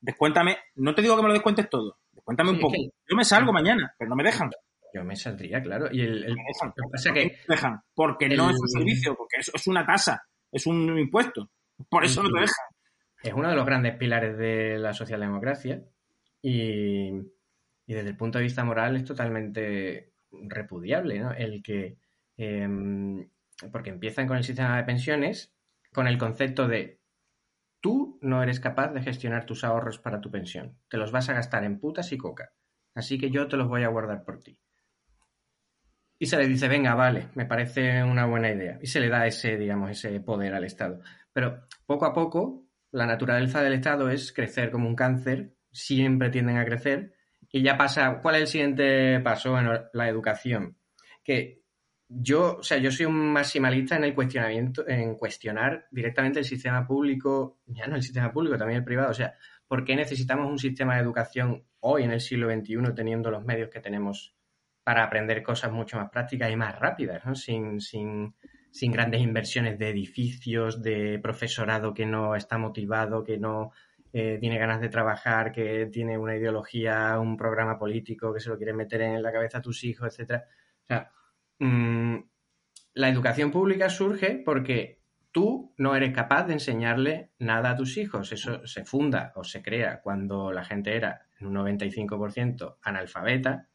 Descuéntame, 0.00 0.56
no 0.76 0.94
te 0.94 1.02
digo 1.02 1.14
que 1.16 1.22
me 1.22 1.28
lo 1.28 1.34
descuentes 1.34 1.68
todo, 1.68 1.98
descuéntame 2.12 2.50
Sí, 2.50 2.56
un 2.56 2.60
poco. 2.62 2.72
que- 2.72 2.90
Yo 3.08 3.16
me 3.16 3.24
salgo 3.24 3.52
mañana, 3.52 3.94
pero 3.98 4.08
no 4.08 4.16
me 4.16 4.24
dejan. 4.24 4.50
Yo 4.94 5.04
me 5.04 5.14
saldría, 5.14 5.62
claro. 5.62 5.88
Y 5.92 6.00
el, 6.00 6.24
el- 6.24 6.34
Me 6.36 6.42
dejan. 6.48 6.68
lo 6.68 6.74
que 6.74 6.90
pasa 6.90 7.10
¿Por 7.10 7.14
qué 7.18 7.28
que 7.28 7.36
te 7.36 7.52
dejan? 7.52 7.80
Porque 7.94 8.28
no 8.28 8.50
es 8.50 8.56
un 8.60 8.68
servicio, 8.68 9.14
porque 9.14 9.36
es, 9.40 9.50
es 9.54 9.66
una 9.66 9.84
tasa, 9.86 10.22
es 10.50 10.66
un 10.66 10.98
impuesto. 10.98 11.50
Por 11.88 12.04
eso 12.04 12.22
no 12.22 12.30
te 12.30 12.40
dejan. 12.40 12.64
es 13.22 13.32
uno 13.34 13.50
de 13.50 13.54
los 13.56 13.66
grandes 13.66 13.96
pilares 13.96 14.36
de 14.38 14.78
la 14.78 14.94
socialdemocracia 14.94 15.82
y, 16.42 17.10
y 17.10 17.94
desde 17.94 18.08
el 18.08 18.16
punto 18.16 18.38
de 18.38 18.44
vista 18.44 18.64
moral 18.64 18.96
es 18.96 19.04
totalmente 19.04 20.12
repudiable, 20.32 21.18
¿no? 21.20 21.32
El 21.32 21.62
que, 21.62 21.98
em, 22.38 23.28
porque 23.72 23.90
empiezan 23.90 24.26
con 24.26 24.36
el 24.36 24.44
sistema 24.44 24.76
de 24.76 24.84
pensiones 24.84 25.54
con 25.92 26.06
el 26.06 26.18
concepto 26.18 26.68
de 26.68 27.00
tú 27.80 28.18
no 28.22 28.42
eres 28.42 28.60
capaz 28.60 28.92
de 28.92 29.02
gestionar 29.02 29.46
tus 29.46 29.64
ahorros 29.64 29.98
para 29.98 30.20
tu 30.20 30.30
pensión, 30.30 30.78
te 30.88 30.96
los 30.96 31.12
vas 31.12 31.28
a 31.28 31.34
gastar 31.34 31.64
en 31.64 31.80
putas 31.80 32.12
y 32.12 32.18
coca, 32.18 32.52
así 32.94 33.18
que 33.18 33.30
yo 33.30 33.48
te 33.48 33.56
los 33.56 33.68
voy 33.68 33.82
a 33.82 33.88
guardar 33.88 34.24
por 34.24 34.40
ti. 34.40 34.58
Y 36.22 36.26
se 36.26 36.36
le 36.36 36.46
dice, 36.46 36.68
venga, 36.68 36.94
vale, 36.94 37.28
me 37.34 37.46
parece 37.46 38.04
una 38.04 38.26
buena 38.26 38.50
idea. 38.50 38.78
Y 38.82 38.86
se 38.88 39.00
le 39.00 39.08
da 39.08 39.26
ese, 39.26 39.56
digamos, 39.56 39.90
ese 39.90 40.20
poder 40.20 40.52
al 40.52 40.64
Estado. 40.64 41.00
Pero 41.32 41.62
poco 41.86 42.04
a 42.04 42.12
poco, 42.12 42.66
la 42.92 43.06
naturaleza 43.06 43.62
del 43.62 43.72
Estado 43.72 44.10
es 44.10 44.30
crecer 44.30 44.70
como 44.70 44.86
un 44.86 44.94
cáncer, 44.94 45.54
siempre 45.72 46.28
tienden 46.28 46.58
a 46.58 46.66
crecer, 46.66 47.14
y 47.50 47.62
ya 47.62 47.78
pasa, 47.78 48.20
¿cuál 48.20 48.34
es 48.34 48.42
el 48.42 48.46
siguiente 48.48 49.18
paso? 49.20 49.52
Bueno, 49.52 49.72
la 49.94 50.08
educación. 50.08 50.76
Que 51.24 51.59
yo, 52.12 52.56
o 52.56 52.62
sea, 52.64 52.78
yo 52.78 52.90
soy 52.90 53.06
un 53.06 53.32
maximalista 53.32 53.96
en 53.96 54.02
el 54.02 54.14
cuestionamiento, 54.14 54.86
en 54.88 55.14
cuestionar 55.14 55.86
directamente 55.92 56.40
el 56.40 56.44
sistema 56.44 56.84
público, 56.84 57.60
ya 57.66 57.86
no 57.86 57.94
el 57.94 58.02
sistema 58.02 58.32
público, 58.32 58.58
también 58.58 58.78
el 58.78 58.84
privado. 58.84 59.10
O 59.10 59.14
sea, 59.14 59.34
¿por 59.68 59.84
qué 59.84 59.94
necesitamos 59.94 60.50
un 60.50 60.58
sistema 60.58 60.96
de 60.96 61.02
educación 61.02 61.64
hoy 61.78 62.02
en 62.02 62.10
el 62.10 62.20
siglo 62.20 62.50
XXI 62.50 62.94
teniendo 62.96 63.30
los 63.30 63.44
medios 63.44 63.70
que 63.70 63.78
tenemos 63.78 64.34
para 64.82 65.04
aprender 65.04 65.40
cosas 65.44 65.70
mucho 65.70 65.98
más 65.98 66.10
prácticas 66.10 66.50
y 66.50 66.56
más 66.56 66.76
rápidas, 66.80 67.24
¿no? 67.24 67.36
Sin, 67.36 67.80
sin, 67.80 68.34
sin 68.72 68.90
grandes 68.90 69.20
inversiones 69.20 69.78
de 69.78 69.90
edificios, 69.90 70.82
de 70.82 71.20
profesorado 71.22 71.94
que 71.94 72.06
no 72.06 72.34
está 72.34 72.58
motivado, 72.58 73.22
que 73.22 73.38
no 73.38 73.70
eh, 74.12 74.38
tiene 74.40 74.58
ganas 74.58 74.80
de 74.80 74.88
trabajar, 74.88 75.52
que 75.52 75.86
tiene 75.86 76.18
una 76.18 76.34
ideología, 76.34 77.20
un 77.20 77.36
programa 77.36 77.78
político 77.78 78.34
que 78.34 78.40
se 78.40 78.48
lo 78.48 78.56
quiere 78.56 78.72
meter 78.72 79.02
en 79.02 79.22
la 79.22 79.30
cabeza 79.30 79.58
a 79.58 79.62
tus 79.62 79.84
hijos, 79.84 80.08
etcétera. 80.08 80.44
O 80.82 80.86
sea, 80.86 81.12
mm, 81.60 82.16
la 82.94 83.08
educación 83.08 83.50
pública 83.50 83.88
surge 83.88 84.42
porque 84.44 85.00
tú 85.30 85.72
no 85.78 85.94
eres 85.94 86.12
capaz 86.12 86.44
de 86.44 86.54
enseñarle 86.54 87.30
nada 87.38 87.70
a 87.70 87.76
tus 87.76 87.96
hijos. 87.96 88.32
Eso 88.32 88.66
se 88.66 88.84
funda 88.84 89.32
o 89.36 89.44
se 89.44 89.62
crea 89.62 90.00
cuando 90.00 90.52
la 90.52 90.64
gente 90.64 90.96
era 90.96 91.26
en 91.38 91.46
un 91.46 91.54
95% 91.54 92.78
analfabeta 92.82 93.68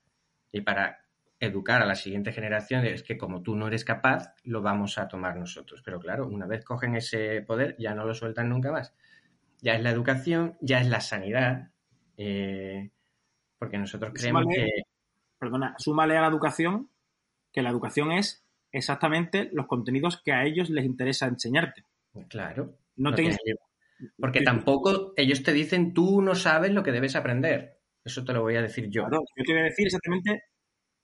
y 0.51 0.61
para 0.61 1.05
educar 1.39 1.81
a 1.81 1.85
la 1.85 1.95
siguiente 1.95 2.31
generación 2.31 2.85
es 2.85 3.03
que 3.03 3.17
como 3.17 3.41
tú 3.41 3.55
no 3.55 3.67
eres 3.67 3.85
capaz, 3.85 4.33
lo 4.43 4.61
vamos 4.61 4.97
a 4.97 5.07
tomar 5.07 5.37
nosotros. 5.37 5.81
Pero 5.83 5.99
claro, 5.99 6.27
una 6.27 6.45
vez 6.45 6.63
cogen 6.63 6.95
ese 6.95 7.41
poder, 7.41 7.75
ya 7.79 7.93
no 7.93 8.05
lo 8.05 8.13
sueltan 8.13 8.49
nunca 8.49 8.71
más. 8.71 8.93
Ya 9.61 9.75
es 9.75 9.81
la 9.81 9.91
educación, 9.91 10.57
ya 10.61 10.79
es 10.79 10.87
la 10.87 11.01
sanidad, 11.01 11.69
eh, 12.17 12.91
porque 13.57 13.77
nosotros 13.77 14.13
creemos 14.13 14.43
Súmale- 14.43 14.55
que... 14.55 14.81
Perdona, 15.37 15.75
súmale 15.77 16.17
a 16.17 16.21
la 16.21 16.27
educación 16.27 16.89
que 17.55 17.61
la 17.61 17.69
educación 17.71 18.11
es 18.11 18.45
exactamente 18.71 19.49
los 19.53 19.65
contenidos 19.65 20.21
que 20.21 20.33
a 20.33 20.43
ellos 20.43 20.69
les 20.69 20.85
interesa 20.85 21.27
enseñarte. 21.27 21.85
Claro. 22.27 22.77
No 22.97 23.11
no 23.11 23.15
te 23.15 23.37
porque 24.19 24.41
tampoco 24.41 25.13
ellos 25.15 25.41
te 25.41 25.53
dicen 25.53 25.93
tú 25.93 26.21
no 26.21 26.35
sabes 26.35 26.71
lo 26.71 26.83
que 26.83 26.91
debes 26.91 27.15
aprender. 27.15 27.79
Eso 28.03 28.25
te 28.25 28.33
lo 28.33 28.41
voy 28.41 28.57
a 28.57 28.61
decir 28.61 28.89
yo. 28.89 29.05
Claro, 29.05 29.23
yo 29.37 29.43
te 29.45 29.53
voy 29.53 29.61
a 29.61 29.65
decir 29.65 29.87
exactamente 29.87 30.43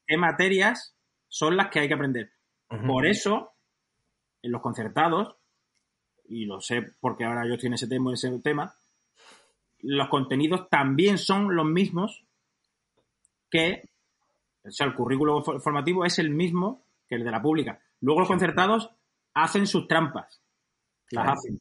qué 0.05 0.17
materias 0.17 0.95
son 1.29 1.55
las 1.55 1.69
que 1.69 1.79
hay 1.79 1.87
que 1.87 1.93
aprender. 1.93 2.31
Por 2.85 3.05
eso, 3.05 3.53
en 4.41 4.51
los 4.51 4.61
concertados, 4.61 5.37
y 6.25 6.45
lo 6.45 6.59
sé 6.61 6.83
porque 6.99 7.23
ahora 7.23 7.47
yo 7.47 7.53
estoy 7.53 7.67
en 7.67 7.73
ese 7.73 7.87
tema, 7.87 8.11
en 8.11 8.13
ese 8.13 8.39
tema 8.39 8.75
los 9.83 10.09
contenidos 10.09 10.69
también 10.69 11.17
son 11.17 11.55
los 11.55 11.65
mismos 11.65 12.25
que, 13.49 13.89
o 14.63 14.71
sea, 14.71 14.85
el 14.87 14.93
currículo 14.93 15.41
for- 15.43 15.61
formativo 15.61 16.05
es 16.05 16.19
el 16.19 16.29
mismo 16.29 16.85
que 17.07 17.15
el 17.15 17.23
de 17.23 17.31
la 17.31 17.41
pública. 17.41 17.79
Luego 18.01 18.21
los 18.21 18.29
concertados 18.29 18.89
hacen 19.33 19.67
sus 19.67 19.87
trampas, 19.87 20.41
las 21.11 21.23
Claro. 21.23 21.31
hacen. 21.31 21.59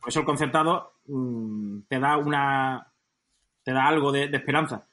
Por 0.00 0.08
eso 0.08 0.20
el 0.20 0.26
concertado 0.26 0.92
mm, 1.06 1.80
te 1.88 1.98
da 1.98 2.16
una, 2.16 2.92
te 3.62 3.72
da 3.72 3.86
algo 3.88 4.12
de, 4.12 4.28
de 4.28 4.36
esperanza. 4.36 4.86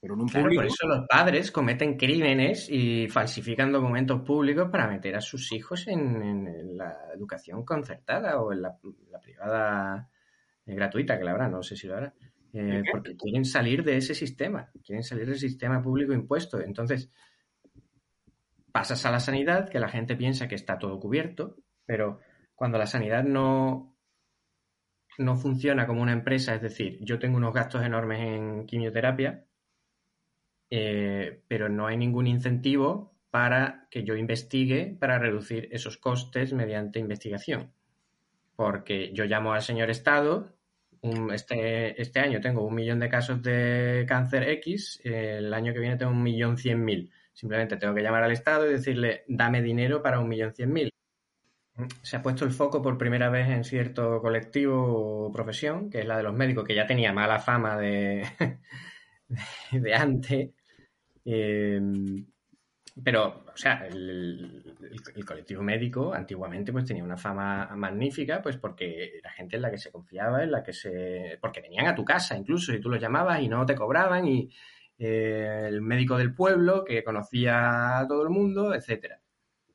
Pero 0.00 0.14
en 0.14 0.20
un 0.20 0.28
Claro, 0.28 0.44
público, 0.44 0.62
por 0.62 0.66
eso 0.66 0.86
los 0.86 1.06
padres 1.06 1.50
cometen 1.52 1.98
crímenes 1.98 2.68
y 2.70 3.06
falsifican 3.08 3.70
documentos 3.70 4.22
públicos 4.22 4.70
para 4.70 4.88
meter 4.88 5.14
a 5.16 5.20
sus 5.20 5.52
hijos 5.52 5.86
en, 5.88 6.78
la 6.78 6.96
educación 7.14 7.64
concertada 7.66 8.40
o 8.40 8.50
en 8.52 8.62
la, 8.62 8.78
la 9.10 9.20
privada 9.20 10.08
eh, 10.64 10.74
gratuita, 10.74 11.18
que 11.18 11.24
la 11.24 11.32
habrá, 11.32 11.48
no 11.48 11.62
sé 11.62 11.76
si 11.76 11.86
lo 11.86 11.94
habrá. 11.96 12.14
Eh, 12.52 12.82
porque 12.90 13.16
quieren 13.16 13.44
salir 13.44 13.84
de 13.84 13.96
ese 13.96 14.14
sistema, 14.14 14.70
quieren 14.84 15.04
salir 15.04 15.26
del 15.26 15.38
sistema 15.38 15.80
público 15.80 16.12
impuesto. 16.12 16.60
Entonces, 16.60 17.10
pasas 18.72 19.04
a 19.06 19.10
la 19.10 19.20
sanidad, 19.20 19.68
que 19.68 19.78
la 19.78 19.88
gente 19.88 20.16
piensa 20.16 20.48
que 20.48 20.54
está 20.54 20.78
todo 20.78 20.98
cubierto, 20.98 21.56
pero 21.86 22.20
cuando 22.54 22.78
la 22.78 22.86
sanidad 22.86 23.24
no, 23.24 23.96
no 25.18 25.36
funciona 25.36 25.86
como 25.86 26.02
una 26.02 26.12
empresa, 26.12 26.54
es 26.54 26.62
decir, 26.62 26.98
yo 27.02 27.18
tengo 27.18 27.36
unos 27.36 27.54
gastos 27.54 27.84
enormes 27.84 28.20
en 28.20 28.66
quimioterapia, 28.66 29.44
eh, 30.70 31.42
pero 31.48 31.68
no 31.68 31.86
hay 31.86 31.96
ningún 31.96 32.26
incentivo 32.26 33.14
para 33.30 33.86
que 33.90 34.04
yo 34.04 34.16
investigue 34.16 34.96
para 34.98 35.18
reducir 35.18 35.68
esos 35.72 35.96
costes 35.96 36.52
mediante 36.52 36.98
investigación. 36.98 37.72
Porque 38.56 39.12
yo 39.12 39.24
llamo 39.24 39.52
al 39.52 39.62
señor 39.62 39.90
Estado, 39.90 40.56
este, 41.02 42.00
este 42.00 42.20
año 42.20 42.40
tengo 42.40 42.66
un 42.66 42.74
millón 42.74 42.98
de 42.98 43.08
casos 43.08 43.42
de 43.42 44.04
cáncer 44.08 44.48
X, 44.50 45.00
el 45.04 45.52
año 45.54 45.72
que 45.72 45.80
viene 45.80 45.96
tengo 45.96 46.12
un 46.12 46.22
millón 46.22 46.56
cien 46.58 46.84
mil. 46.84 47.10
Simplemente 47.32 47.76
tengo 47.76 47.94
que 47.94 48.02
llamar 48.02 48.24
al 48.24 48.32
Estado 48.32 48.68
y 48.68 48.72
decirle, 48.72 49.24
dame 49.28 49.62
dinero 49.62 50.02
para 50.02 50.20
un 50.20 50.28
millón 50.28 50.52
cien 50.54 50.72
mil. 50.72 50.92
Se 52.02 52.16
ha 52.16 52.22
puesto 52.22 52.44
el 52.44 52.50
foco 52.50 52.82
por 52.82 52.98
primera 52.98 53.30
vez 53.30 53.48
en 53.48 53.64
cierto 53.64 54.20
colectivo 54.20 55.26
o 55.26 55.32
profesión, 55.32 55.88
que 55.88 56.00
es 56.00 56.06
la 56.06 56.18
de 56.18 56.22
los 56.24 56.34
médicos, 56.34 56.64
que 56.64 56.74
ya 56.74 56.86
tenía 56.86 57.12
mala 57.12 57.38
fama 57.38 57.78
de, 57.78 58.26
de 59.72 59.94
antes. 59.94 60.50
Eh, 61.24 61.80
pero, 63.02 63.44
o 63.52 63.56
sea, 63.56 63.86
el, 63.86 64.74
el- 64.80 65.00
el 65.14 65.24
colectivo 65.24 65.62
médico 65.62 66.12
antiguamente 66.14 66.72
pues 66.72 66.84
tenía 66.84 67.04
una 67.04 67.16
fama 67.16 67.68
magnífica, 67.76 68.42
pues 68.42 68.56
porque 68.56 69.18
era 69.18 69.30
gente 69.30 69.56
en 69.56 69.62
la 69.62 69.70
que 69.70 69.78
se 69.78 69.90
confiaba, 69.92 70.42
en 70.42 70.50
la 70.52 70.62
que 70.62 70.72
se... 70.72 71.38
porque 71.40 71.60
venían 71.60 71.86
a 71.86 71.94
tu 71.94 72.04
casa 72.04 72.36
incluso, 72.36 72.72
y 72.74 72.80
tú 72.80 72.88
los 72.90 73.00
llamabas 73.00 73.40
y 73.42 73.48
no 73.48 73.64
te 73.66 73.74
cobraban, 73.74 74.26
y 74.26 74.50
eh, 74.98 75.66
el 75.68 75.80
médico 75.80 76.16
del 76.18 76.34
pueblo 76.34 76.84
que 76.84 77.02
conocía 77.04 77.98
a 78.00 78.06
todo 78.08 78.22
el 78.22 78.28
mundo, 78.30 78.74
etcétera. 78.74 79.20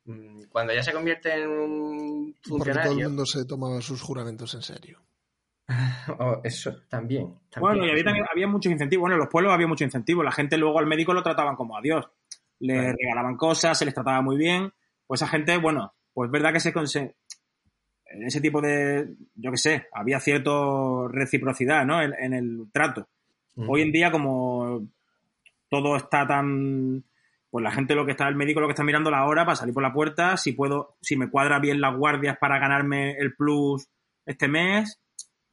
Mm, 0.04 0.44
Cuando 0.50 0.72
ya 0.72 0.82
se 0.82 0.92
convierte 0.92 1.34
en 1.34 1.48
un 1.48 2.34
Porque 2.48 2.70
todo 2.70 2.70
el 2.70 2.74
funcionario... 2.74 3.08
mundo 3.08 3.26
se 3.26 3.44
tomaba 3.44 3.80
sus 3.80 4.00
juramentos 4.02 4.54
en 4.54 4.62
serio. 4.62 5.00
Oh, 6.18 6.40
eso, 6.44 6.70
también. 6.88 7.34
también. 7.50 7.60
Bueno, 7.60 7.84
y 7.86 7.90
había, 7.90 8.04
también- 8.04 8.26
había 8.30 8.46
muchos 8.46 8.70
incentivos. 8.70 9.00
Bueno, 9.02 9.16
en 9.16 9.20
los 9.20 9.28
pueblos 9.28 9.52
había 9.52 9.66
muchos 9.66 9.84
incentivos. 9.86 10.24
La 10.24 10.30
gente 10.30 10.56
luego 10.56 10.78
al 10.78 10.86
médico 10.86 11.12
lo 11.12 11.22
trataban 11.24 11.56
como 11.56 11.76
a 11.76 11.80
Dios. 11.82 12.06
Le 12.58 12.92
regalaban 12.92 13.36
cosas, 13.36 13.78
se 13.78 13.84
les 13.84 13.94
trataba 13.94 14.20
muy 14.22 14.36
bien. 14.36 14.72
Pues 15.06 15.20
esa 15.22 15.30
gente, 15.30 15.56
bueno, 15.58 15.94
pues 16.12 16.28
es 16.28 16.32
verdad 16.32 16.52
que 16.52 16.60
se, 16.60 16.72
conse- 16.72 17.14
en 18.06 18.22
ese 18.24 18.40
tipo 18.40 18.60
de, 18.60 19.08
yo 19.34 19.50
qué 19.50 19.56
sé, 19.56 19.86
había 19.92 20.20
cierta 20.20 20.50
reciprocidad, 21.10 21.84
¿no? 21.84 22.00
En, 22.02 22.14
en 22.18 22.32
el 22.34 22.68
trato. 22.72 23.08
Hoy 23.68 23.82
en 23.82 23.92
día, 23.92 24.10
como 24.10 24.86
todo 25.70 25.96
está 25.96 26.26
tan. 26.26 27.04
Pues 27.50 27.62
la 27.62 27.70
gente 27.70 27.94
lo 27.94 28.04
que 28.04 28.10
está, 28.12 28.28
el 28.28 28.34
médico 28.36 28.60
lo 28.60 28.66
que 28.66 28.72
está 28.72 28.84
mirando 28.84 29.10
la 29.10 29.24
hora 29.24 29.44
para 29.46 29.56
salir 29.56 29.72
por 29.72 29.82
la 29.82 29.92
puerta, 29.92 30.36
si 30.36 30.52
puedo, 30.52 30.96
si 31.00 31.16
me 31.16 31.30
cuadra 31.30 31.58
bien 31.58 31.80
las 31.80 31.96
guardias 31.96 32.36
para 32.38 32.58
ganarme 32.58 33.12
el 33.18 33.34
plus 33.34 33.88
este 34.26 34.46
mes. 34.48 35.00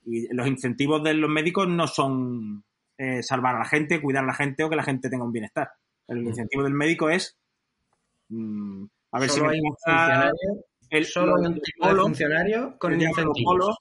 Y 0.06 0.28
los 0.34 0.48
incentivos 0.48 1.02
de 1.02 1.14
los 1.14 1.30
médicos 1.30 1.68
no 1.70 1.88
son 1.88 2.66
eh, 2.98 3.24
salvar 3.24 3.56
a 3.56 3.60
la 3.60 3.66
gente, 3.66 4.02
cuidar 4.02 4.24
a 4.24 4.28
la 4.28 4.34
gente 4.34 4.64
o 4.66 4.70
que 4.70 4.76
la 4.76 4.84
gente 4.84 5.10
tenga 5.10 5.24
un 5.24 5.32
bienestar. 5.32 5.72
El 6.08 6.22
Mm. 6.24 6.28
incentivo 6.28 6.64
del 6.64 6.74
médico 6.74 7.10
es 7.10 7.38
mm, 8.30 8.86
a 9.12 9.20
ver 9.20 9.30
Solo 9.30 9.50
si 9.50 9.56
hay 9.56 9.62
me 9.62 9.70
funcionario, 9.70 10.32
el, 10.90 11.06
solo 11.06 11.36
hay 11.38 11.46
un 11.46 11.62
tipo 11.62 11.88
de 11.88 11.96
funcionario 12.02 12.78
con 12.80 12.94
incentivos. 13.02 13.78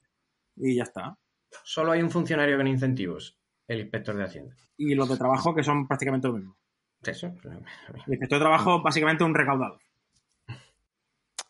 y 0.57 0.77
ya 0.77 0.83
está. 0.85 1.17
Solo 1.65 1.93
hay 1.93 2.03
un 2.03 2.11
funcionario 2.11 2.57
con 2.57 2.67
incentivos, 2.67 3.39
el 3.67 3.81
inspector 3.81 4.17
de 4.17 4.25
Hacienda. 4.25 4.55
Y 4.77 4.95
los 4.95 5.09
de 5.09 5.17
trabajo 5.17 5.55
que 5.55 5.63
son 5.63 5.87
prácticamente 5.89 6.29
lo 6.29 6.35
mismo. 6.35 6.57
Eso. 7.03 7.27
El 7.45 8.13
inspector 8.13 8.39
de 8.39 8.45
trabajo 8.45 8.83
básicamente 8.83 9.25
un 9.25 9.35
recaudador. 9.35 9.81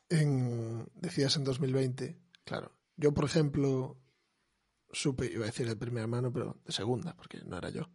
En, 0.08 0.86
decías 0.94 1.36
en 1.36 1.44
2020, 1.44 2.18
claro. 2.44 2.72
Yo, 2.96 3.12
por 3.14 3.24
ejemplo, 3.24 3.96
supe, 4.90 5.26
iba 5.32 5.44
a 5.44 5.46
decir 5.46 5.66
de 5.66 5.76
primera 5.76 6.06
mano, 6.06 6.32
pero 6.32 6.60
de 6.64 6.72
segunda, 6.72 7.14
porque 7.16 7.38
no 7.44 7.56
era 7.56 7.70
yo, 7.70 7.88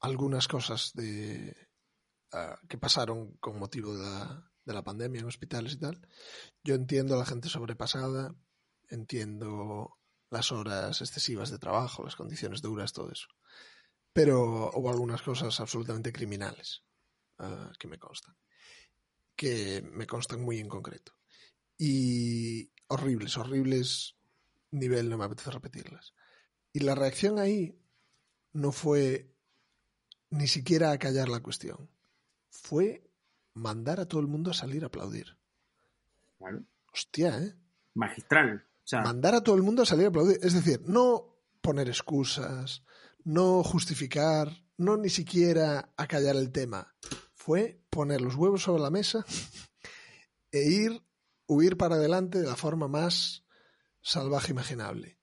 algunas 0.00 0.46
cosas 0.48 0.92
de 0.94 1.56
que 2.68 2.78
pasaron 2.78 3.32
con 3.38 3.58
motivo 3.58 3.96
de 3.96 4.02
la, 4.02 4.52
de 4.64 4.72
la 4.72 4.82
pandemia 4.82 5.20
en 5.20 5.26
hospitales 5.26 5.74
y 5.74 5.76
tal. 5.78 6.08
Yo 6.62 6.74
entiendo 6.74 7.14
a 7.14 7.18
la 7.18 7.26
gente 7.26 7.48
sobrepasada, 7.48 8.34
entiendo 8.88 9.98
las 10.30 10.52
horas 10.52 11.00
excesivas 11.00 11.50
de 11.50 11.58
trabajo, 11.58 12.02
las 12.02 12.16
condiciones 12.16 12.60
duras, 12.60 12.92
todo 12.92 13.10
eso. 13.10 13.28
Pero 14.12 14.70
hubo 14.74 14.90
algunas 14.90 15.22
cosas 15.22 15.58
absolutamente 15.60 16.12
criminales 16.12 16.82
ah, 17.38 17.72
que 17.78 17.88
me 17.88 17.98
constan, 17.98 18.36
que 19.36 19.82
me 19.92 20.06
constan 20.06 20.42
muy 20.42 20.58
en 20.58 20.68
concreto. 20.68 21.12
Y 21.76 22.70
horribles, 22.88 23.36
horribles 23.36 24.16
nivel, 24.70 25.08
no 25.08 25.18
me 25.18 25.24
apetece 25.24 25.50
repetirlas. 25.50 26.14
Y 26.72 26.80
la 26.80 26.94
reacción 26.94 27.38
ahí 27.38 27.78
no 28.52 28.72
fue 28.72 29.32
ni 30.30 30.48
siquiera 30.48 30.90
a 30.90 30.98
callar 30.98 31.28
la 31.28 31.40
cuestión, 31.40 31.90
fue 32.54 33.10
mandar 33.54 34.00
a 34.00 34.06
todo 34.06 34.20
el 34.20 34.26
mundo 34.26 34.50
a 34.50 34.54
salir 34.54 34.84
a 34.84 34.86
aplaudir. 34.86 35.36
Claro. 36.38 36.64
Hostia, 36.92 37.38
¿eh? 37.38 37.54
Magistral. 37.94 38.66
O 38.84 38.86
sea, 38.86 39.02
Mandar 39.02 39.34
a 39.34 39.42
todo 39.42 39.56
el 39.56 39.62
mundo 39.62 39.82
a 39.82 39.86
salir 39.86 40.06
a 40.06 40.08
aplaudir. 40.08 40.38
Es 40.42 40.54
decir, 40.54 40.82
no 40.86 41.38
poner 41.60 41.88
excusas, 41.88 42.82
no 43.24 43.62
justificar, 43.62 44.50
no 44.76 44.96
ni 44.96 45.08
siquiera 45.08 45.92
acallar 45.96 46.36
el 46.36 46.52
tema. 46.52 46.94
Fue 47.34 47.82
poner 47.90 48.20
los 48.20 48.34
huevos 48.34 48.62
sobre 48.62 48.82
la 48.82 48.90
mesa 48.90 49.24
e 50.52 50.68
ir, 50.68 51.02
huir 51.46 51.76
para 51.76 51.96
adelante 51.96 52.40
de 52.40 52.46
la 52.46 52.56
forma 52.56 52.88
más 52.88 53.44
salvaje 54.02 54.52
imaginable. 54.52 55.18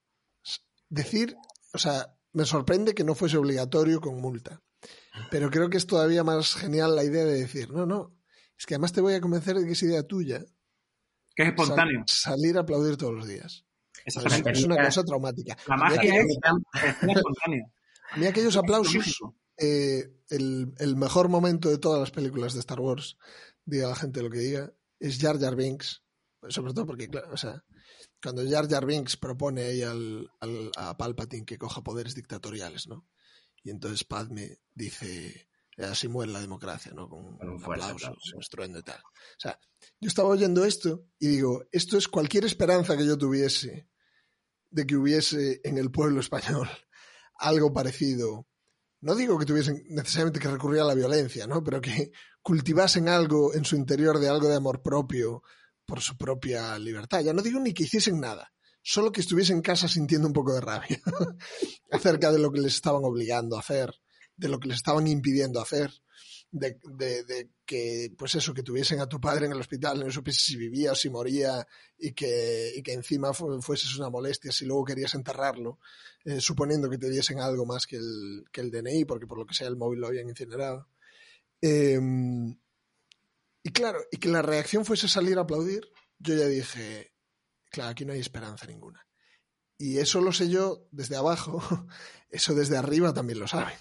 Decir, 0.88 1.36
o 1.72 1.78
sea, 1.78 2.18
me 2.32 2.44
sorprende 2.44 2.94
que 2.94 3.04
no 3.04 3.14
fuese 3.14 3.38
obligatorio 3.38 4.00
con 4.00 4.20
multa. 4.20 4.60
Pero 5.30 5.50
creo 5.50 5.68
que 5.70 5.76
es 5.76 5.86
todavía 5.86 6.24
más 6.24 6.54
genial 6.54 6.96
la 6.96 7.04
idea 7.04 7.24
de 7.24 7.40
decir, 7.40 7.70
no, 7.70 7.84
no, 7.86 8.16
es 8.58 8.66
que 8.66 8.74
además 8.74 8.92
te 8.92 9.00
voy 9.00 9.14
a 9.14 9.20
convencer 9.20 9.56
de 9.56 9.66
que 9.66 9.72
es 9.72 9.82
idea 9.82 10.02
tuya 10.02 10.44
que 11.34 11.42
es 11.42 11.48
sal- 11.48 11.54
espontáneo. 11.60 12.04
salir 12.06 12.56
a 12.56 12.60
aplaudir 12.60 12.96
todos 12.96 13.14
los 13.14 13.26
días. 13.26 13.64
Es, 14.04 14.16
es 14.16 14.64
una 14.64 14.76
cosa 14.86 15.04
traumática. 15.04 15.56
La 15.68 15.76
magia 15.76 15.98
aquellos- 16.00 16.24
es, 16.74 17.02
es 17.02 17.16
espontáneo. 17.16 17.64
a 18.10 18.16
mí 18.16 18.26
aquellos 18.26 18.56
aplausos, 18.56 19.18
eh, 19.58 20.12
el, 20.28 20.72
el 20.78 20.96
mejor 20.96 21.28
momento 21.28 21.68
de 21.70 21.78
todas 21.78 22.00
las 22.00 22.10
películas 22.10 22.54
de 22.54 22.60
Star 22.60 22.80
Wars, 22.80 23.16
diga 23.64 23.88
la 23.88 23.94
gente 23.96 24.22
lo 24.22 24.30
que 24.30 24.38
diga, 24.38 24.72
es 24.98 25.18
Jar 25.18 25.38
Jar 25.38 25.56
Binks. 25.56 26.02
Sobre 26.48 26.72
todo 26.74 26.86
porque, 26.86 27.08
claro, 27.08 27.28
o 27.32 27.36
sea, 27.36 27.62
cuando 28.22 28.42
Jar 28.48 28.68
Jar 28.68 28.84
Binks 28.86 29.16
propone 29.16 29.62
ahí 29.62 29.82
al, 29.82 30.30
al- 30.40 30.70
a 30.76 30.96
Palpatine 30.96 31.44
que 31.46 31.58
coja 31.58 31.82
poderes 31.82 32.14
dictatoriales, 32.14 32.88
¿no? 32.88 33.06
Y 33.64 33.70
entonces 33.70 34.04
Padme 34.04 34.58
dice, 34.74 35.48
así 35.78 36.08
muere 36.08 36.32
la 36.32 36.40
democracia, 36.40 36.92
¿no? 36.94 37.08
Con, 37.08 37.36
Con 37.36 37.48
un 37.48 37.60
fuerte 37.60 37.84
aplauso. 37.84 38.34
un 38.34 38.40
estruendo 38.40 38.78
y 38.78 38.82
tal. 38.82 38.98
O 38.98 39.38
sea, 39.38 39.58
yo 40.00 40.08
estaba 40.08 40.28
oyendo 40.28 40.64
esto 40.64 41.06
y 41.18 41.28
digo, 41.28 41.64
esto 41.72 41.96
es 41.96 42.08
cualquier 42.08 42.44
esperanza 42.44 42.96
que 42.96 43.06
yo 43.06 43.16
tuviese 43.16 43.88
de 44.70 44.86
que 44.86 44.96
hubiese 44.96 45.60
en 45.64 45.78
el 45.78 45.90
pueblo 45.90 46.20
español 46.20 46.68
algo 47.38 47.72
parecido. 47.72 48.46
No 49.00 49.14
digo 49.14 49.38
que 49.38 49.46
tuviesen 49.46 49.82
necesariamente 49.88 50.40
que 50.40 50.48
recurrir 50.48 50.80
a 50.80 50.84
la 50.84 50.94
violencia, 50.94 51.46
¿no? 51.46 51.62
Pero 51.62 51.80
que 51.80 52.12
cultivasen 52.40 53.08
algo 53.08 53.54
en 53.54 53.64
su 53.64 53.76
interior 53.76 54.18
de 54.18 54.28
algo 54.28 54.48
de 54.48 54.56
amor 54.56 54.82
propio 54.82 55.42
por 55.84 56.00
su 56.00 56.16
propia 56.16 56.78
libertad. 56.78 57.20
Ya 57.20 57.32
no 57.32 57.42
digo 57.42 57.60
ni 57.60 57.74
que 57.74 57.84
hiciesen 57.84 58.20
nada, 58.20 58.52
solo 58.82 59.12
que 59.12 59.20
estuviesen 59.20 59.56
en 59.56 59.62
casa 59.62 59.88
sintiendo 59.88 60.26
un 60.26 60.34
poco 60.34 60.54
de 60.54 60.60
rabia 60.60 61.00
acerca 61.90 62.32
de 62.32 62.38
lo 62.38 62.50
que 62.52 62.60
les 62.60 62.74
estaban 62.74 63.04
obligando 63.04 63.56
a 63.56 63.60
hacer 63.60 63.94
de 64.36 64.48
lo 64.48 64.58
que 64.58 64.68
les 64.68 64.78
estaban 64.78 65.06
impidiendo 65.06 65.60
hacer, 65.60 65.90
de, 66.50 66.78
que, 67.64 68.12
pues 68.18 68.34
eso, 68.34 68.52
que 68.52 68.62
tuviesen 68.62 69.00
a 69.00 69.08
tu 69.08 69.20
padre 69.20 69.46
en 69.46 69.52
el 69.52 69.60
hospital, 69.60 70.00
no 70.00 70.10
supiese 70.10 70.40
si 70.40 70.56
vivía 70.56 70.92
o 70.92 70.94
si 70.94 71.08
moría 71.08 71.66
y 71.98 72.12
que, 72.12 72.72
y 72.76 72.82
que 72.82 72.92
encima 72.92 73.32
fu 73.32 73.60
fueses 73.62 73.96
una 73.96 74.10
molestia 74.10 74.52
si 74.52 74.66
luego 74.66 74.84
querías 74.84 75.14
enterrarlo, 75.14 75.78
eh, 76.24 76.40
suponiendo 76.40 76.90
que 76.90 76.98
te 76.98 77.08
diesen 77.08 77.40
algo 77.40 77.64
más 77.64 77.86
que 77.86 77.96
el, 77.96 78.44
que 78.52 78.60
el 78.60 78.70
DNI, 78.70 79.04
porque 79.06 79.26
por 79.26 79.38
lo 79.38 79.46
que 79.46 79.54
sea 79.54 79.68
el 79.68 79.76
móvil 79.76 80.00
lo 80.00 80.08
habían 80.08 80.28
incinerado. 80.28 80.88
Eh, 81.62 82.00
y 83.62 83.70
claro, 83.70 84.00
y 84.10 84.16
que 84.18 84.28
la 84.28 84.42
reacción 84.42 84.84
fuese 84.84 85.08
salir 85.08 85.38
a 85.38 85.42
aplaudir, 85.42 85.88
yo 86.18 86.34
ya 86.34 86.46
dije, 86.46 87.11
claro, 87.72 87.90
aquí 87.90 88.04
no 88.04 88.12
hay 88.12 88.20
esperanza 88.20 88.66
ninguna. 88.66 89.04
Y 89.78 89.98
eso 89.98 90.20
lo 90.20 90.32
sé 90.32 90.48
yo 90.48 90.86
desde 90.92 91.16
abajo, 91.16 91.60
eso 92.30 92.54
desde 92.54 92.76
arriba 92.76 93.12
también 93.12 93.40
lo 93.40 93.48
saben. 93.48 93.74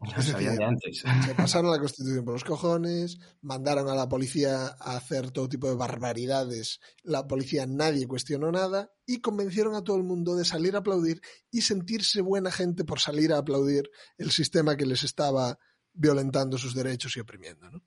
Es 0.00 0.26
decir, 0.26 0.50
de 0.50 0.64
antes. 0.64 1.02
Se 1.24 1.34
pasaron 1.34 1.70
la 1.70 1.78
Constitución 1.78 2.24
por 2.24 2.34
los 2.34 2.44
cojones, 2.44 3.18
mandaron 3.40 3.88
a 3.88 3.94
la 3.94 4.08
policía 4.08 4.66
a 4.78 4.96
hacer 4.96 5.30
todo 5.30 5.48
tipo 5.48 5.68
de 5.68 5.76
barbaridades. 5.76 6.80
La 7.02 7.26
policía 7.26 7.66
nadie 7.66 8.06
cuestionó 8.06 8.52
nada 8.52 8.92
y 9.06 9.20
convencieron 9.20 9.74
a 9.74 9.82
todo 9.82 9.96
el 9.96 10.02
mundo 10.02 10.36
de 10.36 10.44
salir 10.44 10.74
a 10.74 10.80
aplaudir 10.80 11.22
y 11.50 11.62
sentirse 11.62 12.20
buena 12.20 12.50
gente 12.50 12.84
por 12.84 13.00
salir 13.00 13.32
a 13.32 13.38
aplaudir 13.38 13.90
el 14.18 14.30
sistema 14.30 14.76
que 14.76 14.84
les 14.84 15.04
estaba 15.04 15.58
violentando 15.94 16.58
sus 16.58 16.74
derechos 16.74 17.16
y 17.16 17.20
oprimiendo. 17.20 17.70
¿no? 17.70 17.82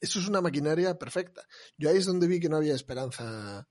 Eso 0.00 0.20
es 0.20 0.28
una 0.28 0.40
maquinaria 0.40 0.96
perfecta. 0.96 1.46
Yo 1.76 1.90
ahí 1.90 1.96
es 1.96 2.06
donde 2.06 2.28
vi 2.28 2.38
que 2.38 2.48
no 2.48 2.58
había 2.58 2.74
esperanza 2.74 3.68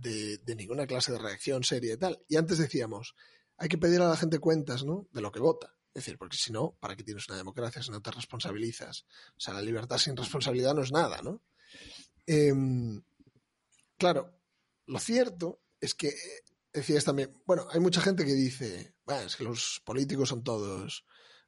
de, 0.00 0.54
ninguna 0.56 0.86
clase 0.86 1.12
de 1.12 1.18
reacción 1.18 1.64
seria 1.64 1.94
y 1.94 1.96
tal. 1.96 2.22
Y 2.28 2.36
antes 2.36 2.58
decíamos, 2.58 3.14
hay 3.56 3.68
que 3.68 3.78
pedir 3.78 4.00
a 4.00 4.08
la 4.08 4.16
gente 4.16 4.38
cuentas 4.38 4.84
¿no? 4.84 5.08
de 5.12 5.20
lo 5.20 5.32
que 5.32 5.40
vota. 5.40 5.74
Es 5.94 6.04
decir, 6.04 6.18
porque 6.18 6.36
si 6.36 6.52
no, 6.52 6.76
¿para 6.80 6.96
qué 6.96 7.02
tienes 7.02 7.28
una 7.28 7.38
democracia 7.38 7.82
si 7.82 7.90
no 7.90 8.00
te 8.00 8.10
responsabilizas? 8.10 9.04
O 9.36 9.40
sea, 9.40 9.54
la 9.54 9.62
libertad 9.62 9.98
sin 9.98 10.16
responsabilidad 10.16 10.74
no 10.74 10.82
es 10.82 10.92
nada, 10.92 11.20
¿no? 11.22 11.42
Eh, 12.26 12.52
claro, 13.96 14.38
lo 14.86 14.98
cierto 15.00 15.62
es 15.80 15.94
que 15.94 16.14
decías 16.72 17.04
también, 17.04 17.42
bueno, 17.46 17.66
hay 17.70 17.80
mucha 17.80 18.00
gente 18.00 18.24
que 18.24 18.34
dice, 18.34 18.94
bueno, 19.04 19.22
es 19.22 19.34
que 19.34 19.44
los 19.44 19.82
políticos 19.84 20.28
son 20.28 20.44
todos 20.44 21.04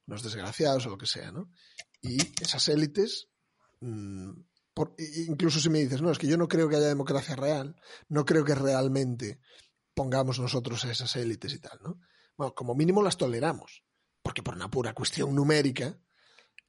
unos 0.06 0.22
desgraciados 0.22 0.86
o 0.86 0.90
lo 0.90 0.98
que 0.98 1.06
sea, 1.06 1.30
¿no? 1.30 1.52
Y 2.00 2.18
esas 2.42 2.66
élites, 2.68 3.28
mmm, 3.80 4.32
incluso 5.26 5.60
si 5.60 5.68
me 5.70 5.80
dices, 5.80 6.02
no, 6.02 6.10
es 6.10 6.18
que 6.18 6.26
yo 6.26 6.36
no 6.36 6.48
creo 6.48 6.68
que 6.68 6.76
haya 6.76 6.88
democracia 6.88 7.36
real, 7.36 7.76
no 8.08 8.24
creo 8.24 8.44
que 8.44 8.54
realmente 8.54 9.40
pongamos 9.94 10.38
nosotros 10.38 10.84
a 10.84 10.90
esas 10.90 11.14
élites 11.16 11.52
y 11.54 11.58
tal, 11.58 11.78
¿no? 11.82 12.00
Bueno, 12.36 12.54
como 12.54 12.74
mínimo 12.74 13.02
las 13.02 13.16
toleramos 13.16 13.84
porque 14.22 14.42
por 14.42 14.54
una 14.54 14.70
pura 14.70 14.94
cuestión 14.94 15.34
numérica, 15.34 15.98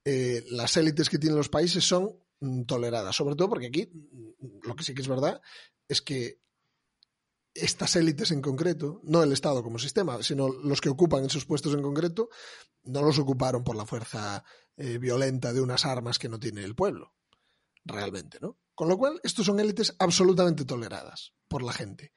eh, 0.05 0.43
las 0.49 0.77
élites 0.77 1.09
que 1.09 1.19
tienen 1.19 1.37
los 1.37 1.49
países 1.49 1.83
son 1.83 2.17
mm, 2.39 2.63
toleradas. 2.63 3.15
Sobre 3.15 3.35
todo 3.35 3.49
porque 3.49 3.67
aquí 3.67 3.89
mm, 3.91 4.67
lo 4.67 4.75
que 4.75 4.83
sí 4.83 4.93
que 4.93 5.01
es 5.01 5.07
verdad 5.07 5.41
es 5.87 6.01
que 6.01 6.41
estas 7.53 7.95
élites 7.97 8.31
en 8.31 8.41
concreto, 8.41 9.01
no 9.03 9.23
el 9.23 9.33
Estado 9.33 9.61
como 9.61 9.77
sistema, 9.77 10.23
sino 10.23 10.47
los 10.47 10.79
que 10.79 10.89
ocupan 10.89 11.25
esos 11.25 11.45
puestos 11.45 11.73
en 11.73 11.81
concreto, 11.81 12.29
no 12.83 13.01
los 13.01 13.19
ocuparon 13.19 13.63
por 13.63 13.75
la 13.75 13.85
fuerza 13.85 14.43
eh, 14.77 14.97
violenta 14.97 15.51
de 15.51 15.61
unas 15.61 15.85
armas 15.85 16.17
que 16.17 16.29
no 16.29 16.39
tiene 16.39 16.63
el 16.63 16.75
pueblo, 16.75 17.13
realmente, 17.85 18.37
¿no? 18.41 18.57
Con 18.73 18.87
lo 18.87 18.97
cual, 18.97 19.19
estos 19.23 19.45
son 19.45 19.59
élites 19.59 19.95
absolutamente 19.99 20.65
toleradas 20.65 21.33
por 21.47 21.63
la 21.63 21.73
gente. 21.73 22.13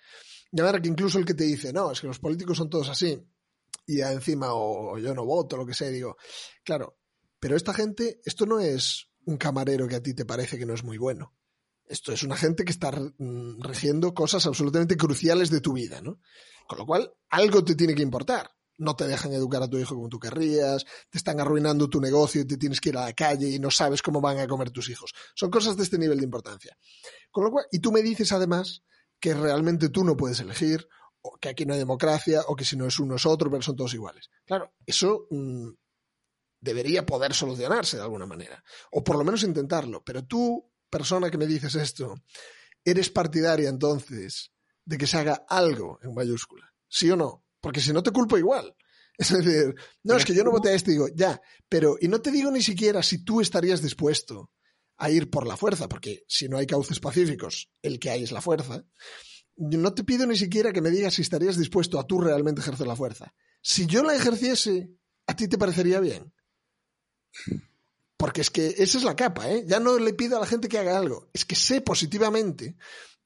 Y 0.50 0.60
ahora 0.60 0.80
que 0.80 0.88
incluso 0.88 1.18
el 1.18 1.24
que 1.24 1.34
te 1.34 1.44
dice, 1.44 1.72
no, 1.72 1.90
es 1.90 2.00
que 2.00 2.06
los 2.06 2.18
políticos 2.18 2.56
son 2.56 2.70
todos 2.70 2.88
así, 2.88 3.20
y 3.86 4.00
encima 4.00 4.52
o, 4.52 4.92
o, 4.92 4.98
yo 4.98 5.14
no 5.14 5.24
voto, 5.24 5.56
lo 5.56 5.66
que 5.66 5.74
sea, 5.74 5.88
digo, 5.88 6.16
claro, 6.62 6.98
pero 7.38 7.56
esta 7.56 7.74
gente, 7.74 8.20
esto 8.24 8.46
no 8.46 8.60
es 8.60 9.10
un 9.26 9.36
camarero 9.36 9.88
que 9.88 9.96
a 9.96 10.02
ti 10.02 10.14
te 10.14 10.24
parece 10.24 10.58
que 10.58 10.66
no 10.66 10.74
es 10.74 10.84
muy 10.84 10.98
bueno. 10.98 11.34
Esto 11.86 12.12
es 12.12 12.22
una 12.22 12.36
gente 12.36 12.64
que 12.64 12.72
está 12.72 12.90
regiendo 13.58 14.14
cosas 14.14 14.46
absolutamente 14.46 14.96
cruciales 14.96 15.50
de 15.50 15.60
tu 15.60 15.74
vida, 15.74 16.00
¿no? 16.00 16.20
Con 16.66 16.78
lo 16.78 16.86
cual, 16.86 17.12
algo 17.28 17.62
te 17.62 17.74
tiene 17.74 17.94
que 17.94 18.02
importar. 18.02 18.50
No 18.77 18.97
te 18.97 19.07
dejan 19.07 19.33
educar 19.33 19.62
a 19.62 19.68
tu 19.68 19.79
hijo 19.79 19.95
como 19.95 20.09
tú 20.09 20.18
querrías, 20.18 20.85
te 21.11 21.18
están 21.18 21.41
arruinando 21.41 21.89
tu 21.89 22.01
negocio 22.01 22.43
y 22.43 22.45
te 22.45 22.57
tienes 22.57 22.81
que 22.81 22.89
ir 22.89 22.99
a 22.99 23.05
la 23.05 23.12
calle 23.12 23.49
y 23.49 23.59
no 23.59 23.70
sabes 23.70 24.03
cómo 24.03 24.20
van 24.20 24.39
a 24.39 24.49
comer 24.49 24.70
tus 24.70 24.89
hijos. 24.89 25.12
Son 25.35 25.51
cosas 25.51 25.77
de 25.77 25.85
este 25.85 25.99
nivel 25.99 26.18
de 26.18 26.25
importancia. 26.25 26.77
Con 27.31 27.45
lo 27.45 27.51
cual, 27.51 27.66
y 27.70 27.79
tú 27.79 27.93
me 27.93 28.03
dices 28.03 28.33
además 28.33 28.83
que 29.20 29.35
realmente 29.35 29.89
tú 29.89 30.05
no 30.05 30.16
puedes 30.16 30.41
elegir 30.41 30.87
o 31.27 31.39
que 31.39 31.49
aquí 31.49 31.64
no 31.64 31.72
hay 31.72 31.79
democracia, 31.79 32.43
o 32.49 32.55
que 32.55 32.66
si 32.66 32.77
no 32.77 32.87
es 32.87 32.99
uno 32.99 33.16
es 33.16 33.25
otro, 33.25 33.51
pero 33.51 33.62
son 33.62 33.77
todos 33.77 33.95
iguales. 33.95 34.29
Claro, 34.45 34.75
eso 34.85 35.27
mmm, 35.31 35.70
debería 36.61 37.07
poder 37.07 37.33
solucionarse 37.33 37.97
de 37.97 38.03
alguna 38.03 38.27
manera, 38.27 38.62
o 38.91 39.03
por 39.03 39.16
lo 39.16 39.25
menos 39.25 39.43
intentarlo. 39.43 40.03
Pero 40.05 40.27
tú, 40.27 40.70
persona 40.91 41.31
que 41.31 41.39
me 41.39 41.47
dices 41.47 41.75
esto, 41.77 42.14
¿eres 42.85 43.09
partidaria 43.09 43.70
entonces 43.70 44.53
de 44.85 44.99
que 44.99 45.07
se 45.07 45.16
haga 45.16 45.47
algo 45.49 45.99
en 46.03 46.14
mayúscula? 46.14 46.75
¿Sí 46.89 47.11
o 47.11 47.16
no? 47.16 47.43
Porque 47.64 47.80
si 47.80 47.92
no 47.92 48.02
te 48.02 48.12
culpo 48.12 48.36
igual. 48.36 48.76
Es 49.16 49.30
decir, 49.30 49.72
no, 50.02 50.16
es 50.16 50.24
que 50.24 50.34
yo 50.34 50.42
no 50.42 50.50
voté 50.50 50.70
a 50.70 50.74
este, 50.74 50.90
digo, 50.90 51.06
ya, 51.14 51.40
pero, 51.68 51.96
y 52.00 52.08
no 52.08 52.20
te 52.20 52.32
digo 52.32 52.50
ni 52.50 52.60
siquiera 52.60 53.00
si 53.00 53.24
tú 53.24 53.40
estarías 53.40 53.80
dispuesto 53.80 54.50
a 54.96 55.08
ir 55.08 55.30
por 55.30 55.46
la 55.46 55.56
fuerza, 55.56 55.88
porque 55.88 56.24
si 56.26 56.48
no 56.48 56.58
hay 56.58 56.66
cauces 56.66 56.98
pacíficos, 56.98 57.70
el 57.80 58.00
que 58.00 58.10
hay 58.10 58.24
es 58.24 58.32
la 58.32 58.40
fuerza 58.40 58.84
no 59.56 59.94
te 59.94 60.04
pido 60.04 60.26
ni 60.26 60.36
siquiera 60.36 60.72
que 60.72 60.80
me 60.80 60.90
digas 60.90 61.14
si 61.14 61.22
estarías 61.22 61.56
dispuesto 61.56 61.98
a 61.98 62.06
tú 62.06 62.20
realmente 62.20 62.60
ejercer 62.60 62.86
la 62.86 62.96
fuerza. 62.96 63.34
Si 63.62 63.86
yo 63.86 64.02
la 64.02 64.14
ejerciese, 64.14 64.90
¿a 65.26 65.36
ti 65.36 65.48
te 65.48 65.58
parecería 65.58 66.00
bien? 66.00 66.32
Porque 68.16 68.40
es 68.40 68.50
que 68.50 68.74
esa 68.78 68.98
es 68.98 69.04
la 69.04 69.16
capa, 69.16 69.50
¿eh? 69.50 69.64
Ya 69.66 69.80
no 69.80 69.98
le 69.98 70.14
pido 70.14 70.36
a 70.36 70.40
la 70.40 70.46
gente 70.46 70.68
que 70.68 70.78
haga 70.78 70.98
algo. 70.98 71.30
Es 71.32 71.44
que 71.44 71.54
sé 71.54 71.80
positivamente 71.80 72.76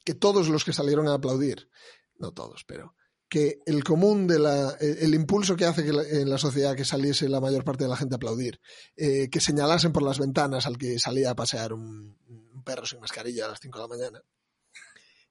que 0.04 0.14
todos 0.14 0.48
los 0.48 0.64
que 0.64 0.72
salieron 0.72 1.08
a 1.08 1.14
aplaudir, 1.14 1.68
no 2.16 2.32
todos, 2.32 2.64
pero 2.64 2.94
que 3.28 3.60
el 3.66 3.84
común 3.84 4.26
de 4.26 4.38
la, 4.38 4.70
el 4.80 5.14
impulso 5.14 5.56
que 5.56 5.66
hace 5.66 5.84
que 5.84 5.92
la, 5.92 6.02
en 6.02 6.30
la 6.30 6.38
sociedad 6.38 6.74
que 6.74 6.84
saliese 6.84 7.28
la 7.28 7.40
mayor 7.40 7.62
parte 7.64 7.84
de 7.84 7.90
la 7.90 7.96
gente 7.96 8.14
a 8.14 8.16
aplaudir, 8.16 8.60
eh, 8.96 9.28
que 9.30 9.40
señalasen 9.40 9.92
por 9.92 10.02
las 10.02 10.18
ventanas 10.18 10.66
al 10.66 10.78
que 10.78 10.98
salía 10.98 11.30
a 11.30 11.36
pasear 11.36 11.72
un, 11.72 12.16
un 12.28 12.64
perro 12.64 12.86
sin 12.86 13.00
mascarilla 13.00 13.44
a 13.44 13.48
las 13.48 13.60
5 13.60 13.78
de 13.78 13.82
la 13.82 13.88
mañana, 13.88 14.22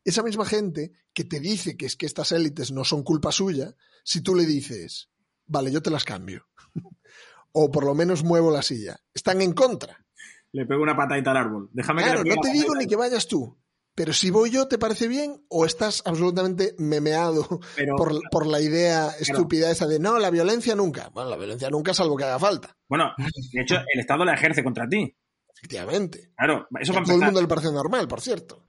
esa 0.08 0.24
misma 0.24 0.46
gente 0.46 0.94
que 1.14 1.26
te 1.26 1.40
dice 1.42 1.76
que 1.76 1.86
es 1.86 1.98
que 1.98 2.06
estas 2.06 2.32
élites 2.32 2.72
no 2.72 2.86
son 2.86 3.04
culpa 3.04 3.32
suya, 3.32 3.76
si 4.06 4.22
tú 4.22 4.36
le 4.36 4.46
dices, 4.46 5.10
vale, 5.46 5.70
yo 5.70 5.82
te 5.82 5.90
las 5.90 6.06
cambio, 6.06 6.48
o 7.52 7.70
por 7.72 7.84
lo 7.84 7.94
menos 7.94 8.24
muevo 8.24 8.50
la 8.50 8.62
silla, 8.62 9.02
están 9.14 9.42
en 9.42 9.52
contra. 9.52 10.06
Le 10.54 10.66
pego 10.66 10.82
una 10.82 10.96
patadita 10.96 11.32
al 11.32 11.38
árbol. 11.38 11.70
Déjame 11.74 12.04
claro, 12.04 12.24
que 12.24 12.30
no 12.30 12.42
te 12.42 12.52
digo 12.52 12.74
ni 12.76 12.88
que 12.88 12.96
vayas 12.96 13.28
tú. 13.28 13.58
Pero 13.98 14.14
si 14.14 14.30
voy 14.30 14.52
yo, 14.52 14.68
¿te 14.68 14.78
parece 14.78 15.08
bien? 15.08 15.44
¿O 15.50 15.66
estás 15.66 16.04
absolutamente 16.06 16.76
memeado 16.78 17.60
pero, 17.76 17.96
por, 17.96 18.22
por, 18.30 18.46
la 18.46 18.62
idea 18.62 19.10
estúpida 19.20 19.72
esa 19.72 19.88
de 19.88 19.98
no, 19.98 20.20
la 20.20 20.30
violencia 20.30 20.76
nunca? 20.76 21.10
Bueno, 21.16 21.32
la 21.32 21.36
violencia 21.36 21.68
nunca, 21.72 21.96
salvo 21.96 22.16
que 22.16 22.26
haga 22.26 22.38
falta. 22.38 22.78
Bueno, 22.88 23.12
de 23.18 23.60
hecho, 23.60 23.78
el 23.92 24.00
Estado 24.00 24.24
la 24.24 24.36
ejerce 24.36 24.64
contra 24.64 24.88
ti. 24.88 25.18
Efectivamente. 25.52 26.30
Claro, 26.38 26.68
eso 26.80 26.92
a 26.96 27.02
todo 27.02 27.16
el 27.16 27.24
mundo 27.24 27.42
le 27.42 27.48
parece 27.48 27.72
normal, 27.72 28.08
por 28.08 28.22
cierto. 28.22 28.68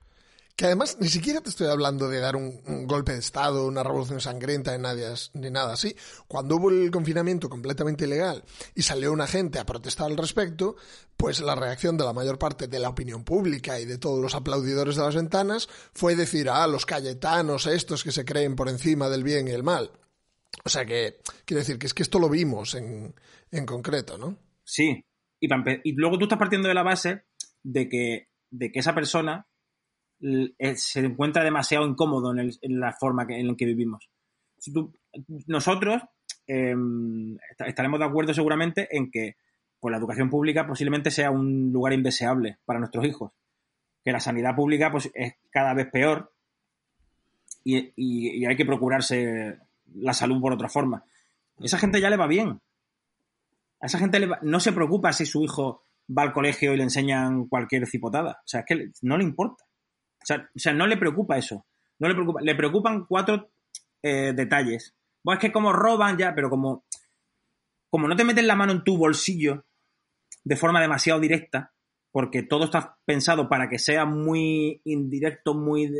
Que 0.59 0.65
además 0.65 0.97
ni 0.99 1.07
siquiera 1.07 1.39
te 1.39 1.51
estoy 1.51 1.67
hablando 1.67 2.09
de 2.09 2.19
dar 2.19 2.35
un, 2.35 2.85
golpe 2.85 3.13
de 3.13 3.19
Estado, 3.19 3.65
una 3.65 3.81
revolución 3.81 4.19
sangrienta, 4.19 4.75
ni 4.75 4.83
nada, 4.83 5.15
ni 5.33 5.49
nada 5.49 5.71
así. 5.71 5.95
Cuando 6.27 6.57
hubo 6.57 6.69
el 6.69 6.91
confinamiento 6.91 7.47
completamente 7.47 8.03
ilegal 8.03 8.43
y 8.75 8.81
salió 8.81 9.13
una 9.13 9.25
gente 9.25 9.57
a 9.57 9.65
protestar 9.65 10.07
al 10.07 10.17
respecto, 10.17 10.75
pues 11.15 11.39
la 11.39 11.55
reacción 11.55 11.97
de 11.97 12.03
la 12.03 12.11
mayor 12.11 12.37
parte 12.37 12.67
de 12.67 12.77
la 12.77 12.89
opinión 12.89 13.23
pública 13.23 13.79
y 13.79 13.85
de 13.85 13.97
todos 13.97 14.21
los 14.21 14.35
aplaudidores 14.35 14.97
de 14.97 15.03
las 15.03 15.15
ventanas 15.15 15.69
fue 15.93 16.17
decir, 16.17 16.49
ah, 16.49 16.67
los 16.67 16.85
cayetanos 16.85 17.65
estos 17.65 18.03
que 18.03 18.11
se 18.11 18.25
creen 18.25 18.57
por 18.57 18.67
encima 18.67 19.07
del 19.07 19.23
bien 19.23 19.47
y 19.47 19.51
el 19.51 19.63
mal. 19.63 19.93
O 20.65 20.69
sea 20.69 20.83
que, 20.83 21.21
quiero 21.45 21.59
decir 21.59 21.79
que 21.79 21.87
es 21.87 21.93
que 21.93 22.03
esto 22.03 22.19
lo 22.19 22.27
vimos 22.27 22.75
en, 22.75 23.15
en 23.51 23.65
concreto, 23.65 24.17
¿no? 24.17 24.37
Sí. 24.65 25.05
Y, 25.39 25.47
y 25.85 25.93
luego 25.93 26.17
tú 26.17 26.25
estás 26.25 26.37
partiendo 26.37 26.67
de 26.67 26.73
la 26.73 26.83
base 26.83 27.23
de 27.63 27.87
que, 27.87 28.27
de 28.51 28.73
que 28.73 28.79
esa 28.79 28.93
persona 28.93 29.45
se 30.19 30.99
encuentra 30.99 31.43
demasiado 31.43 31.87
incómodo 31.87 32.31
en, 32.31 32.39
el, 32.39 32.57
en 32.61 32.79
la 32.79 32.93
forma 32.93 33.25
en 33.29 33.47
la 33.47 33.55
que 33.55 33.65
vivimos. 33.65 34.09
Si 34.57 34.73
tú, 34.73 34.93
nosotros 35.47 36.01
eh, 36.47 36.75
estaremos 37.59 37.99
de 37.99 38.05
acuerdo 38.05 38.33
seguramente 38.33 38.87
en 38.91 39.11
que 39.11 39.35
pues, 39.79 39.91
la 39.91 39.97
educación 39.97 40.29
pública 40.29 40.67
posiblemente 40.67 41.11
sea 41.11 41.31
un 41.31 41.71
lugar 41.71 41.93
indeseable 41.93 42.57
para 42.65 42.79
nuestros 42.79 43.05
hijos. 43.05 43.31
Que 44.03 44.11
la 44.11 44.19
sanidad 44.19 44.55
pública 44.55 44.91
pues, 44.91 45.09
es 45.13 45.35
cada 45.51 45.73
vez 45.73 45.87
peor 45.91 46.33
y, 47.63 48.45
hay 48.45 48.55
que 48.55 48.65
procurarse 48.65 49.57
la 49.95 50.13
salud 50.13 50.41
por 50.41 50.53
otra 50.53 50.69
forma. 50.69 51.03
Esa 51.59 51.77
gente 51.77 52.01
ya 52.01 52.09
le 52.09 52.17
va 52.17 52.27
bien. 52.27 52.61
A 53.81 53.85
esa 53.85 53.99
gente 53.99 54.25
va, 54.25 54.39
no 54.41 54.59
se 54.59 54.73
preocupa 54.73 55.13
si 55.13 55.25
su 55.25 55.43
hijo 55.43 55.83
va 56.09 56.23
al 56.23 56.33
colegio 56.33 56.73
y 56.73 56.77
le 56.77 56.83
enseñan 56.83 57.45
cualquier 57.45 57.85
cipotada. 57.87 58.39
O 58.43 58.47
sea, 58.47 58.61
es 58.61 58.65
que 58.65 58.91
no 59.01 59.17
le 59.17 59.23
importa. 59.23 59.65
O 60.21 60.25
sea, 60.25 60.49
o 60.55 60.59
sea, 60.59 60.73
no 60.73 60.87
le 60.87 60.97
preocupa 60.97 61.37
eso. 61.37 61.65
No 61.99 62.07
le 62.07 62.15
preocupa. 62.15 62.41
Le 62.41 62.55
preocupan 62.55 63.05
cuatro 63.05 63.51
eh, 64.01 64.33
detalles. 64.35 64.95
Bueno, 65.23 65.39
es 65.39 65.41
que 65.41 65.51
como 65.51 65.73
roban 65.73 66.17
ya, 66.17 66.33
pero 66.35 66.49
como. 66.49 66.85
como 67.89 68.07
no 68.07 68.15
te 68.15 68.23
metes 68.23 68.45
la 68.45 68.55
mano 68.55 68.71
en 68.71 68.83
tu 68.83 68.97
bolsillo 68.97 69.65
de 70.43 70.55
forma 70.55 70.81
demasiado 70.81 71.19
directa, 71.19 71.73
porque 72.11 72.43
todo 72.43 72.65
está 72.65 72.97
pensado 73.05 73.49
para 73.49 73.69
que 73.69 73.79
sea 73.79 74.05
muy 74.05 74.81
indirecto, 74.85 75.53
muy... 75.53 75.91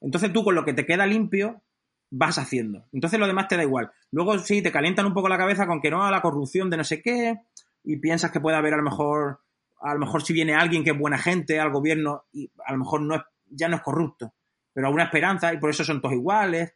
Entonces 0.00 0.32
tú 0.32 0.44
con 0.44 0.54
lo 0.54 0.64
que 0.64 0.74
te 0.74 0.86
queda 0.86 1.06
limpio 1.06 1.62
vas 2.10 2.38
haciendo. 2.38 2.86
Entonces 2.92 3.18
lo 3.18 3.26
demás 3.26 3.48
te 3.48 3.56
da 3.56 3.62
igual. 3.62 3.90
Luego 4.12 4.38
sí, 4.38 4.62
te 4.62 4.70
calientan 4.70 5.06
un 5.06 5.14
poco 5.14 5.28
la 5.28 5.38
cabeza 5.38 5.66
con 5.66 5.80
que 5.80 5.90
no, 5.90 6.08
la 6.10 6.22
corrupción 6.22 6.70
de 6.70 6.76
no 6.76 6.84
sé 6.84 7.02
qué, 7.02 7.40
y 7.82 7.96
piensas 7.96 8.30
que 8.30 8.40
puede 8.40 8.56
haber 8.56 8.74
a 8.74 8.78
lo 8.78 8.82
mejor, 8.82 9.40
a 9.80 9.92
lo 9.94 10.00
mejor 10.00 10.22
si 10.22 10.32
viene 10.32 10.54
alguien 10.54 10.82
que 10.84 10.90
es 10.90 10.98
buena 10.98 11.18
gente 11.18 11.60
al 11.60 11.70
gobierno 11.72 12.24
y 12.32 12.50
a 12.64 12.72
lo 12.72 12.78
mejor 12.78 13.02
no 13.02 13.14
es, 13.16 13.22
ya 13.50 13.68
no 13.68 13.76
es 13.76 13.82
corrupto, 13.82 14.34
pero 14.72 14.86
alguna 14.86 15.04
esperanza 15.04 15.52
y 15.52 15.58
por 15.58 15.70
eso 15.70 15.84
son 15.84 16.00
todos 16.00 16.14
iguales, 16.14 16.74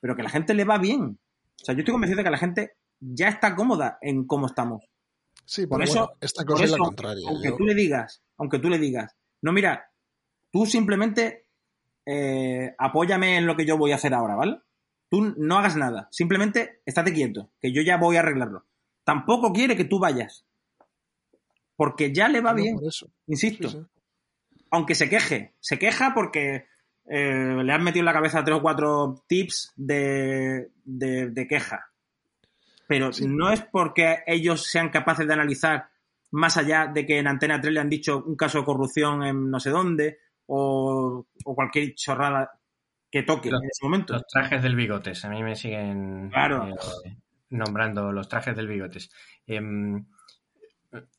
pero 0.00 0.14
que 0.14 0.22
a 0.22 0.24
la 0.24 0.30
gente 0.30 0.54
le 0.54 0.64
va 0.64 0.78
bien. 0.78 1.18
O 1.60 1.64
sea, 1.64 1.74
yo 1.74 1.80
estoy 1.80 1.92
convencido 1.92 2.18
de 2.18 2.24
que 2.24 2.30
la 2.30 2.38
gente 2.38 2.76
ya 3.00 3.28
está 3.28 3.54
cómoda 3.56 3.98
en 4.00 4.26
cómo 4.26 4.46
estamos. 4.46 4.84
Sí, 5.44 5.66
Por 5.66 5.82
eso- 5.82 6.12
esta 6.20 6.42
Por 6.44 6.52
cosa 6.54 6.64
es 6.64 6.70
la 6.72 6.78
contraria. 6.78 7.28
aunque 7.28 7.48
yo- 7.48 7.56
tú 7.56 7.64
le 7.64 7.74
digas, 7.74 8.22
aunque 8.36 8.58
tú 8.58 8.68
le 8.68 8.78
digas, 8.78 9.14
no, 9.42 9.52
mira, 9.52 9.90
tú 10.50 10.66
simplemente 10.66 11.44
eh, 12.08 12.74
apóyame 12.78 13.36
en 13.36 13.46
lo 13.46 13.56
que 13.56 13.66
yo 13.66 13.76
voy 13.76 13.90
a 13.92 13.96
hacer 13.96 14.14
ahora, 14.14 14.36
¿vale? 14.36 14.60
Tú 15.08 15.34
no 15.38 15.58
hagas 15.58 15.76
nada, 15.76 16.06
simplemente 16.12 16.80
estate 16.86 17.12
quieto, 17.12 17.50
que 17.60 17.72
yo 17.72 17.82
ya 17.82 17.96
voy 17.96 18.16
a 18.16 18.20
arreglarlo. 18.20 18.64
Tampoco 19.04 19.52
quiere 19.52 19.76
que 19.76 19.84
tú 19.84 19.98
vayas, 19.98 20.46
porque 21.76 22.12
ya 22.12 22.28
le 22.28 22.40
va 22.40 22.50
No, 22.52 22.56
bien, 22.62 22.76
por 22.76 22.88
eso. 22.88 23.08
insisto. 23.26 23.68
Sí, 23.68 23.78
sí. 23.78 23.86
Aunque 24.70 24.94
se 24.94 25.08
queje, 25.08 25.54
se 25.60 25.78
queja 25.78 26.12
porque 26.14 26.66
eh, 27.08 27.56
le 27.62 27.72
han 27.72 27.84
metido 27.84 28.00
en 28.00 28.06
la 28.06 28.12
cabeza 28.12 28.42
tres 28.44 28.56
o 28.56 28.62
cuatro 28.62 29.22
tips 29.28 29.72
de, 29.76 30.70
de- 30.84 31.30
de 31.30 31.46
queja. 31.46 31.90
Pero 32.88 33.12
Sí. 33.12 33.26
no 33.28 33.50
es 33.50 33.62
porque 33.62 34.18
ellos 34.26 34.64
sean 34.66 34.88
capaces 34.90 35.26
de 35.26 35.32
analizar 35.32 35.88
más 36.32 36.56
allá 36.56 36.86
de 36.92 37.06
que 37.06 37.18
en 37.18 37.28
Antena 37.28 37.60
3 37.60 37.72
le 37.74 37.80
han 37.80 37.88
dicho 37.88 38.22
un 38.26 38.34
caso 38.36 38.58
de 38.58 38.64
corrupción 38.64 39.22
en 39.22 39.50
no 39.50 39.60
sé 39.60 39.70
dónde 39.70 40.18
o, 40.46 41.24
o 41.44 41.54
cualquier 41.54 41.94
chorrada 41.94 42.58
que 43.10 43.22
toque 43.22 43.50
Los- 43.50 43.62
en 43.62 43.68
ese 43.68 43.84
momento. 43.84 44.12
Los 44.14 44.26
trajes 44.26 44.62
del 44.62 44.74
bigotes, 44.76 45.24
a 45.24 45.30
mí 45.30 45.42
me 45.44 45.54
siguen 45.54 46.28
Claro. 46.30 46.66
eh, 46.68 47.16
nombrando 47.50 48.10
los 48.12 48.28
trajes 48.28 48.56
del 48.56 48.66
bigotes. 48.68 49.10
Em, 49.46 50.04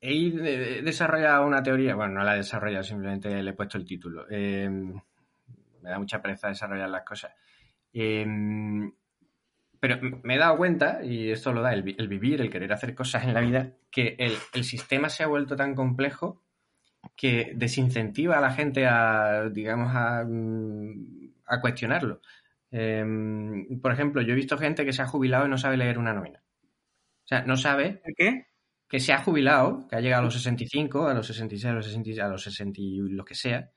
he 0.01 0.31
de- 0.31 0.81
desarrollado 0.81 1.45
una 1.47 1.63
teoría, 1.63 1.95
bueno, 1.95 2.15
no 2.15 2.23
la 2.23 2.33
he 2.35 2.37
desarrollado, 2.37 2.83
simplemente 2.83 3.41
le 3.43 3.49
he 3.51 3.53
puesto 3.53 3.77
el 3.77 3.85
título. 3.85 4.29
Em, 4.29 4.93
me 5.81 5.89
da 5.89 5.99
mucha 5.99 6.21
pereza 6.21 6.49
desarrollar 6.49 6.89
las 6.89 7.03
cosas. 7.03 7.31
Em, 7.93 8.91
pero 9.79 9.99
me 10.23 10.35
he 10.35 10.37
dado 10.37 10.57
cuenta, 10.57 11.03
y 11.03 11.31
esto 11.31 11.53
lo 11.53 11.61
da 11.61 11.73
el, 11.73 11.83
vi- 11.83 11.95
el 11.99 12.07
vivir, 12.07 12.41
el 12.41 12.49
querer 12.49 12.73
hacer 12.73 12.95
cosas 12.95 13.23
en 13.25 13.33
la 13.33 13.41
vida, 13.41 13.71
que 13.91 14.15
el, 14.19 14.63
sistema 14.63 15.09
se 15.09 15.23
ha 15.23 15.27
vuelto 15.27 15.55
tan 15.55 15.75
complejo 15.75 16.43
que 17.15 17.53
desincentiva 17.55 18.37
a 18.37 18.41
la 18.41 18.51
gente 18.51 18.85
a, 18.87 19.49
digamos, 19.49 19.91
a, 19.95 20.23
mm, 20.25 21.33
cuestionarlo. 21.61 22.21
Em, 22.71 23.79
por 23.81 23.91
ejemplo, 23.93 24.21
yo 24.21 24.33
he 24.33 24.35
visto 24.35 24.57
gente 24.57 24.85
que 24.85 24.93
se 24.93 25.01
ha 25.01 25.07
jubilado 25.07 25.45
y 25.45 25.49
no 25.49 25.57
sabe 25.57 25.77
leer 25.77 25.97
una 25.99 26.13
nómina. 26.13 26.43
O 27.25 27.27
sea, 27.27 27.43
no 27.43 27.57
sabe 27.57 28.01
¿Qué? 28.17 28.47
Que 28.87 28.99
se 28.99 29.13
ha 29.13 29.21
jubilado, 29.23 29.87
que 29.87 29.95
ha 29.95 30.01
llegado 30.01 30.21
a 30.21 30.25
los 30.25 30.33
65, 30.33 31.07
a 31.07 31.13
los 31.13 31.27
66, 31.27 31.65
a 31.71 31.73
los 31.75 31.85
60, 31.85 32.25
a 32.25 32.29
los 32.29 32.43
60 32.43 32.79
y 32.81 32.97
lo 33.09 33.25
que 33.25 33.35
sea, 33.35 33.69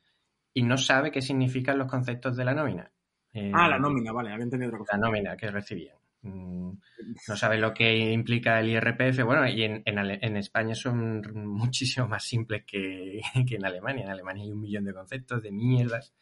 y 0.54 0.62
no 0.62 0.76
sabe 0.76 1.11
qué 1.11 1.22
significan 1.22 1.78
los 1.78 1.88
conceptos 1.90 2.36
de 2.36 2.44
la 2.44 2.54
nómina. 2.54 2.92
Eh, 3.32 3.52
Ah, 3.54 3.68
la 3.68 3.78
nómina, 3.78 4.12
vale, 4.12 4.32
había 4.32 4.44
entendido 4.44 4.68
otra 4.70 4.78
cosa. 4.80 4.96
La 4.96 5.06
nómina 5.06 5.36
que 5.36 5.50
recibían. 5.50 5.96
Mm, 6.22 6.72
No 7.28 7.36
sabe 7.36 7.58
lo 7.58 7.72
que 7.72 8.12
implica 8.12 8.61
el 8.61 8.68
IRPF. 8.70 9.22
Bueno, 9.24 9.46
y 9.48 9.62
en, 9.62 9.82
en 9.84 9.98
Ale- 9.98 10.18
en 10.22 10.36
España 10.36 10.74
son 10.74 11.22
muchísimo 11.34 12.06
más 12.08 12.24
simples 12.24 12.64
que, 12.66 13.20
que 13.48 13.56
en 13.56 13.64
Alemania. 13.64 14.04
En 14.04 14.11
Alemania 14.11 14.44
hay 14.44 14.52
un 14.52 14.61
millón 14.61 14.84
de 14.84 14.92
conceptos, 14.94 15.42
de 15.42 15.50
mierdas. 15.52 16.12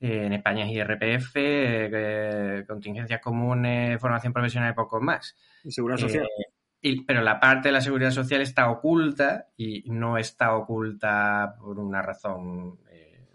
Eh, 0.00 0.24
en 0.26 0.32
España 0.32 0.64
es 0.64 0.72
IRPF, 0.72 1.32
eh, 1.36 2.64
contingencias 2.66 3.20
comunes, 3.20 4.00
formación 4.00 4.32
profesional 4.32 4.72
y 4.72 4.74
poco 4.74 5.00
más. 5.00 5.36
Y 5.62 5.70
seguridad 5.70 5.98
social. 5.98 6.26
Y- 6.82 7.04
pero 7.04 7.20
la 7.22 7.38
parte 7.38 7.68
de 7.68 7.72
la 7.72 7.80
seguridad 7.80 8.10
social 8.10 8.40
está 8.40 8.70
oculta 8.70 9.48
y 9.56 9.82
no 9.90 10.16
está 10.18 10.54
oculta 10.56 11.54
por 11.60 11.78
una 11.78 12.00
razón 12.02 12.78
eh, 12.90 13.26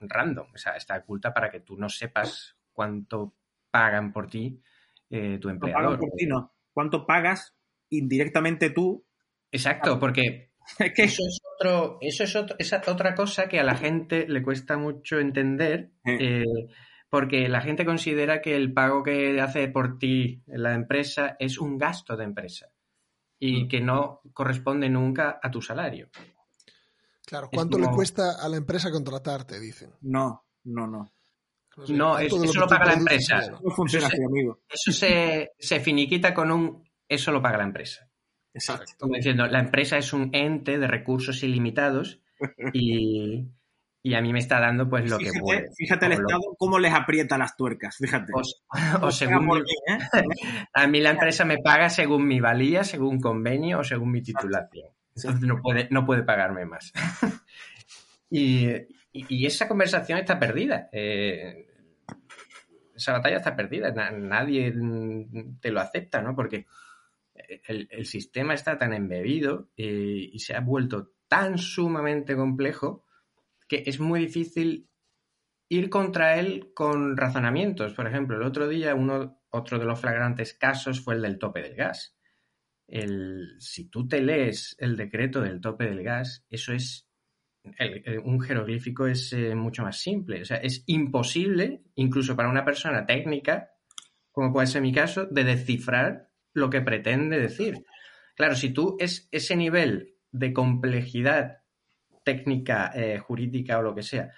random. 0.00 0.48
O 0.54 0.58
sea, 0.58 0.72
está 0.76 0.96
oculta 0.98 1.32
para 1.32 1.50
que 1.50 1.60
tú 1.60 1.76
no 1.76 1.88
sepas 1.88 2.56
cuánto 2.72 3.34
pagan 3.70 4.12
por 4.12 4.26
ti 4.28 4.60
eh, 5.08 5.38
tu 5.40 5.48
no 5.48 5.58
pagan 5.58 5.74
empleador. 5.76 5.98
por 5.98 6.10
ti, 6.12 6.26
no. 6.26 6.52
¿Cuánto 6.72 7.06
pagas 7.06 7.54
indirectamente 7.88 8.70
tú? 8.70 9.04
Exacto, 9.50 9.98
porque 9.98 10.50
Es 10.78 10.92
que 10.92 11.02
eso 11.04 11.22
es 11.26 11.40
otro, 11.58 11.98
eso 12.00 12.24
es 12.24 12.36
otro- 12.36 12.56
esa 12.58 12.80
otra 12.86 13.14
cosa 13.14 13.48
que 13.48 13.58
a 13.58 13.64
la 13.64 13.74
gente 13.76 14.26
le 14.28 14.42
cuesta 14.42 14.76
mucho 14.76 15.18
entender, 15.18 15.90
eh, 16.04 16.44
porque 17.08 17.48
la 17.48 17.60
gente 17.60 17.84
considera 17.84 18.40
que 18.40 18.54
el 18.54 18.72
pago 18.72 19.02
que 19.02 19.40
hace 19.40 19.66
por 19.68 19.98
ti 19.98 20.42
la 20.46 20.74
empresa 20.74 21.34
es 21.40 21.58
un 21.58 21.76
gasto 21.78 22.16
de 22.16 22.24
empresa 22.24 22.68
y 23.40 23.66
que 23.66 23.80
no 23.80 24.20
corresponde 24.32 24.88
nunca 24.88 25.40
a 25.42 25.50
tu 25.50 25.60
salario. 25.60 26.08
Claro, 27.26 27.48
¿cuánto 27.52 27.78
como- 27.78 27.90
le 27.90 27.94
cuesta 27.96 28.32
a 28.40 28.48
la 28.48 28.56
empresa 28.58 28.90
contratarte? 28.90 29.58
Dicen. 29.58 29.90
no, 30.02 30.44
no, 30.64 30.86
no. 30.86 31.12
sé, 31.86 31.92
No, 31.94 32.10
¿cuánto 32.12 32.44
eso- 32.44 32.60
lo 32.60 32.66
paga 32.68 32.84
la 32.86 32.92
empresa. 32.94 33.40
dinero? 33.40 33.60
No 33.64 33.70
funciona 33.74 34.06
Eso 34.08 34.14
así, 34.16 34.24
amigo. 34.24 34.60
Eso 34.68 34.92
se, 34.92 35.52
se 35.58 35.80
finiquita 35.80 36.34
con 36.34 36.50
un 36.50 36.84
eso 37.08 37.32
lo 37.32 37.40
paga 37.42 37.58
la 37.58 37.64
empresa. 37.64 38.08
Exacto. 38.52 38.92
Como 38.98 39.14
diciendo, 39.16 39.46
la 39.46 39.60
empresa 39.60 39.96
es 39.96 40.12
un 40.12 40.30
ente 40.34 40.78
de 40.78 40.86
recursos 40.86 41.42
ilimitados 41.42 42.20
y, 42.72 43.46
y 44.02 44.14
a 44.14 44.22
mí 44.22 44.32
me 44.32 44.38
está 44.38 44.58
dando 44.60 44.88
pues 44.88 45.10
lo 45.10 45.18
que 45.18 45.30
puede. 45.38 45.68
fíjate 45.76 46.06
el 46.06 46.12
lo- 46.12 46.18
Estado 46.20 46.56
cómo 46.58 46.78
les 46.78 46.92
aprieta 46.94 47.36
las 47.36 47.56
tuercas, 47.56 47.96
fíjate. 47.98 48.32
o, 49.02 49.10
según 49.10 49.46
mi- 49.46 49.60
¿eh? 49.60 49.98
a 50.72 50.86
mí 50.86 51.00
la 51.00 51.10
empresa 51.10 51.44
me 51.44 51.58
paga 51.58 51.90
según 51.90 52.26
mi 52.26 52.40
valía, 52.40 52.82
según 52.84 53.20
convenio 53.20 53.80
o 53.80 53.84
según 53.84 54.10
mi 54.12 54.22
titulación. 54.22 54.88
Entonces 55.14 55.42
no 55.42 55.60
puede, 55.60 55.88
no 55.90 56.06
puede 56.06 56.22
pagarme 56.22 56.64
más. 56.64 56.92
y, 58.30 58.68
y- 58.70 58.86
y 59.12 59.46
esa 59.46 59.68
conversación 59.68 60.18
está 60.18 60.38
perdida. 60.38 60.88
Eh, 60.92 61.66
esa 62.94 63.12
batalla 63.12 63.38
está 63.38 63.56
perdida. 63.56 63.90
Na- 63.92 64.10
nadie 64.12 64.72
te 65.60 65.70
lo 65.70 65.80
acepta, 65.80 66.22
¿no? 66.22 66.34
Porque 66.34 66.66
el, 67.66 67.88
el 67.90 68.06
sistema 68.06 68.54
está 68.54 68.78
tan 68.78 68.92
embebido 68.92 69.68
eh, 69.76 70.28
y 70.32 70.38
se 70.38 70.54
ha 70.54 70.60
vuelto 70.60 71.12
tan 71.28 71.58
sumamente 71.58 72.34
complejo 72.36 73.04
que 73.70 73.84
es 73.86 74.00
muy 74.00 74.18
difícil 74.18 74.90
ir 75.68 75.88
contra 75.90 76.40
él 76.40 76.72
con 76.74 77.16
razonamientos. 77.16 77.94
Por 77.94 78.08
ejemplo, 78.08 78.36
el 78.36 78.42
otro 78.42 78.66
día 78.66 78.96
uno, 78.96 79.40
otro 79.48 79.78
de 79.78 79.84
los 79.84 80.00
flagrantes 80.00 80.54
casos 80.54 81.00
fue 81.00 81.14
el 81.14 81.22
del 81.22 81.38
tope 81.38 81.62
del 81.62 81.76
gas. 81.76 82.16
El, 82.88 83.54
si 83.60 83.88
tú 83.88 84.08
te 84.08 84.20
lees 84.20 84.74
el 84.80 84.96
decreto 84.96 85.40
del 85.40 85.60
tope 85.60 85.84
del 85.84 86.02
gas, 86.02 86.44
eso 86.50 86.72
es 86.72 87.08
un 88.24 88.40
jeroglífico 88.40 89.06
es 89.06 89.32
eh, 89.34 89.54
mucho 89.54 89.84
más 89.84 90.00
simple. 90.00 90.42
O 90.42 90.44
sea, 90.44 90.56
es 90.56 90.82
imposible, 90.86 91.84
incluso 91.94 92.34
para 92.34 92.48
una 92.48 92.64
persona 92.64 93.06
técnica, 93.06 93.70
como 94.32 94.52
puede 94.52 94.66
ser 94.66 94.82
mi 94.82 94.92
caso, 94.92 95.26
de 95.26 95.44
descifrar 95.44 96.28
lo 96.54 96.70
que 96.70 96.80
pretende 96.80 97.38
decir. 97.38 97.84
Claro, 98.34 98.56
si 98.56 98.70
tú 98.70 98.96
es 98.98 99.28
ese 99.30 99.54
nivel 99.54 100.16
de 100.32 100.52
complejidad 100.52 101.59
técnica, 102.22 102.92
eh, 102.94 103.18
jurídica 103.18 103.78
o 103.78 103.82
lo 103.82 103.94
que 103.94 104.02
sea, 104.02 104.32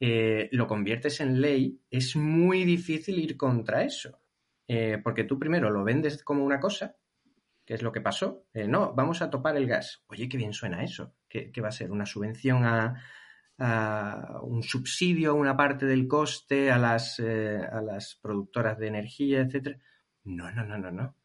eh, 0.00 0.48
lo 0.52 0.66
conviertes 0.66 1.20
en 1.20 1.40
ley, 1.40 1.80
es 1.90 2.16
muy 2.16 2.64
difícil 2.64 3.18
ir 3.18 3.36
contra 3.36 3.84
eso. 3.84 4.20
Eh, 4.66 4.98
porque 5.02 5.24
tú 5.24 5.38
primero 5.38 5.70
lo 5.70 5.84
vendes 5.84 6.22
como 6.24 6.44
una 6.44 6.58
cosa, 6.58 6.96
que 7.64 7.74
es 7.74 7.82
lo 7.82 7.92
que 7.92 8.00
pasó. 8.00 8.46
No, 8.54 8.94
vamos 8.94 9.22
a 9.22 9.30
topar 9.30 9.56
el 9.56 9.66
gas. 9.66 10.04
Oye, 10.08 10.28
qué 10.28 10.36
bien 10.36 10.52
suena 10.52 10.82
eso. 10.82 11.14
¿Qué, 11.28 11.52
va 11.62 11.68
a 11.68 11.72
ser? 11.72 11.90
¿Una 11.90 12.06
subvención 12.06 12.64
a, 12.64 13.02
a 13.58 14.40
un 14.42 14.62
subsidio 14.62 15.34
una 15.34 15.56
parte 15.56 15.86
del 15.86 16.06
coste 16.06 16.70
a 16.70 16.78
las, 16.78 17.20
a 17.20 17.80
las 17.82 18.18
productoras 18.20 18.78
de 18.78 18.88
energía, 18.88 19.40
etcétera? 19.40 19.78
No, 20.24 20.50
no, 20.52 20.64
no, 20.64 20.78
no, 20.78 20.90
no. 20.90 21.16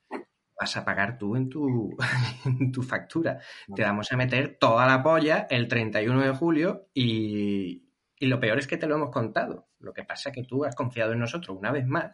Vas 0.60 0.76
a 0.76 0.84
pagar 0.84 1.18
tú 1.18 1.36
en 1.36 1.50
tu, 1.50 1.96
en 2.46 2.72
tu 2.72 2.82
factura. 2.82 3.40
Te 3.74 3.84
vamos 3.84 4.12
a 4.12 4.18
meter 4.18 4.58
toda 4.60 4.86
la 4.86 5.02
polla 5.02 5.48
el 5.50 5.68
31 5.68 6.22
de 6.22 6.32
julio 6.32 6.90
y, 6.94 7.90
y 8.18 8.26
lo 8.28 8.40
peor 8.40 8.60
es 8.60 8.68
que 8.68 8.78
te 8.78 8.88
lo 8.88 8.96
hemos 8.96 9.12
contado. 9.12 9.70
Lo 9.80 9.94
que 9.94 10.04
pasa 10.04 10.30
es 10.30 10.36
que 10.36 10.44
tú 10.44 10.66
has 10.66 10.76
confiado 10.76 11.14
en 11.14 11.20
nosotros 11.20 11.58
una 11.58 11.72
vez 11.72 11.88
más 11.88 12.12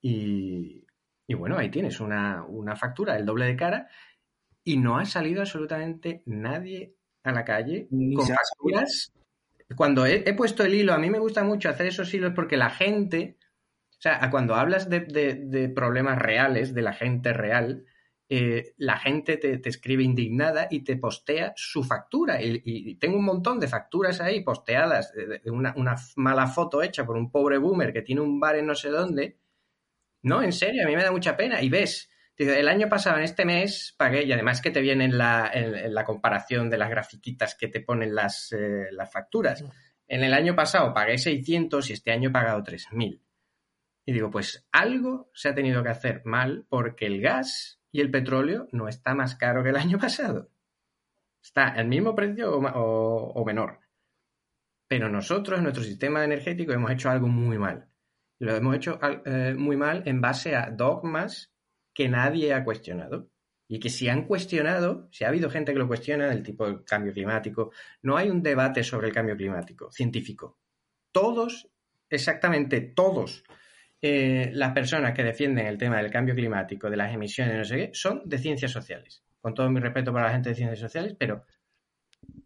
y, 0.00 0.86
y 1.26 1.34
bueno, 1.34 1.56
ahí 1.58 1.70
tienes 1.70 2.00
una, 2.00 2.44
una 2.44 2.76
factura, 2.76 3.16
el 3.16 3.26
doble 3.26 3.46
de 3.46 3.56
cara, 3.56 3.88
y 4.62 4.76
no 4.76 4.98
ha 4.98 5.04
salido 5.04 5.40
absolutamente 5.40 6.22
nadie 6.26 6.94
a 7.24 7.32
la 7.32 7.44
calle 7.44 7.88
Ni 7.90 8.14
con 8.14 8.26
facturas. 8.26 9.12
Cuando 9.74 10.06
he, 10.06 10.28
he 10.28 10.34
puesto 10.34 10.64
el 10.64 10.74
hilo, 10.74 10.92
a 10.92 10.98
mí 10.98 11.10
me 11.10 11.18
gusta 11.18 11.42
mucho 11.42 11.68
hacer 11.68 11.86
esos 11.86 12.12
hilos 12.14 12.32
porque 12.34 12.56
la 12.56 12.70
gente, 12.70 13.35
sea, 14.08 14.24
a 14.24 14.30
cuando 14.30 14.54
hablas 14.54 14.88
de, 14.88 15.00
de- 15.00 15.34
de 15.34 15.68
problemas 15.68 16.18
reales, 16.18 16.74
de 16.74 16.82
la 16.82 16.92
gente 16.92 17.32
real, 17.32 17.84
eh, 18.28 18.74
la 18.76 18.98
gente 18.98 19.36
te, 19.36 19.58
te, 19.58 19.68
escribe 19.68 20.02
indignada 20.02 20.66
y 20.70 20.80
te 20.82 20.96
postea 20.96 21.52
su 21.56 21.84
factura. 21.84 22.42
Y, 22.42 22.60
y, 22.64 22.94
tengo 22.96 23.18
un 23.18 23.24
montón 23.24 23.60
de 23.60 23.68
facturas 23.68 24.20
ahí 24.20 24.42
posteadas 24.42 25.12
de, 25.12 25.38
de 25.38 25.50
una, 25.50 25.72
una, 25.76 25.94
mala 26.16 26.46
foto 26.48 26.82
hecha 26.82 27.06
por 27.06 27.16
un 27.16 27.30
pobre 27.30 27.58
boomer 27.58 27.92
que 27.92 28.02
tiene 28.02 28.20
un 28.20 28.40
bar 28.40 28.56
en 28.56 28.66
no 28.66 28.74
sé 28.74 28.88
dónde. 28.88 29.38
No, 30.22 30.42
en 30.42 30.52
serio, 30.52 30.82
a 30.84 30.88
mí 30.88 30.96
me 30.96 31.04
da 31.04 31.12
mucha 31.12 31.36
pena. 31.36 31.62
Y 31.62 31.68
ves, 31.68 32.10
el 32.36 32.68
año 32.68 32.88
pasado, 32.88 33.16
en 33.18 33.24
este 33.24 33.44
mes, 33.44 33.94
pagué, 33.96 34.24
y 34.24 34.32
además 34.32 34.60
que 34.60 34.70
te 34.72 34.80
viene 34.80 35.04
en 35.04 35.16
la, 35.16 35.50
en, 35.54 35.74
en 35.74 35.94
la 35.94 36.04
comparación 36.04 36.68
de 36.68 36.78
las 36.78 36.90
grafiquitas 36.90 37.54
que 37.54 37.68
te 37.68 37.80
ponen 37.80 38.14
las, 38.14 38.52
eh, 38.52 38.88
las 38.90 39.10
facturas. 39.10 39.64
En 40.08 40.24
el 40.24 40.34
año 40.34 40.54
pasado 40.54 40.92
pagué 40.92 41.18
600 41.18 41.90
y 41.90 41.92
este 41.92 42.10
año 42.12 42.30
he 42.30 42.32
pagado 42.32 42.62
3.000. 42.62 43.20
Y 44.08 44.12
digo, 44.12 44.30
pues 44.30 44.66
algo 44.70 45.30
se 45.34 45.48
ha 45.48 45.54
tenido 45.54 45.82
que 45.82 45.88
hacer 45.88 46.22
mal 46.24 46.64
porque 46.68 47.06
el 47.06 47.20
gas 47.20 47.80
y 47.90 48.00
el 48.00 48.10
petróleo 48.10 48.68
no 48.70 48.88
está 48.88 49.14
más 49.14 49.34
caro 49.34 49.64
que 49.64 49.70
el 49.70 49.76
año 49.76 49.98
pasado. 50.00 50.50
Está 51.42 51.68
al 51.68 51.88
mismo 51.88 52.14
precio 52.14 52.56
o, 52.56 53.44
menor. 53.44 53.80
Pero 54.88 55.08
nosotros, 55.08 55.58
en 55.58 55.64
nuestro 55.64 55.82
sistema 55.82 56.24
energético, 56.24 56.72
hemos 56.72 56.90
hecho 56.92 57.10
algo 57.10 57.26
muy 57.26 57.58
mal. 57.58 57.88
Lo 58.38 58.54
hemos 58.54 58.76
hecho 58.76 59.00
eh, 59.24 59.54
muy 59.56 59.76
mal 59.76 60.02
en 60.06 60.20
base 60.20 60.54
a 60.54 60.70
dogmas 60.70 61.52
que 61.92 62.08
nadie 62.08 62.54
ha 62.54 62.64
cuestionado. 62.64 63.28
Y 63.68 63.80
que 63.80 63.90
si 63.90 64.08
han 64.08 64.26
cuestionado, 64.26 65.08
si 65.10 65.24
ha 65.24 65.28
habido 65.28 65.50
gente 65.50 65.72
que 65.72 65.78
lo 65.80 65.88
cuestiona, 65.88 66.28
del 66.28 66.44
tipo 66.44 66.66
del 66.66 66.84
cambio 66.84 67.12
climático, 67.12 67.72
no 68.02 68.16
hay 68.16 68.30
un 68.30 68.42
debate 68.42 68.84
sobre 68.84 69.08
el 69.08 69.14
cambio 69.14 69.36
climático 69.36 69.90
científico. 69.90 70.58
Todos, 71.10 71.68
exactamente 72.08 72.80
todos, 72.80 73.42
eh, 74.06 74.50
las 74.52 74.72
personas 74.72 75.14
que 75.14 75.22
defienden 75.22 75.66
el 75.66 75.78
tema 75.78 75.98
del 75.98 76.10
cambio 76.10 76.34
climático, 76.34 76.88
de 76.88 76.96
las 76.96 77.12
emisiones, 77.12 77.56
no 77.56 77.64
sé 77.64 77.76
qué, 77.76 77.90
son 77.92 78.22
de 78.24 78.38
ciencias 78.38 78.70
sociales. 78.70 79.22
Con 79.40 79.54
todo 79.54 79.68
mi 79.70 79.80
respeto 79.80 80.12
para 80.12 80.26
la 80.26 80.32
gente 80.32 80.50
de 80.50 80.54
ciencias 80.54 80.80
sociales, 80.80 81.16
pero 81.18 81.44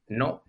no. 0.09 0.45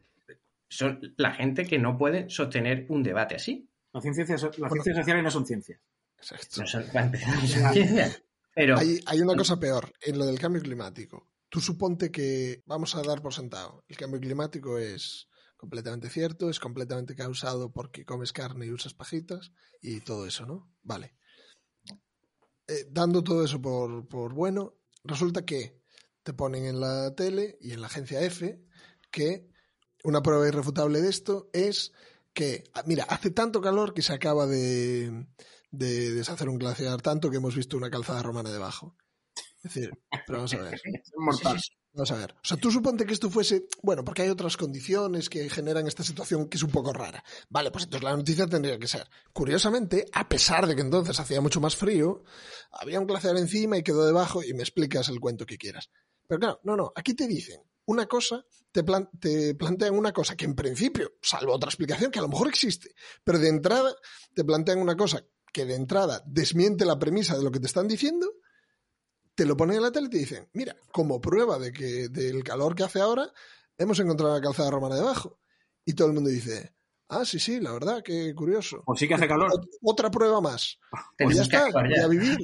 Son 0.70 1.14
la 1.18 1.34
gente 1.34 1.66
que 1.66 1.78
no 1.78 1.98
puede 1.98 2.30
sostener 2.30 2.86
un 2.90 3.04
debate 3.04 3.36
así. 3.36 3.68
Las 3.94 4.04
ciencias, 4.04 4.30
las 4.30 4.58
bueno, 4.58 4.84
ciencias 4.84 4.98
sociales 4.98 5.24
no 5.24 5.32
son 5.32 5.46
ciencias. 5.46 5.80
Exacto. 6.18 6.62
No 6.62 6.68
son, 6.68 6.86
no 6.94 7.48
son 7.48 7.74
ciencias. 7.74 8.24
Pero... 8.54 8.78
Hay, 8.78 9.00
hay, 9.06 9.22
una 9.22 9.36
cosa 9.36 9.60
peor 9.60 9.94
en 10.02 10.18
lo 10.18 10.26
del 10.26 10.40
cambio 10.40 10.62
climático. 10.62 11.30
Tú 11.50 11.60
suponte 11.60 12.12
que 12.12 12.64
vamos 12.66 12.96
a 12.96 13.02
dar 13.02 13.22
por 13.22 13.34
sentado. 13.34 13.84
El 13.88 13.98
cambio 13.98 14.20
climático 14.20 14.78
es 14.78 15.28
completamente 15.62 16.10
cierto, 16.10 16.50
es 16.50 16.60
completamente 16.60 17.16
causado 17.16 17.72
porque 17.72 18.04
comes 18.04 18.34
carne 18.34 18.66
y 18.66 18.72
usas 18.72 18.96
pajitas 18.96 19.52
y 19.80 20.02
todo 20.02 20.26
eso, 20.26 20.48
¿no? 20.48 20.74
Vale. 20.82 21.16
Eh, 22.68 22.88
dando 22.90 23.24
todo 23.24 23.46
eso 23.46 23.62
por, 23.62 24.08
por 24.08 24.34
bueno, 24.34 24.74
resulta 25.04 25.46
que 25.46 25.80
te 26.24 26.34
ponen 26.34 26.66
en 26.66 26.80
la 26.80 27.14
tele 27.14 27.60
y 27.62 27.74
en 27.74 27.82
la 27.82 27.88
agencia 27.88 28.22
F 28.22 28.60
que 29.12 29.48
una 30.04 30.24
prueba 30.24 30.48
irrefutable 30.48 31.00
de 31.00 31.10
esto 31.10 31.52
es 31.54 31.94
que, 32.34 32.64
mira, 32.88 33.04
hace 33.04 33.30
tanto 33.30 33.62
calor 33.62 33.94
que 33.94 34.02
se 34.02 34.14
acaba 34.14 34.48
de, 34.48 35.28
de 35.70 36.12
deshacer 36.12 36.50
un 36.50 36.58
glaciar 36.58 37.04
tanto 37.04 37.30
que 37.30 37.38
hemos 37.38 37.56
visto 37.56 37.78
una 37.78 37.92
calzada 37.92 38.24
romana 38.24 38.52
debajo. 38.52 38.96
Es 39.64 39.74
decir, 39.74 39.92
pero 40.26 40.40
vamos 40.40 40.54
a 40.54 40.58
ver. 40.58 40.82
Es 41.04 41.12
mortal. 41.16 41.60
Vamos 41.94 42.12
a 42.12 42.16
ver. 42.16 42.32
O 42.32 42.48
sea, 42.48 42.56
tú 42.56 42.72
suponte 42.72 43.06
que 43.06 43.14
esto 43.14 43.30
fuese, 43.30 43.68
bueno, 43.84 44.04
porque 44.06 44.22
hay 44.22 44.30
otras 44.30 44.56
condiciones 44.56 45.30
que 45.30 45.50
generan 45.50 45.88
esta 45.88 46.04
situación 46.04 46.48
que 46.48 46.56
es 46.56 46.64
un 46.64 46.72
poco 46.72 46.94
rara. 46.94 47.22
Vale, 47.50 47.70
pues 47.70 47.84
entonces 47.84 48.04
la 48.04 48.16
noticia 48.16 48.48
tendría 48.48 48.80
que 48.80 48.88
ser. 48.88 49.10
Curiosamente, 49.34 50.06
a 50.14 50.28
pesar 50.28 50.68
de 50.68 50.76
que 50.76 50.82
entonces 50.82 51.20
hacía 51.20 51.42
mucho 51.42 51.60
más 51.60 51.76
frío, 51.76 52.24
había 52.72 53.00
un 53.00 53.08
glaciar 53.08 53.36
encima 53.38 53.78
y 53.78 53.84
quedó 53.84 54.06
debajo 54.06 54.42
y 54.42 54.54
me 54.54 54.62
explicas 54.62 55.10
el 55.10 55.20
cuento 55.20 55.46
que 55.46 55.58
quieras. 55.58 55.90
Pero 56.28 56.40
claro, 56.40 56.60
no, 56.64 56.78
no, 56.78 56.94
aquí 56.96 57.14
te 57.14 57.28
dicen 57.28 57.62
una 57.86 58.06
cosa, 58.06 58.46
te, 58.72 58.84
plan 58.84 59.10
te, 59.20 59.54
plantean 59.56 59.96
una 59.96 60.14
cosa 60.14 60.38
que 60.38 60.46
en 60.46 60.56
principio, 60.56 61.14
salvo 61.22 61.54
otra 61.54 61.70
explicación 61.70 62.10
que 62.10 62.20
a 62.20 62.22
lo 62.22 62.30
mejor 62.30 62.48
existe, 62.48 62.96
pero 63.24 63.38
de 63.38 63.50
entrada 63.50 63.94
te 64.34 64.46
plantean 64.46 64.80
una 64.80 64.96
cosa 64.96 65.26
que 65.52 65.66
de 65.66 65.76
entrada 65.76 66.24
desmiente 66.26 66.86
la 66.86 66.98
premisa 66.98 67.38
de 67.38 67.44
lo 67.44 67.52
que 67.52 67.60
te 67.60 67.68
están 67.68 67.88
diciendo, 67.88 68.32
te 69.42 69.48
lo 69.48 69.58
ponen 69.58 69.78
en 69.78 69.82
la 69.82 69.92
tele 69.92 70.06
y 70.06 70.10
te 70.12 70.18
dicen, 70.20 70.48
mira, 70.54 70.76
como 70.92 71.20
prueba 71.20 71.58
de 71.58 71.74
que 71.74 72.10
del 72.10 72.44
calor 72.44 72.76
que 72.76 72.84
hace 72.84 73.02
ahora, 73.02 73.34
hemos 73.76 74.00
encontrado 74.00 74.36
la 74.36 74.40
calzada 74.40 74.70
romana 74.70 74.94
debajo. 74.94 75.40
Y 75.84 75.94
todo 75.94 76.10
el 76.10 76.14
mundo 76.14 76.30
dice, 76.30 76.76
ah, 77.10 77.26
sí, 77.26 77.40
sí, 77.40 77.60
la 77.60 77.72
verdad, 77.72 78.04
qué 78.04 78.36
curioso. 78.36 78.84
O 78.86 78.96
sí 78.96 79.08
que 79.08 79.16
hace 79.16 79.28
calor. 79.28 79.50
Otra 79.82 80.12
prueba 80.12 80.42
más. 80.42 80.78
Tenemos 81.18 81.38
ya 81.38 81.42
está, 81.42 81.72
ya. 81.72 81.90
y 81.90 82.04
a 82.04 82.08
vivir. 82.08 82.38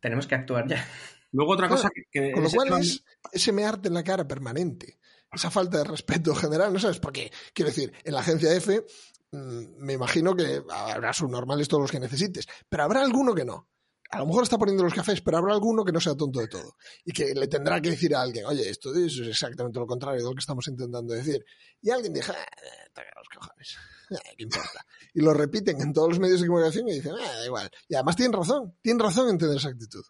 Tenemos 0.00 0.26
que 0.26 0.36
actuar 0.36 0.66
ya. 0.66 0.88
Luego 1.32 1.52
otra 1.52 1.68
cosa 1.68 1.90
que... 1.94 2.04
que 2.10 2.32
Con 2.32 2.44
lo 2.44 2.48
cual 2.48 2.80
es 2.80 3.04
ese 3.30 3.52
mearte 3.52 3.88
en 3.88 3.94
la 3.94 4.02
cara 4.02 4.26
permanente. 4.26 4.98
Esa 5.30 5.50
falta 5.50 5.76
de 5.76 5.84
respeto 5.84 6.34
general, 6.34 6.72
¿no 6.72 6.78
sabes? 6.78 6.98
Porque, 6.98 7.30
quiero 7.52 7.68
decir, 7.68 7.92
en 8.04 8.14
la 8.14 8.20
agencia 8.20 8.54
F 8.54 8.86
me 9.32 9.92
imagino 9.92 10.34
que 10.34 10.62
habrá 10.70 11.12
subnormales 11.12 11.68
todos 11.68 11.82
los 11.82 11.90
que 11.90 12.00
necesites, 12.00 12.46
pero 12.70 12.84
habrá 12.84 13.02
alguno 13.02 13.34
que 13.34 13.44
no. 13.44 13.68
A 14.10 14.18
lo 14.18 14.26
mejor 14.26 14.44
está 14.44 14.58
poniendo 14.58 14.84
los 14.84 14.94
cafés, 14.94 15.20
pero 15.20 15.38
habrá 15.38 15.52
alguno 15.54 15.84
que 15.84 15.92
no 15.92 16.00
sea 16.00 16.14
tonto 16.14 16.40
de 16.40 16.48
todo 16.48 16.76
y 17.04 17.12
que 17.12 17.34
le 17.34 17.48
tendrá 17.48 17.80
que 17.80 17.90
decir 17.90 18.14
a 18.14 18.22
alguien, 18.22 18.46
oye, 18.46 18.68
esto 18.68 18.94
es 18.94 19.18
exactamente 19.18 19.78
lo 19.78 19.86
contrario 19.86 20.20
de 20.20 20.28
lo 20.28 20.34
que 20.34 20.40
estamos 20.40 20.66
intentando 20.68 21.14
decir. 21.14 21.44
Y 21.82 21.90
alguien 21.90 22.12
dice, 22.12 22.32
ah, 22.32 23.02
los 23.16 23.28
cojones, 23.28 23.76
ah, 24.12 24.30
¿qué 24.36 24.44
importa? 24.44 24.84
Y 25.14 25.20
lo 25.20 25.34
repiten 25.34 25.80
en 25.80 25.92
todos 25.92 26.10
los 26.10 26.18
medios 26.18 26.40
de 26.40 26.46
comunicación 26.46 26.88
y 26.88 26.94
dicen, 26.94 27.12
ah, 27.18 27.32
da 27.38 27.44
igual. 27.44 27.70
Y 27.88 27.94
además 27.94 28.16
tienen 28.16 28.32
razón, 28.32 28.76
tienen 28.82 29.00
razón 29.00 29.28
en 29.28 29.38
tener 29.38 29.56
esa 29.56 29.68
actitud. 29.68 30.04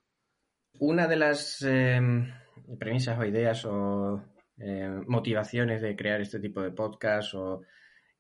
Una 0.78 1.07
de 1.07 1.16
las 1.16 1.62
eh, 1.66 2.01
premisas 2.78 3.18
o 3.18 3.24
ideas 3.24 3.64
o 3.64 4.22
eh, 4.59 5.01
motivaciones 5.07 5.82
de 5.82 5.97
crear 5.97 6.20
este 6.20 6.40
tipo 6.40 6.62
de 6.62 6.70
podcast 6.70 7.34
o 7.34 7.62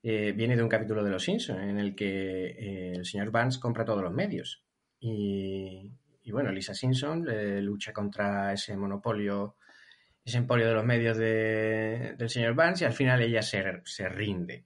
eh, 0.02 0.32
viene 0.32 0.54
de 0.54 0.62
un 0.62 0.68
capítulo 0.68 1.02
de 1.02 1.10
Los 1.10 1.24
Simpsons 1.24 1.62
en 1.62 1.78
el 1.78 1.96
que 1.96 2.46
eh, 2.46 2.92
el 2.92 3.04
señor 3.04 3.30
Vance 3.30 3.58
compra 3.58 3.84
todos 3.84 4.02
los 4.02 4.12
medios. 4.12 4.65
Y, 4.98 5.92
y 6.22 6.32
bueno, 6.32 6.50
Lisa 6.50 6.74
Simpson 6.74 7.26
eh, 7.28 7.60
lucha 7.60 7.92
contra 7.92 8.52
ese 8.52 8.76
monopolio, 8.76 9.56
ese 10.24 10.38
emporio 10.38 10.66
de 10.66 10.74
los 10.74 10.84
medios 10.84 11.16
de, 11.16 12.14
del 12.16 12.28
señor 12.28 12.54
Vance 12.54 12.84
y 12.84 12.86
al 12.86 12.92
final 12.92 13.22
ella 13.22 13.42
se, 13.42 13.62
se 13.84 14.08
rinde. 14.08 14.64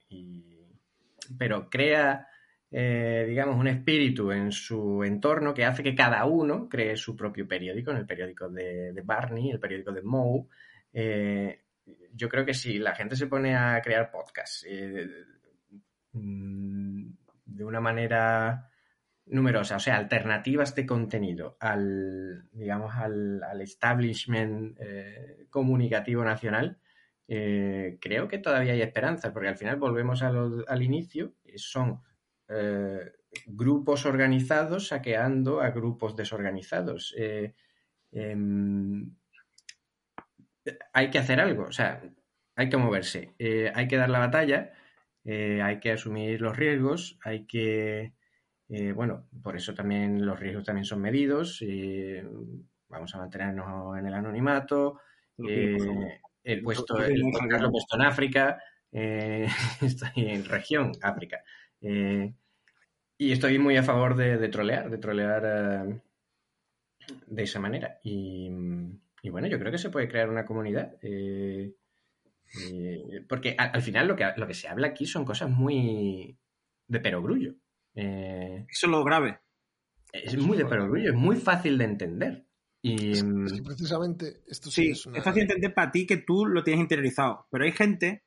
Pero 1.38 1.68
crea, 1.68 2.26
digamos, 2.70 3.56
un 3.56 3.68
espíritu 3.68 4.32
en 4.32 4.52
su 4.52 5.04
entorno 5.04 5.54
que 5.54 5.64
hace 5.64 5.82
que 5.82 5.94
cada 5.94 6.24
uno 6.24 6.68
cree 6.68 6.96
su 6.96 7.14
propio 7.14 7.46
periódico, 7.46 7.90
en 7.90 7.98
el 7.98 8.06
periódico 8.06 8.48
de, 8.48 8.92
de 8.92 9.02
Barney, 9.02 9.50
el 9.50 9.60
periódico 9.60 9.92
de 9.92 10.02
Moe 10.02 10.48
yo 12.14 12.28
creo 12.28 12.44
que 12.44 12.54
si 12.54 12.78
la 12.78 12.94
gente 12.94 13.16
se 13.16 13.26
pone 13.26 13.56
a 13.56 13.80
crear 13.82 14.10
podcasts 14.10 14.64
eh, 14.68 15.08
de 16.12 17.64
una 17.64 17.80
manera 17.80 18.69
numerosa, 19.30 19.76
o 19.76 19.80
sea, 19.80 19.96
alternativas 19.96 20.74
de 20.74 20.86
contenido 20.86 21.56
al, 21.60 22.48
digamos, 22.52 22.94
al, 22.94 23.60
establishment 23.60 24.76
eh, 24.80 25.46
comunicativo 25.50 26.24
nacional, 26.24 26.78
eh, 27.28 27.98
creo 28.00 28.26
que 28.28 28.38
todavía 28.38 28.72
hay 28.72 28.82
esperanza, 28.82 29.32
porque 29.32 29.48
al 29.48 29.56
final 29.56 29.76
volvemos 29.76 30.22
a 30.22 30.32
al 30.66 30.82
inicio, 30.82 31.34
son 31.54 32.02
eh, 32.48 33.12
grupos 33.46 34.04
organizados 34.04 34.88
saqueando 34.88 35.60
a 35.60 35.70
grupos 35.70 36.16
desorganizados. 36.16 37.14
Em, 38.12 39.14
hay 40.92 41.10
que 41.10 41.18
hacer 41.18 41.40
algo, 41.40 41.64
o 41.64 41.72
sea, 41.72 42.02
hay 42.56 42.68
que 42.68 42.76
moverse, 42.76 43.34
hay 43.74 43.86
que 43.88 43.96
dar 43.96 44.10
la 44.10 44.18
batalla, 44.18 44.72
hay 45.24 45.78
que 45.80 45.92
asumir 45.92 46.40
los 46.40 46.56
riesgos, 46.56 47.18
hay 47.22 47.46
que, 47.46 48.14
eh, 48.70 48.92
bueno, 48.92 49.28
por 49.42 49.56
eso 49.56 49.74
también 49.74 50.24
los 50.24 50.38
riesgos 50.38 50.64
también 50.64 50.84
son 50.84 51.00
medidos, 51.00 51.62
vamos 52.88 53.14
a 53.14 53.18
mantenernos 53.18 53.98
en 53.98 54.06
el 54.06 54.14
anonimato, 54.14 55.00
el 55.38 56.62
puesto, 56.62 57.02
el, 57.02 57.20
lo 57.20 57.70
puesto 57.70 57.96
en 57.96 58.02
África, 58.02 58.62
estoy 58.92 60.10
en 60.16 60.44
región 60.44 60.92
África. 61.02 61.42
y 61.80 63.32
estoy 63.32 63.58
muy 63.58 63.76
a 63.76 63.82
favor 63.82 64.16
de, 64.16 64.38
de 64.38 64.48
trolear, 64.48 64.90
de 64.90 64.98
trolear 64.98 66.00
de 67.26 67.42
esa 67.42 67.60
manera. 67.60 67.98
Y, 68.02 68.50
y 69.22 69.30
bueno, 69.30 69.48
yo 69.48 69.58
creo 69.58 69.72
que 69.72 69.78
se 69.78 69.90
puede 69.90 70.08
crear 70.08 70.28
una 70.28 70.44
comunidad. 70.44 70.96
Eh, 71.02 71.74
eh, 72.72 73.24
porque 73.28 73.54
al, 73.56 73.70
al, 73.74 73.82
final 73.82 74.08
lo 74.08 74.16
que, 74.16 74.26
lo 74.36 74.46
que 74.46 74.54
se 74.54 74.68
habla 74.68 74.88
aquí 74.88 75.06
son 75.06 75.24
cosas 75.24 75.50
muy 75.50 76.36
de 76.88 77.00
perogrullo. 77.00 77.54
Eh, 78.00 78.66
Eso 78.68 78.86
es 78.86 78.90
lo 78.90 79.04
grave. 79.04 79.40
Es 80.12 80.36
muy 80.36 80.56
de 80.56 80.64
perogrullo, 80.66 81.10
es 81.10 81.16
muy 81.16 81.36
fácil 81.36 81.78
de 81.78 81.84
entender. 81.84 82.46
Y, 82.82 83.12
es, 83.12 83.22
es 83.22 83.60
precisamente 83.60 84.42
esto 84.48 84.70
sí, 84.70 84.86
sí 84.86 84.90
es, 84.92 85.06
una... 85.06 85.18
es 85.18 85.24
fácil 85.24 85.40
de 85.40 85.52
entender 85.52 85.74
para 85.74 85.92
ti 85.92 86.06
que 86.06 86.16
tú 86.16 86.46
lo 86.46 86.64
tienes 86.64 86.80
interiorizado. 86.80 87.46
Pero 87.50 87.64
hay 87.64 87.72
gente, 87.72 88.24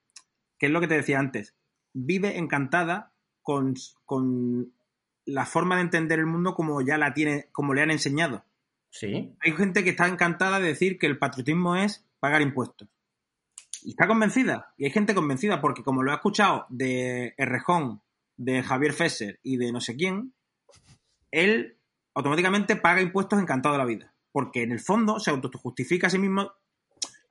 que 0.60 0.68
es 0.68 0.72
lo 0.72 0.80
que 0.80 0.88
te 0.88 0.96
decía 0.96 1.20
antes, 1.20 1.56
vive 1.92 2.38
encantada 2.38 3.14
con, 3.42 3.74
con 4.06 4.74
la 5.26 5.46
forma 5.46 5.78
de 5.78 5.82
entender 5.82 6.20
el 6.20 6.28
mundo 6.28 6.54
como 6.54 6.82
ya 6.82 6.98
la 6.98 7.14
tiene, 7.14 7.50
como 7.52 7.74
le 7.74 7.82
han 7.82 7.92
enseñado. 7.92 8.46
Sí. 8.92 9.36
Hay 9.40 9.52
gente 9.54 9.84
que 9.84 9.90
está 9.90 10.08
encantada 10.08 10.60
de 10.60 10.68
decir 10.68 11.00
que 11.00 11.08
el 11.08 11.18
patriotismo 11.18 11.76
es 11.76 12.06
pagar 12.20 12.44
impuestos. 12.44 12.88
Y 13.82 13.90
está 13.90 14.08
convencida. 14.08 14.74
Y 14.78 14.86
hay 14.86 14.92
gente 14.92 15.16
convencida 15.16 15.60
porque 15.60 15.84
como 15.84 16.04
lo 16.04 16.12
ha 16.12 16.16
escuchado 16.16 16.68
de 16.70 17.34
Errejón, 17.38 18.03
de 18.38 18.64
Javier 18.64 18.94
Fesser 18.94 19.40
y 19.44 19.58
de 19.58 19.72
no 19.72 19.82
sé 19.82 19.96
quién, 19.96 20.34
él 21.32 21.80
automáticamente 22.14 22.76
paga 22.76 23.02
impuestos 23.02 23.40
encantado 23.40 23.74
de 23.74 23.80
la 23.80 23.86
vida. 23.86 24.14
Porque 24.32 24.64
en 24.64 24.72
el 24.72 24.80
fondo 24.80 25.20
se 25.20 25.32
autojustifica 25.32 26.08
a 26.08 26.10
sí 26.10 26.18
mismo, 26.18 26.52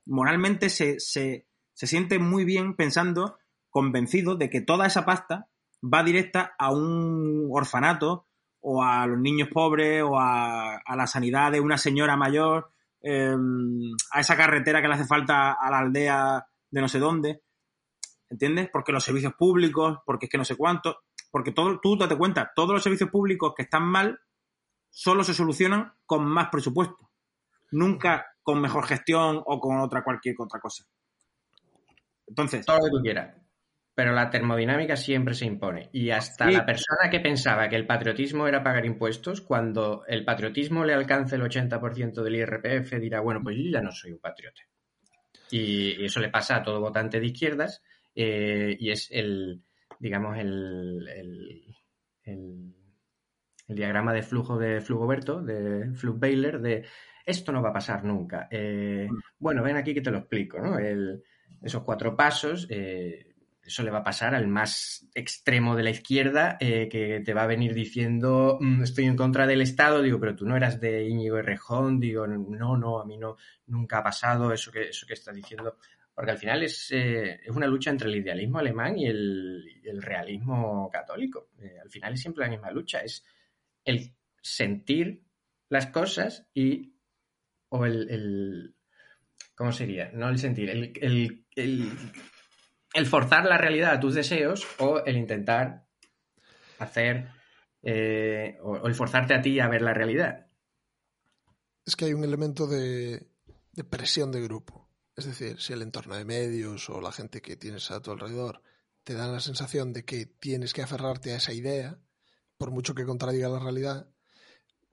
moralmente 0.07 0.69
se, 0.69 1.01
se, 1.01 1.47
se 1.75 1.87
siente 1.87 2.19
muy 2.19 2.45
bien 2.45 2.75
pensando, 2.75 3.39
convencido 3.71 4.37
de 4.37 4.51
que 4.51 4.61
toda 4.61 4.87
esa 4.87 5.05
pasta 5.05 5.49
va 5.83 6.05
directa 6.05 6.55
a 6.59 6.73
un 6.73 7.49
orfanato 7.51 8.27
o 8.61 8.85
a 8.85 9.07
los 9.07 9.19
niños 9.19 9.49
pobres 9.53 10.03
o 10.05 10.19
a, 10.19 10.77
a 10.77 10.97
la 10.97 11.07
sanidad 11.07 11.51
de 11.51 11.61
una 11.61 11.77
señora 11.79 12.17
mayor, 12.17 12.71
eh, 13.03 13.35
a 14.13 14.21
esa 14.21 14.37
carretera 14.37 14.81
que 14.81 14.89
le 14.89 14.95
hace 14.95 15.07
falta 15.07 15.53
a 15.53 15.71
la 15.71 15.79
aldea 15.79 16.47
de 16.71 16.81
no 16.81 16.89
sé 16.89 16.99
dónde. 16.99 17.43
¿Entiendes? 18.33 18.71
Porque 18.73 18.93
los 18.93 19.05
servicios 19.05 19.35
públicos, 19.35 19.99
porque 20.07 20.25
es 20.25 20.31
que 20.33 20.39
no 20.39 20.45
sé 20.47 20.57
cuánto, 20.57 21.03
porque 21.31 21.53
todo, 21.53 21.79
tú 21.81 21.99
date 21.99 22.17
cuenta, 22.17 22.51
todos 22.57 22.71
los 22.71 22.83
servicios 22.83 23.11
públicos 23.11 23.53
que 23.55 23.65
están 23.65 23.85
mal 23.85 24.19
solo 24.89 25.23
se 25.23 25.35
solucionan 25.35 25.93
con 26.07 26.25
más 26.25 26.49
presupuesto. 26.51 27.11
Nunca 27.73 28.35
con 28.43 28.59
mejor 28.61 28.87
gestión 28.87 29.43
o 29.45 29.61
con 29.61 29.79
otra 29.81 30.03
cualquier 30.03 30.35
otra 30.39 30.61
cosa. 30.61 30.85
Entonces, 32.27 32.65
Todo 32.65 32.79
lo 32.79 32.85
que 32.85 32.91
tú 32.91 33.03
quieras. 33.03 33.37
Pero 33.95 34.13
la 34.13 34.31
termodinámica 34.31 34.97
siempre 34.97 35.35
se 35.35 35.45
impone. 35.45 35.91
Y 35.93 36.09
hasta 36.09 36.47
Sí. 36.47 36.53
la 36.53 36.65
persona 36.65 37.11
que 37.11 37.21
pensaba 37.21 37.69
que 37.69 37.77
el 37.77 37.87
patriotismo 37.87 38.47
era 38.47 38.63
pagar 38.63 38.87
impuestos, 38.87 39.43
cuando 39.43 40.05
el 40.07 40.25
patriotismo 40.25 40.87
le 40.87 40.95
alcance 40.95 41.37
el 41.37 41.43
80% 41.43 42.23
del 42.23 42.37
IRPF, 42.37 42.99
dirá, 42.99 43.21
bueno, 43.21 43.41
pues 43.43 43.59
yo 43.59 43.71
ya 43.71 43.83
no 43.83 43.93
soy 43.93 44.13
un 44.13 44.21
patriota. 44.21 44.63
Y, 45.51 46.01
y 46.01 46.05
eso 46.07 46.21
le 46.21 46.31
pasa 46.31 46.57
a 46.57 46.63
todo 46.63 46.81
votante 46.81 47.21
de 47.21 47.27
izquierdas. 47.27 47.83
Eh, 48.15 48.77
y 48.79 48.91
es 48.91 49.09
el, 49.11 49.63
digamos, 49.99 50.39
el, 50.39 51.09
el, 51.09 51.65
el- 52.25 52.75
el 53.69 53.77
diagrama 53.77 54.13
de 54.13 54.23
flujo 54.23 54.59
de 54.59 54.81
Flugoberto, 54.81 55.41
de 55.43 55.93
Flug-Baylor, 55.95 56.61
de 56.61 56.85
esto 57.25 57.53
no 57.53 57.63
va 57.63 57.71
a 57.71 57.73
pasar 57.73 58.05
nunca. 58.05 58.49
Eh, 58.51 59.09
bueno, 59.39 59.63
ven 59.63 59.77
aquí 59.77 59.95
que 59.95 60.01
te 60.01 60.11
lo 60.11 60.19
explico, 60.19 60.59
¿no? 60.61 60.79
El- 60.79 61.23
esos 61.63 61.83
cuatro 61.85 62.17
pasos, 62.17 62.67
eh, 62.71 63.35
eso 63.65 63.85
le 63.85 63.93
va 63.93 63.99
a 63.99 64.05
pasar 64.05 64.35
al 64.35 64.49
más 64.49 65.09
extremo 65.15 65.77
de 65.77 65.85
la 65.85 65.91
izquierda, 65.91 66.57
eh, 66.59 66.89
que 66.91 67.21
te 67.21 67.33
va 67.33 67.45
a 67.45 67.47
venir 67.47 67.73
diciendo, 67.75 68.59
"Mm, 68.61 68.83
estoy 68.83 69.05
en 69.05 69.17
contra 69.17 69.47
del 69.47 69.61
Estado, 69.63 70.03
digo, 70.03 70.19
pero 70.19 70.35
tú 70.35 70.45
no 70.45 70.57
eras 70.57 70.81
de 70.81 71.07
Íñigo 71.09 71.39
Errejón, 71.39 72.01
digo, 72.01 72.27
no, 72.27 72.77
no, 72.77 73.01
a 73.01 73.07
mí 73.07 73.17
no, 73.17 73.37
nunca 73.67 73.99
ha 73.99 74.03
pasado 74.03 74.53
eso 74.53 74.73
que, 74.73 74.89
eso 74.89 75.07
que 75.07 75.15
estás 75.15 75.37
diciendo, 75.37 75.77
porque 76.15 76.31
al 76.33 76.39
final 76.39 76.63
es, 76.63 76.91
eh, 76.93 77.41
es 77.45 77.51
una 77.51 77.67
lucha 77.67 77.91
entre 77.91 78.09
el 78.09 78.17
idealismo 78.17 78.59
alemán 78.59 78.99
y 78.99 79.07
el, 79.07 79.65
realismo 80.03 80.89
católico. 80.91 81.51
Eh, 81.61 81.79
al 81.83 81.91
final 81.91 82.15
es 82.15 82.21
siempre 82.21 82.45
la 82.45 82.51
misma 82.51 82.71
lucha, 82.71 83.01
es 83.01 83.25
el 83.85 84.15
sentir 84.41 85.23
las 85.69 85.87
cosas 85.89 86.47
y 86.55 86.95
o 87.69 87.87
el, 87.87 88.11
el- 88.11 88.75
¿cómo 89.55 89.73
sería? 89.73 90.11
No 90.13 90.29
el 90.29 90.39
sentir, 90.39 90.71
el, 90.71 90.93
el- 91.01 91.45
el- 91.55 91.93
el 92.95 93.07
forzar 93.07 93.45
la 93.47 93.59
realidad 93.59 93.93
a 93.93 94.01
tus 94.01 94.15
deseos 94.15 94.67
o 94.79 95.05
el 95.05 95.17
intentar 95.17 95.87
hacer 96.79 97.29
eh, 97.83 98.59
o, 98.63 98.73
o 98.73 98.87
el 98.87 98.95
forzarte 98.95 99.35
a 99.35 99.41
ti 99.43 99.61
a 99.61 99.69
ver 99.69 99.83
la 99.83 99.95
realidad. 99.95 100.47
Es 101.85 101.97
que 101.97 102.05
hay 102.07 102.13
un 102.13 102.25
elemento 102.25 102.67
de, 102.67 103.27
de 103.73 103.85
presión 103.85 104.31
de 104.31 104.41
grupo. 104.43 104.82
Es 105.17 105.27
decir, 105.27 105.61
si 105.61 105.73
el 105.73 105.83
entorno 105.83 106.17
de 106.17 106.25
medios 106.25 106.89
o 106.89 107.01
la 107.01 107.13
gente 107.13 107.43
que 107.43 107.57
tienes 107.57 107.91
a 107.91 108.01
tu 108.01 108.11
alrededor 108.11 108.63
te 109.05 109.15
dan 109.15 109.33
la 109.33 109.41
sensación 109.41 109.93
de 109.93 110.05
que 110.05 110.27
tienes 110.27 110.73
que 110.73 110.83
aferrarte 110.83 111.33
a 111.33 111.37
esa 111.37 111.53
idea, 111.53 111.99
por 112.57 112.71
mucho 112.71 112.95
que 112.95 113.05
contradiga 113.05 113.49
la 113.49 113.59
realidad, 113.59 114.09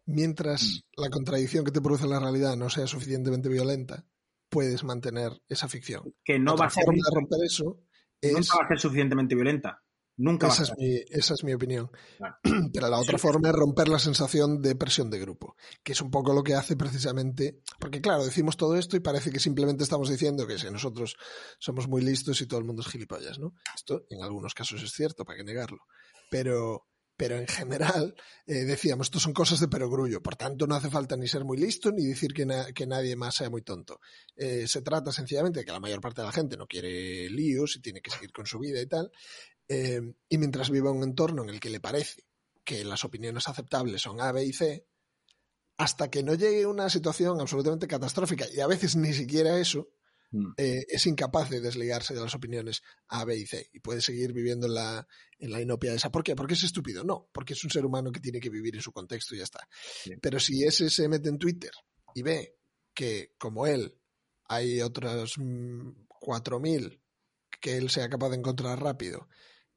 mientras 0.06 0.84
la 0.98 1.10
contradicción 1.10 1.64
que 1.64 1.72
te 1.72 1.82
produce 1.82 2.08
la 2.08 2.20
realidad 2.20 2.58
no 2.58 2.70
sea 2.70 2.88
suficientemente 2.88 3.48
violenta, 3.50 4.06
puedes 4.50 4.84
mantener 4.84 5.32
esa 5.48 5.68
ficción. 5.68 6.14
que 6.24 6.40
no 6.40 6.54
Otra 6.54 6.66
va 6.66 6.68
a 6.68 6.72
ser, 6.72 6.86
forma 6.86 7.04
de 7.08 7.16
romper 7.16 7.40
eso 7.46 7.84
es 8.20 8.34
nunca 8.34 8.58
va 8.58 8.66
a 8.66 8.68
ser 8.70 8.80
suficientemente 8.80 9.36
violenta. 9.36 9.84
Nunca 10.22 10.48
esa 10.50 10.64
es, 10.64 10.74
mi, 10.78 10.96
esa 11.10 11.34
es 11.34 11.44
mi 11.46 11.54
opinión. 11.54 11.90
Claro. 12.18 12.36
Pero 12.74 12.90
la 12.90 13.00
otra 13.00 13.18
forma 13.18 13.50
es 13.50 13.56
romper 13.56 13.88
la 13.88 14.00
sensación 14.00 14.62
de 14.62 14.76
presión 14.76 15.10
de 15.10 15.18
grupo, 15.18 15.56
que 15.82 15.94
es 15.94 16.02
un 16.02 16.12
poco 16.12 16.34
lo 16.34 16.44
que 16.44 16.56
hace 16.56 16.76
precisamente. 16.76 17.62
Porque, 17.80 18.02
claro, 18.02 18.26
decimos 18.26 18.58
todo 18.58 18.76
esto 18.76 18.98
y 18.98 19.00
parece 19.00 19.32
que 19.32 19.40
simplemente 19.40 19.84
estamos 19.84 20.10
diciendo 20.10 20.46
que 20.46 20.60
si 20.60 20.70
nosotros 20.70 21.16
somos 21.58 21.88
muy 21.88 22.02
listos 22.02 22.42
y 22.42 22.48
todo 22.48 22.60
el 22.60 22.66
mundo 22.66 22.82
es 22.82 22.90
gilipollas, 22.90 23.40
¿no? 23.40 23.54
Esto 23.74 24.06
en 24.10 24.22
algunos 24.22 24.54
casos 24.54 24.84
es 24.84 24.92
cierto, 24.92 25.24
para 25.24 25.38
qué 25.38 25.44
negarlo. 25.46 25.80
Pero, 26.30 26.86
pero 27.16 27.38
en 27.38 27.48
general, 27.48 28.14
eh, 28.46 28.66
decíamos, 28.66 29.08
esto 29.08 29.20
son 29.22 29.32
cosas 29.34 29.60
de 29.62 29.68
perogrullo. 29.70 30.22
Por 30.22 30.36
tanto, 30.36 30.68
no 30.68 30.76
hace 30.76 30.90
falta 30.90 31.16
ni 31.16 31.28
ser 31.30 31.46
muy 31.46 31.58
listo 31.58 31.92
ni 31.92 32.06
decir 32.06 32.34
que, 32.34 32.46
na- 32.46 32.72
que 32.74 32.86
nadie 32.86 33.16
más 33.16 33.36
sea 33.36 33.50
muy 33.50 33.62
tonto. 33.62 34.00
Eh, 34.36 34.68
se 34.68 34.82
trata 34.82 35.12
sencillamente 35.14 35.60
de 35.60 35.66
que 35.66 35.72
la 35.72 35.80
mayor 35.80 36.02
parte 36.02 36.22
de 36.22 36.28
la 36.28 36.34
gente 36.34 36.58
no 36.58 36.68
quiere 36.68 37.30
líos 37.30 37.78
y 37.78 37.82
tiene 37.82 38.02
que 38.02 38.12
seguir 38.12 38.32
con 38.34 38.46
su 38.46 38.60
vida 38.60 38.82
y 38.82 38.86
tal. 38.88 39.12
Eh, 39.70 40.02
y 40.28 40.38
mientras 40.38 40.70
viva 40.70 40.90
en 40.90 40.98
un 40.98 41.04
entorno 41.04 41.44
en 41.44 41.50
el 41.50 41.60
que 41.60 41.70
le 41.70 41.80
parece 41.80 42.26
que 42.64 42.84
las 42.84 43.06
opiniones 43.06 43.48
aceptables 43.48 44.02
son 44.02 44.20
A, 44.20 44.32
B 44.32 44.44
y 44.44 44.52
C, 44.52 44.86
hasta 45.78 46.10
que 46.10 46.24
no 46.24 46.34
llegue 46.34 46.66
una 46.66 46.90
situación 46.90 47.40
absolutamente 47.40 47.88
catastrófica, 47.88 48.46
y 48.52 48.60
a 48.60 48.68
veces 48.68 48.96
ni 48.96 49.14
siquiera 49.14 49.58
eso, 49.60 49.90
Mm. 50.32 50.52
eh, 50.58 50.86
es 50.88 51.08
incapaz 51.08 51.50
de 51.50 51.60
desligarse 51.60 52.14
de 52.14 52.22
las 52.22 52.36
opiniones 52.36 52.84
A, 53.08 53.26
B 53.26 53.36
y 53.36 53.48
C, 53.48 53.68
y 53.74 53.80
puede 53.80 54.02
seguir 54.02 54.32
viviendo 54.32 54.68
en 54.68 54.76
la, 54.76 55.08
en 55.40 55.52
la 55.52 55.60
inopia 55.60 55.94
esa. 55.94 56.12
¿Por 56.12 56.24
qué? 56.24 56.36
¿Porque 56.36 56.54
es 56.54 56.64
estúpido? 56.64 57.04
No, 57.04 57.30
porque 57.32 57.54
es 57.54 57.64
un 57.64 57.72
ser 57.72 57.86
humano 57.86 58.12
que 58.12 58.20
tiene 58.20 58.40
que 58.40 58.50
vivir 58.52 58.76
en 58.76 58.82
su 58.82 58.92
contexto 58.92 59.34
y 59.34 59.40
ya 59.40 59.46
está. 59.46 59.68
Pero 60.22 60.40
si 60.40 60.64
ese 60.64 60.90
se 60.92 61.08
mete 61.08 61.30
en 61.30 61.40
Twitter 61.40 61.72
y 62.14 62.22
ve 62.22 62.58
que, 62.94 63.34
como 63.40 63.66
él, 63.66 63.98
hay 64.46 64.82
otros 64.82 65.36
mm, 65.38 65.90
4.000 66.08 67.02
que 67.60 67.78
él 67.78 67.90
sea 67.90 68.08
capaz 68.08 68.30
de 68.30 68.36
encontrar 68.38 68.82
rápido, 68.82 69.28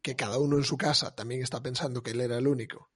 que 0.02 0.16
cada 0.16 0.38
uno 0.38 0.56
en 0.56 0.64
su 0.64 0.76
casa 0.76 1.14
también 1.14 1.42
está 1.42 1.62
pensando 1.62 2.02
que 2.02 2.10
él 2.10 2.20
era 2.20 2.38
el 2.38 2.46
único, 2.46 2.90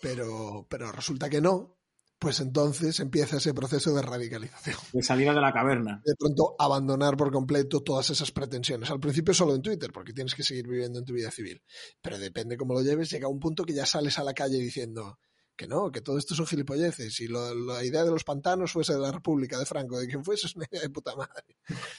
pero, 0.00 0.66
pero 0.68 0.92
resulta 0.92 1.30
que 1.30 1.40
no, 1.40 1.76
pues 2.18 2.40
entonces 2.40 2.98
empieza 3.00 3.36
ese 3.36 3.52
proceso 3.52 3.94
de 3.94 4.02
radicalización. 4.02 4.76
De 4.92 5.02
salida 5.02 5.34
de 5.34 5.40
la 5.40 5.52
caverna. 5.52 6.00
De 6.04 6.14
pronto 6.18 6.56
abandonar 6.58 7.16
por 7.16 7.30
completo 7.30 7.82
todas 7.82 8.08
esas 8.10 8.30
pretensiones. 8.32 8.90
Al 8.90 9.00
principio 9.00 9.34
solo 9.34 9.54
en 9.54 9.62
Twitter, 9.62 9.90
porque 9.92 10.12
tienes 10.12 10.34
que 10.34 10.42
seguir 10.42 10.66
viviendo 10.66 10.98
en 10.98 11.04
tu 11.04 11.12
vida 11.12 11.30
civil. 11.30 11.62
Pero 12.00 12.18
depende 12.18 12.56
cómo 12.56 12.74
lo 12.74 12.82
lleves, 12.82 13.10
llega 13.10 13.28
un 13.28 13.38
punto 13.38 13.64
que 13.64 13.74
ya 13.74 13.84
sales 13.84 14.18
a 14.18 14.24
la 14.24 14.32
calle 14.32 14.56
diciendo 14.56 15.18
que 15.56 15.66
no, 15.66 15.90
que 15.90 16.00
todo 16.02 16.18
esto 16.18 16.34
son 16.34 16.46
gilipolleces. 16.46 17.18
Y 17.20 17.28
lo- 17.28 17.54
la 17.54 17.82
idea 17.84 18.04
de 18.04 18.10
los 18.10 18.22
pantanos 18.24 18.72
fuese 18.72 18.92
de 18.92 19.00
la 19.00 19.10
República 19.10 19.58
de 19.58 19.66
Franco, 19.66 19.98
de 19.98 20.06
quien 20.06 20.22
fuese, 20.24 20.46
es 20.46 20.54
una 20.56 20.66
idea 20.70 20.82
de 20.82 20.90
puta 20.90 21.16
madre. 21.16 21.56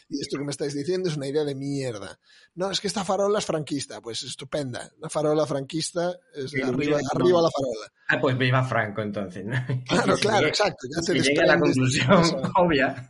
Y 0.10 0.22
esto 0.22 0.38
que 0.38 0.44
me 0.44 0.52
estáis 0.52 0.74
diciendo 0.74 1.10
es 1.10 1.18
una 1.18 1.28
idea 1.28 1.44
de 1.44 1.56
mierda. 1.56 2.20
No, 2.56 2.70
es 2.72 2.80
que 2.80 2.88
esta 2.88 3.04
farola 3.04 3.40
es 3.40 3.46
franquista. 3.46 4.00
Pues 4.02 4.24
estupenda. 4.24 4.92
Una 5.00 5.10
farola 5.10 5.46
franquista 5.46 6.18
es 6.36 6.52
Sí, 6.52 6.62
arriba, 6.62 6.98
arriba 7.14 7.42
la 7.42 7.50
farola. 7.50 7.92
Ah, 8.10 8.20
pues 8.22 8.38
viva 8.38 8.64
Franco 8.64 9.02
entonces, 9.02 9.44
¿no? 9.46 9.54
Claro, 9.88 10.16
claro, 10.22 10.38
llegue- 10.40 10.48
exacto. 10.50 10.88
Ya 10.96 11.02
te 11.34 11.42
a 11.42 11.46
la 11.48 11.60
conclusión 11.60 12.24
obvia. 12.58 13.08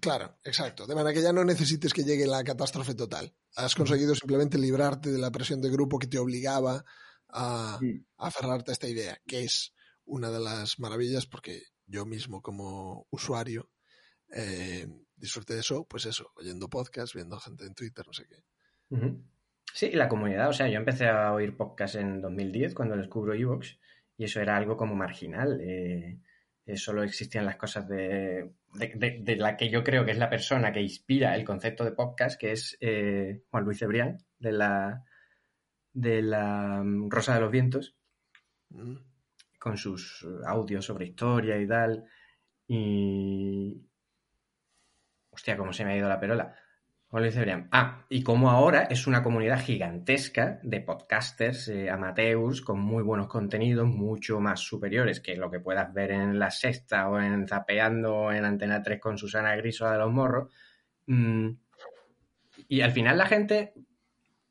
Claro, 0.00 0.36
exacto. 0.44 0.86
De 0.86 0.94
manera 0.94 1.14
que 1.14 1.22
ya 1.22 1.32
no 1.32 1.44
necesites 1.44 1.92
que 1.94 2.04
llegue 2.04 2.26
la 2.26 2.44
catástrofe 2.44 2.94
total. 2.94 3.32
Has 3.56 3.74
conseguido 3.74 4.14
simplemente 4.14 4.58
librarte 4.58 5.10
de 5.10 5.18
la 5.18 5.30
presión 5.30 5.60
de 5.62 5.70
grupo 5.70 5.98
que 5.98 6.06
te 6.06 6.18
obligaba 6.18 6.84
a, 7.34 7.78
a 8.18 8.26
aferrarte 8.28 8.70
a 8.70 8.74
esta 8.74 8.88
idea, 8.88 9.18
que 9.26 9.44
es 9.44 9.74
una 10.06 10.30
de 10.30 10.40
las 10.40 10.78
maravillas, 10.78 11.26
porque 11.26 11.62
yo 11.86 12.06
mismo 12.06 12.40
como 12.40 13.06
usuario 13.10 13.70
eh, 14.34 14.86
disfruté 15.16 15.54
de 15.54 15.60
eso, 15.60 15.86
pues 15.86 16.06
eso, 16.06 16.30
oyendo 16.36 16.68
podcasts, 16.68 17.14
viendo 17.14 17.38
gente 17.38 17.64
en 17.66 17.74
Twitter, 17.74 18.04
no 18.06 18.12
sé 18.12 18.24
qué. 18.28 18.36
Sí, 19.72 19.86
y 19.86 19.96
la 19.96 20.08
comunidad, 20.08 20.48
o 20.48 20.52
sea, 20.52 20.68
yo 20.68 20.78
empecé 20.78 21.08
a 21.08 21.32
oír 21.32 21.56
podcast 21.56 21.96
en 21.96 22.20
2010 22.20 22.74
cuando 22.74 22.96
descubro 22.96 23.34
Evox 23.34 23.78
y 24.16 24.24
eso 24.24 24.40
era 24.40 24.56
algo 24.56 24.76
como 24.76 24.94
marginal. 24.94 25.60
eh, 25.60 26.20
eh, 26.66 26.76
solo 26.78 27.02
existían 27.02 27.44
las 27.44 27.56
cosas 27.56 27.86
de, 27.88 28.54
de, 28.72 28.92
de- 28.96 29.18
de 29.22 29.36
la 29.36 29.54
que 29.56 29.68
yo 29.68 29.84
creo 29.84 30.04
que 30.06 30.12
es 30.12 30.18
la 30.18 30.30
persona 30.30 30.72
que 30.72 30.80
inspira 30.80 31.34
el 31.36 31.44
concepto 31.44 31.84
de 31.84 31.92
podcast, 31.92 32.40
que 32.40 32.52
es 32.52 32.76
eh, 32.80 33.42
Juan 33.50 33.64
Luis 33.64 33.78
Cebrián, 33.80 34.16
de 34.38 34.52
la, 34.52 35.04
de 35.94 36.20
la 36.20 36.82
mm, 36.84 37.08
Rosa 37.08 37.34
de 37.34 37.40
los 37.40 37.50
Vientos, 37.50 37.96
Mm. 38.74 38.96
con 39.58 39.76
sus 39.78 40.26
audios 40.46 40.84
sobre 40.84 41.06
historia 41.06 41.56
y 41.58 41.66
tal. 41.66 42.04
Y. 42.66 43.80
Hostia, 45.30 45.56
cómo 45.56 45.72
se 45.72 45.84
me 45.84 45.92
ha 45.92 45.96
ido 45.96 46.08
la 46.08 46.20
perola. 46.20 46.54
Lo 47.10 47.22
dice 47.22 47.40
Brian. 47.40 47.68
Ah, 47.70 48.04
y 48.08 48.24
como 48.24 48.50
ahora 48.50 48.82
es 48.90 49.06
una 49.06 49.22
comunidad 49.22 49.60
gigantesca 49.60 50.58
de 50.64 50.80
podcasters 50.80 51.68
eh, 51.68 51.88
amateurs 51.88 52.60
con 52.60 52.80
muy 52.80 53.04
buenos 53.04 53.28
contenidos, 53.28 53.86
mucho 53.86 54.40
más 54.40 54.60
superiores 54.60 55.20
que 55.20 55.36
lo 55.36 55.48
que 55.48 55.60
puedas 55.60 55.94
ver 55.94 56.10
en 56.10 56.40
La 56.40 56.50
Sexta 56.50 57.08
o 57.08 57.20
en 57.20 57.46
Zapeando 57.46 58.14
o 58.16 58.32
en 58.32 58.44
Antena 58.44 58.82
3 58.82 59.00
con 59.00 59.16
Susana 59.16 59.54
Griso 59.54 59.88
de 59.88 59.98
los 59.98 60.12
Morros. 60.12 60.52
Mm, 61.06 61.50
y 62.66 62.80
al 62.80 62.90
final 62.90 63.16
la 63.16 63.26
gente, 63.26 63.74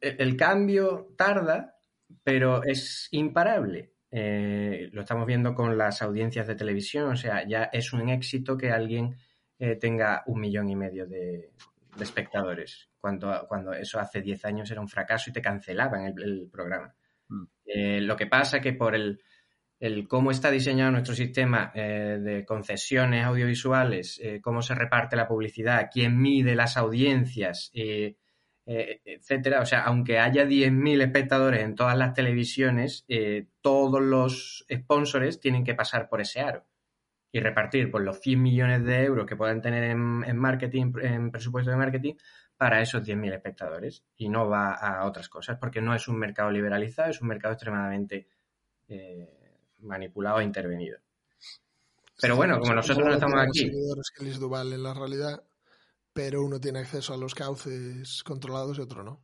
el, 0.03 0.15
el 0.19 0.37
cambio 0.37 1.13
tarda, 1.17 1.77
pero 2.23 2.63
es 2.63 3.07
imparable. 3.11 3.93
Eh, 4.11 4.89
lo 4.91 5.01
estamos 5.01 5.25
viendo 5.25 5.55
con 5.55 5.77
las 5.77 6.01
audiencias 6.01 6.45
de 6.45 6.55
televisión, 6.55 7.11
o 7.11 7.15
sea, 7.15 7.47
ya 7.47 7.63
es 7.73 7.93
un 7.93 8.09
éxito 8.09 8.55
que 8.57 8.71
alguien 8.71 9.17
eh, 9.57 9.75
tenga 9.75 10.23
un 10.27 10.39
millón 10.39 10.69
y 10.69 10.75
medio 10.75 11.07
de, 11.07 11.51
de 11.95 12.03
espectadores, 12.03 12.89
cuando, 12.99 13.45
cuando 13.47 13.73
eso 13.73 13.99
hace 13.99 14.21
10 14.21 14.45
años 14.45 14.69
era 14.69 14.81
un 14.81 14.87
fracaso 14.87 15.29
y 15.29 15.33
te 15.33 15.41
cancelaban 15.41 16.05
el, 16.05 16.21
el 16.21 16.49
programa. 16.51 16.93
Mm. 17.29 17.43
Eh, 17.65 18.01
lo 18.01 18.15
que 18.15 18.27
pasa 18.27 18.61
que 18.61 18.73
por 18.73 18.93
el, 18.93 19.19
el 19.83 20.07
cómo 20.07 20.31
está 20.31 20.49
diseñado 20.49 20.91
nuestro 20.91 21.13
sistema 21.13 21.71
eh, 21.75 22.17
de 22.21 22.45
concesiones 22.45 23.25
audiovisuales, 23.25 24.17
eh, 24.23 24.39
cómo 24.41 24.61
se 24.61 24.75
reparte 24.75 25.17
la 25.17 25.27
publicidad, 25.27 25.89
quién 25.91 26.21
mide 26.21 26.55
las 26.55 26.77
audiencias, 26.77 27.69
eh, 27.73 28.15
eh, 28.65 29.01
etcétera. 29.05 29.61
O 29.61 29.65
sea, 29.65 29.81
aunque 29.83 30.19
haya 30.19 30.45
10.000 30.45 31.01
espectadores 31.01 31.61
en 31.61 31.75
todas 31.75 31.97
las 31.97 32.13
televisiones, 32.13 33.05
eh, 33.07 33.47
todos 33.61 34.01
los 34.01 34.65
sponsors 34.71 35.39
tienen 35.39 35.63
que 35.63 35.75
pasar 35.75 36.09
por 36.09 36.21
ese 36.21 36.41
aro 36.41 36.65
y 37.31 37.39
repartir 37.39 37.89
por 37.89 38.01
los 38.03 38.19
100 38.19 38.41
millones 38.41 38.83
de 38.85 39.03
euros 39.03 39.25
que 39.25 39.35
puedan 39.35 39.61
tener 39.61 39.83
en, 39.85 40.23
en 40.25 40.37
marketing, 40.37 40.93
en 41.01 41.31
presupuesto 41.31 41.71
de 41.71 41.77
marketing, 41.77 42.13
para 42.57 42.81
esos 42.81 43.03
10.000 43.03 43.33
espectadores. 43.33 44.05
Y 44.15 44.29
no 44.29 44.47
va 44.47 44.73
a 44.73 45.05
otras 45.05 45.29
cosas, 45.29 45.57
porque 45.59 45.81
no 45.81 45.95
es 45.95 46.07
un 46.07 46.17
mercado 46.17 46.51
liberalizado, 46.51 47.09
es 47.09 47.21
un 47.21 47.27
mercado 47.27 47.53
extremadamente 47.53 48.27
eh, 48.87 49.57
manipulado 49.79 50.39
e 50.39 50.43
intervenido. 50.43 50.99
Pero 52.21 52.35
bueno, 52.35 52.59
como 52.59 52.73
nosotros 52.73 53.05
no 53.05 53.13
estamos 53.13 53.41
aquí, 53.41 53.61
seguidores 53.61 54.11
que 54.15 54.23
Luis 54.23 54.39
Duval 54.39 54.71
en 54.71 54.83
la 54.83 54.93
realidad, 54.93 55.43
pero 56.13 56.43
uno 56.43 56.59
tiene 56.59 56.79
acceso 56.79 57.13
a 57.13 57.17
los 57.17 57.35
cauces 57.35 58.23
controlados 58.23 58.77
y 58.77 58.81
otro 58.81 59.03
no. 59.03 59.23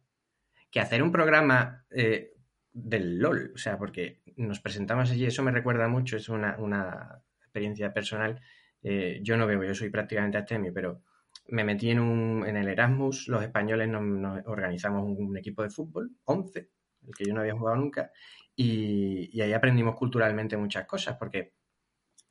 que 0.71 0.79
hacer 0.79 1.01
un 1.03 1.11
programa 1.11 1.85
eh, 1.89 2.33
del 2.71 3.19
LOL, 3.19 3.51
o 3.55 3.57
sea, 3.57 3.77
porque 3.77 4.21
nos 4.37 4.59
presentamos 4.59 5.11
allí, 5.11 5.25
eso 5.25 5.43
me 5.43 5.51
recuerda 5.51 5.87
mucho, 5.87 6.17
es 6.17 6.29
una, 6.29 6.57
una 6.57 7.23
experiencia 7.41 7.93
personal. 7.93 8.41
Eh, 8.81 9.19
yo 9.23 9.37
no 9.37 9.45
veo, 9.47 9.63
yo 9.63 9.75
soy 9.75 9.89
prácticamente 9.89 10.37
abstemio, 10.37 10.71
pero 10.73 11.03
me 11.47 11.63
metí 11.63 11.89
en, 11.89 11.99
un, 11.99 12.45
en 12.47 12.57
el 12.57 12.67
Erasmus, 12.67 13.27
los 13.27 13.43
españoles 13.43 13.89
nos, 13.89 14.03
nos 14.03 14.45
organizamos 14.45 15.03
un, 15.03 15.27
un 15.27 15.37
equipo 15.37 15.63
de 15.63 15.69
fútbol, 15.69 16.11
11, 16.25 16.69
el 17.07 17.15
que 17.15 17.25
yo 17.25 17.33
no 17.33 17.41
había 17.41 17.55
jugado 17.55 17.77
nunca, 17.77 18.11
y, 18.55 19.29
y 19.35 19.41
ahí 19.41 19.53
aprendimos 19.53 19.95
culturalmente 19.95 20.57
muchas 20.57 20.85
cosas, 20.85 21.17
porque 21.17 21.53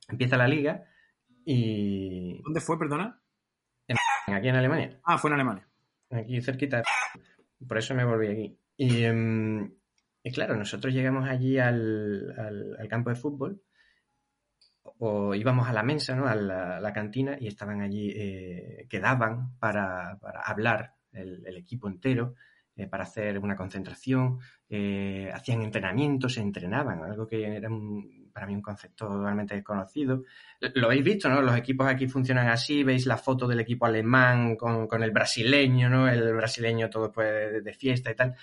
empieza 0.08 0.36
la 0.36 0.48
liga 0.48 0.84
y 1.50 2.42
¿Dónde 2.42 2.60
fue, 2.60 2.78
perdona? 2.78 3.22
Aquí 4.34 4.48
en 4.48 4.56
Alemania. 4.56 5.00
Ah, 5.04 5.18
fue 5.18 5.30
en 5.30 5.34
Alemania. 5.34 5.66
aquí 6.10 6.40
cerquita. 6.40 6.82
Por 7.66 7.78
eso 7.78 7.94
me 7.94 8.04
volví 8.04 8.28
aquí. 8.28 8.58
Y, 8.76 9.02
em, 9.04 9.72
y 10.22 10.30
claro, 10.32 10.56
nosotros 10.56 10.92
llegamos 10.94 11.28
allí 11.28 11.58
al, 11.58 12.34
al- 12.38 12.76
al 12.78 12.88
campo 12.88 13.10
de 13.10 13.16
fútbol 13.16 13.62
o 15.00 15.34
íbamos 15.34 15.68
a 15.68 15.72
la 15.72 15.82
mensa, 15.82 16.14
¿no? 16.16 16.26
a, 16.26 16.34
la, 16.34 16.76
a 16.78 16.80
la 16.80 16.92
cantina 16.92 17.36
y 17.38 17.46
estaban 17.46 17.80
allí, 17.82 18.10
eh, 18.14 18.86
quedaban 18.88 19.56
para, 19.58 20.18
para 20.20 20.40
hablar 20.40 20.94
el, 21.12 21.46
el 21.46 21.56
equipo 21.56 21.88
entero, 21.88 22.34
eh, 22.76 22.86
para 22.86 23.04
hacer 23.04 23.38
una 23.38 23.54
concentración, 23.56 24.38
eh, 24.68 25.30
hacían 25.32 25.62
entrenamientos, 25.62 26.34
se 26.34 26.40
entrenaban, 26.40 27.02
algo 27.04 27.26
que 27.26 27.44
era 27.56 27.68
un- 27.68 28.17
para 28.38 28.46
mí 28.46 28.54
un 28.54 28.62
concepto 28.62 29.08
totalmente 29.08 29.56
desconocido. 29.56 30.22
Lo 30.74 30.86
habéis 30.86 31.02
visto, 31.02 31.28
¿no? 31.28 31.42
Los 31.42 31.56
equipos 31.56 31.88
aquí 31.88 32.06
funcionan 32.06 32.46
así, 32.46 32.84
veis 32.84 33.04
la 33.04 33.16
foto 33.16 33.48
del 33.48 33.58
equipo 33.58 33.86
alemán 33.86 34.54
con, 34.54 34.86
con 34.86 35.02
el 35.02 35.10
brasileño, 35.10 35.90
¿no? 35.90 36.08
El 36.08 36.34
brasileño 36.34 36.88
todo 36.88 37.06
después 37.06 37.64
de, 37.64 37.74
fiesta 37.74 38.12
y 38.12 38.14
tal. 38.14 38.36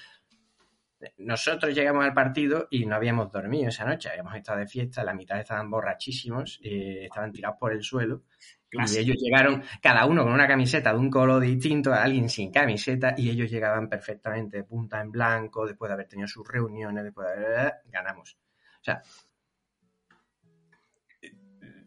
Nosotros 1.19 1.73
llegamos 1.73 2.03
al 2.03 2.13
partido 2.13 2.67
y 2.69 2.85
no 2.85 2.95
habíamos 2.95 3.31
dormido 3.31 3.69
esa 3.69 3.85
noche, 3.85 4.09
habíamos 4.09 4.35
estado 4.35 4.59
de 4.59 4.67
fiesta, 4.67 5.01
la 5.01 5.13
mitad 5.13 5.39
estaban 5.39 5.69
borrachísimos, 5.69 6.59
eh, 6.61 7.05
estaban 7.05 7.31
tirados 7.31 7.57
por 7.57 7.71
el 7.71 7.81
suelo 7.81 8.23
y 8.71 8.97
ellos 8.97 9.17
llegaron, 9.17 9.63
cada 9.81 10.05
uno 10.05 10.23
con 10.23 10.33
una 10.33 10.47
camiseta 10.47 10.91
de 10.91 10.99
un 10.99 11.09
color 11.09 11.41
distinto, 11.41 11.93
alguien 11.93 12.29
sin 12.29 12.51
camiseta, 12.51 13.13
y 13.17 13.29
ellos 13.29 13.49
llegaban 13.49 13.87
perfectamente 13.87 14.57
de 14.57 14.63
punta 14.63 14.99
en 14.99 15.11
blanco, 15.11 15.65
después 15.65 15.89
de 15.89 15.93
haber 15.93 16.07
tenido 16.07 16.27
sus 16.27 16.45
reuniones, 16.47 17.03
después 17.03 17.27
de 17.27 17.33
haber... 17.33 17.73
ganamos. 17.85 18.37
O 18.79 18.83
sea, 18.85 19.01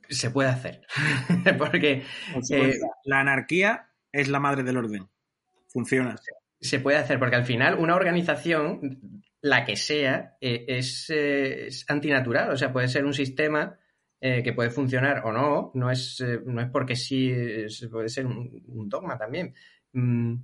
se 0.09 0.31
puede 0.31 0.49
hacer. 0.49 0.83
Porque 1.59 2.03
Consecuencia, 2.33 2.89
la 3.05 3.21
anarquía 3.21 3.91
es 4.13 4.29
la 4.29 4.41
madre 4.41 4.63
del 4.63 4.77
orden. 4.77 5.09
Funciona. 5.69 6.17
se 6.61 6.81
puede 6.81 6.97
hacer, 6.97 7.19
porque 7.19 7.37
al 7.37 7.45
final 7.45 7.75
una 7.79 7.95
organización, 7.95 9.23
la 9.43 9.65
que 9.65 9.77
sea, 9.77 10.37
eh, 10.41 10.65
es, 10.67 11.11
eh, 11.11 11.67
es 11.69 11.85
antinatural. 11.89 12.51
O 12.51 12.57
sea, 12.57 12.73
puede 12.73 12.89
ser 12.89 13.05
un 13.05 13.13
sistema 13.13 13.79
eh, 14.21 14.43
que 14.43 14.53
puede 14.55 14.71
funcionar 14.71 15.23
o 15.25 15.33
no. 15.33 15.71
No 15.75 15.91
es, 15.91 16.21
eh, 16.21 16.41
no 16.45 16.61
es 16.61 16.69
porque 16.71 16.97
sí, 16.97 17.31
es- 17.31 17.87
puede 17.91 18.09
ser 18.09 18.27
un, 18.27 18.63
un 18.67 18.89
dogma 18.89 19.17
también. 19.19 19.55
Mm, 19.93 20.35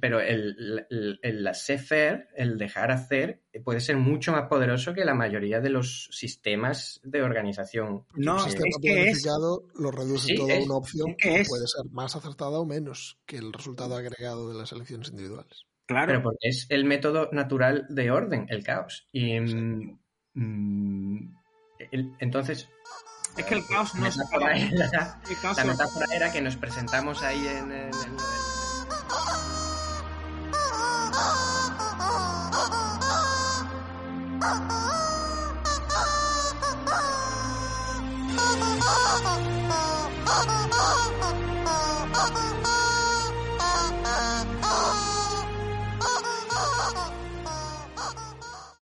pero 0.00 0.20
el, 0.20 0.86
el, 0.90 1.18
el 1.22 1.42
laissez-faire, 1.44 2.28
el 2.36 2.58
dejar 2.58 2.90
hacer, 2.90 3.42
eh, 3.52 3.60
puede 3.60 3.80
ser 3.80 3.96
mucho 3.96 4.32
más 4.32 4.48
poderoso 4.48 4.92
que 4.92 5.04
la 5.04 5.14
mayoría 5.14 5.60
de 5.60 5.70
los 5.70 6.08
sistemas 6.12 7.00
de 7.04 7.22
organización. 7.22 8.04
No, 8.14 8.36
el 8.36 8.42
sistema 8.50 8.68
es 8.68 8.76
que 8.82 9.10
es- 9.10 9.26
lo 9.74 9.90
reduce 9.90 10.26
Sí, 10.26 10.34
todo 10.34 10.50
a 10.52 10.58
una 10.64 10.74
opción 10.74 11.10
es 11.10 11.16
que 11.16 11.28
que 11.30 11.40
es- 11.40 11.48
puede 11.48 11.66
ser 11.66 11.90
más 11.92 12.14
acertada 12.16 12.58
o 12.58 12.66
menos 12.66 13.18
que 13.24 13.36
el 13.38 13.52
resultado 13.52 13.96
agregado 13.96 14.52
de 14.52 14.58
las 14.58 14.72
elecciones 14.72 15.08
individuales. 15.10 15.64
Claro. 15.86 16.06
Pero 16.08 16.22
porque 16.22 16.48
es 16.48 16.66
el 16.68 16.84
método 16.84 17.30
natural 17.32 17.86
de 17.88 18.10
orden, 18.10 18.46
el 18.50 18.62
caos. 18.62 19.08
Y 19.10 19.40
mm, 19.40 19.98
mm, 20.34 21.34
el- 21.92 22.12
entonces 22.18 22.68
es 23.38 23.44
que 23.46 23.54
el 23.54 23.66
caos 23.66 23.94
no 23.94 24.02
la 24.02 24.10
metáfora 24.10 24.56
era, 24.58 24.66
el 25.30 25.56
la 25.56 25.64
metáfora 25.64 26.06
era 26.14 26.30
que 26.32 26.42
nos 26.42 26.56
presentamos 26.56 27.22
ahí 27.22 27.46
en, 27.46 27.72
Oh, 27.72 28.47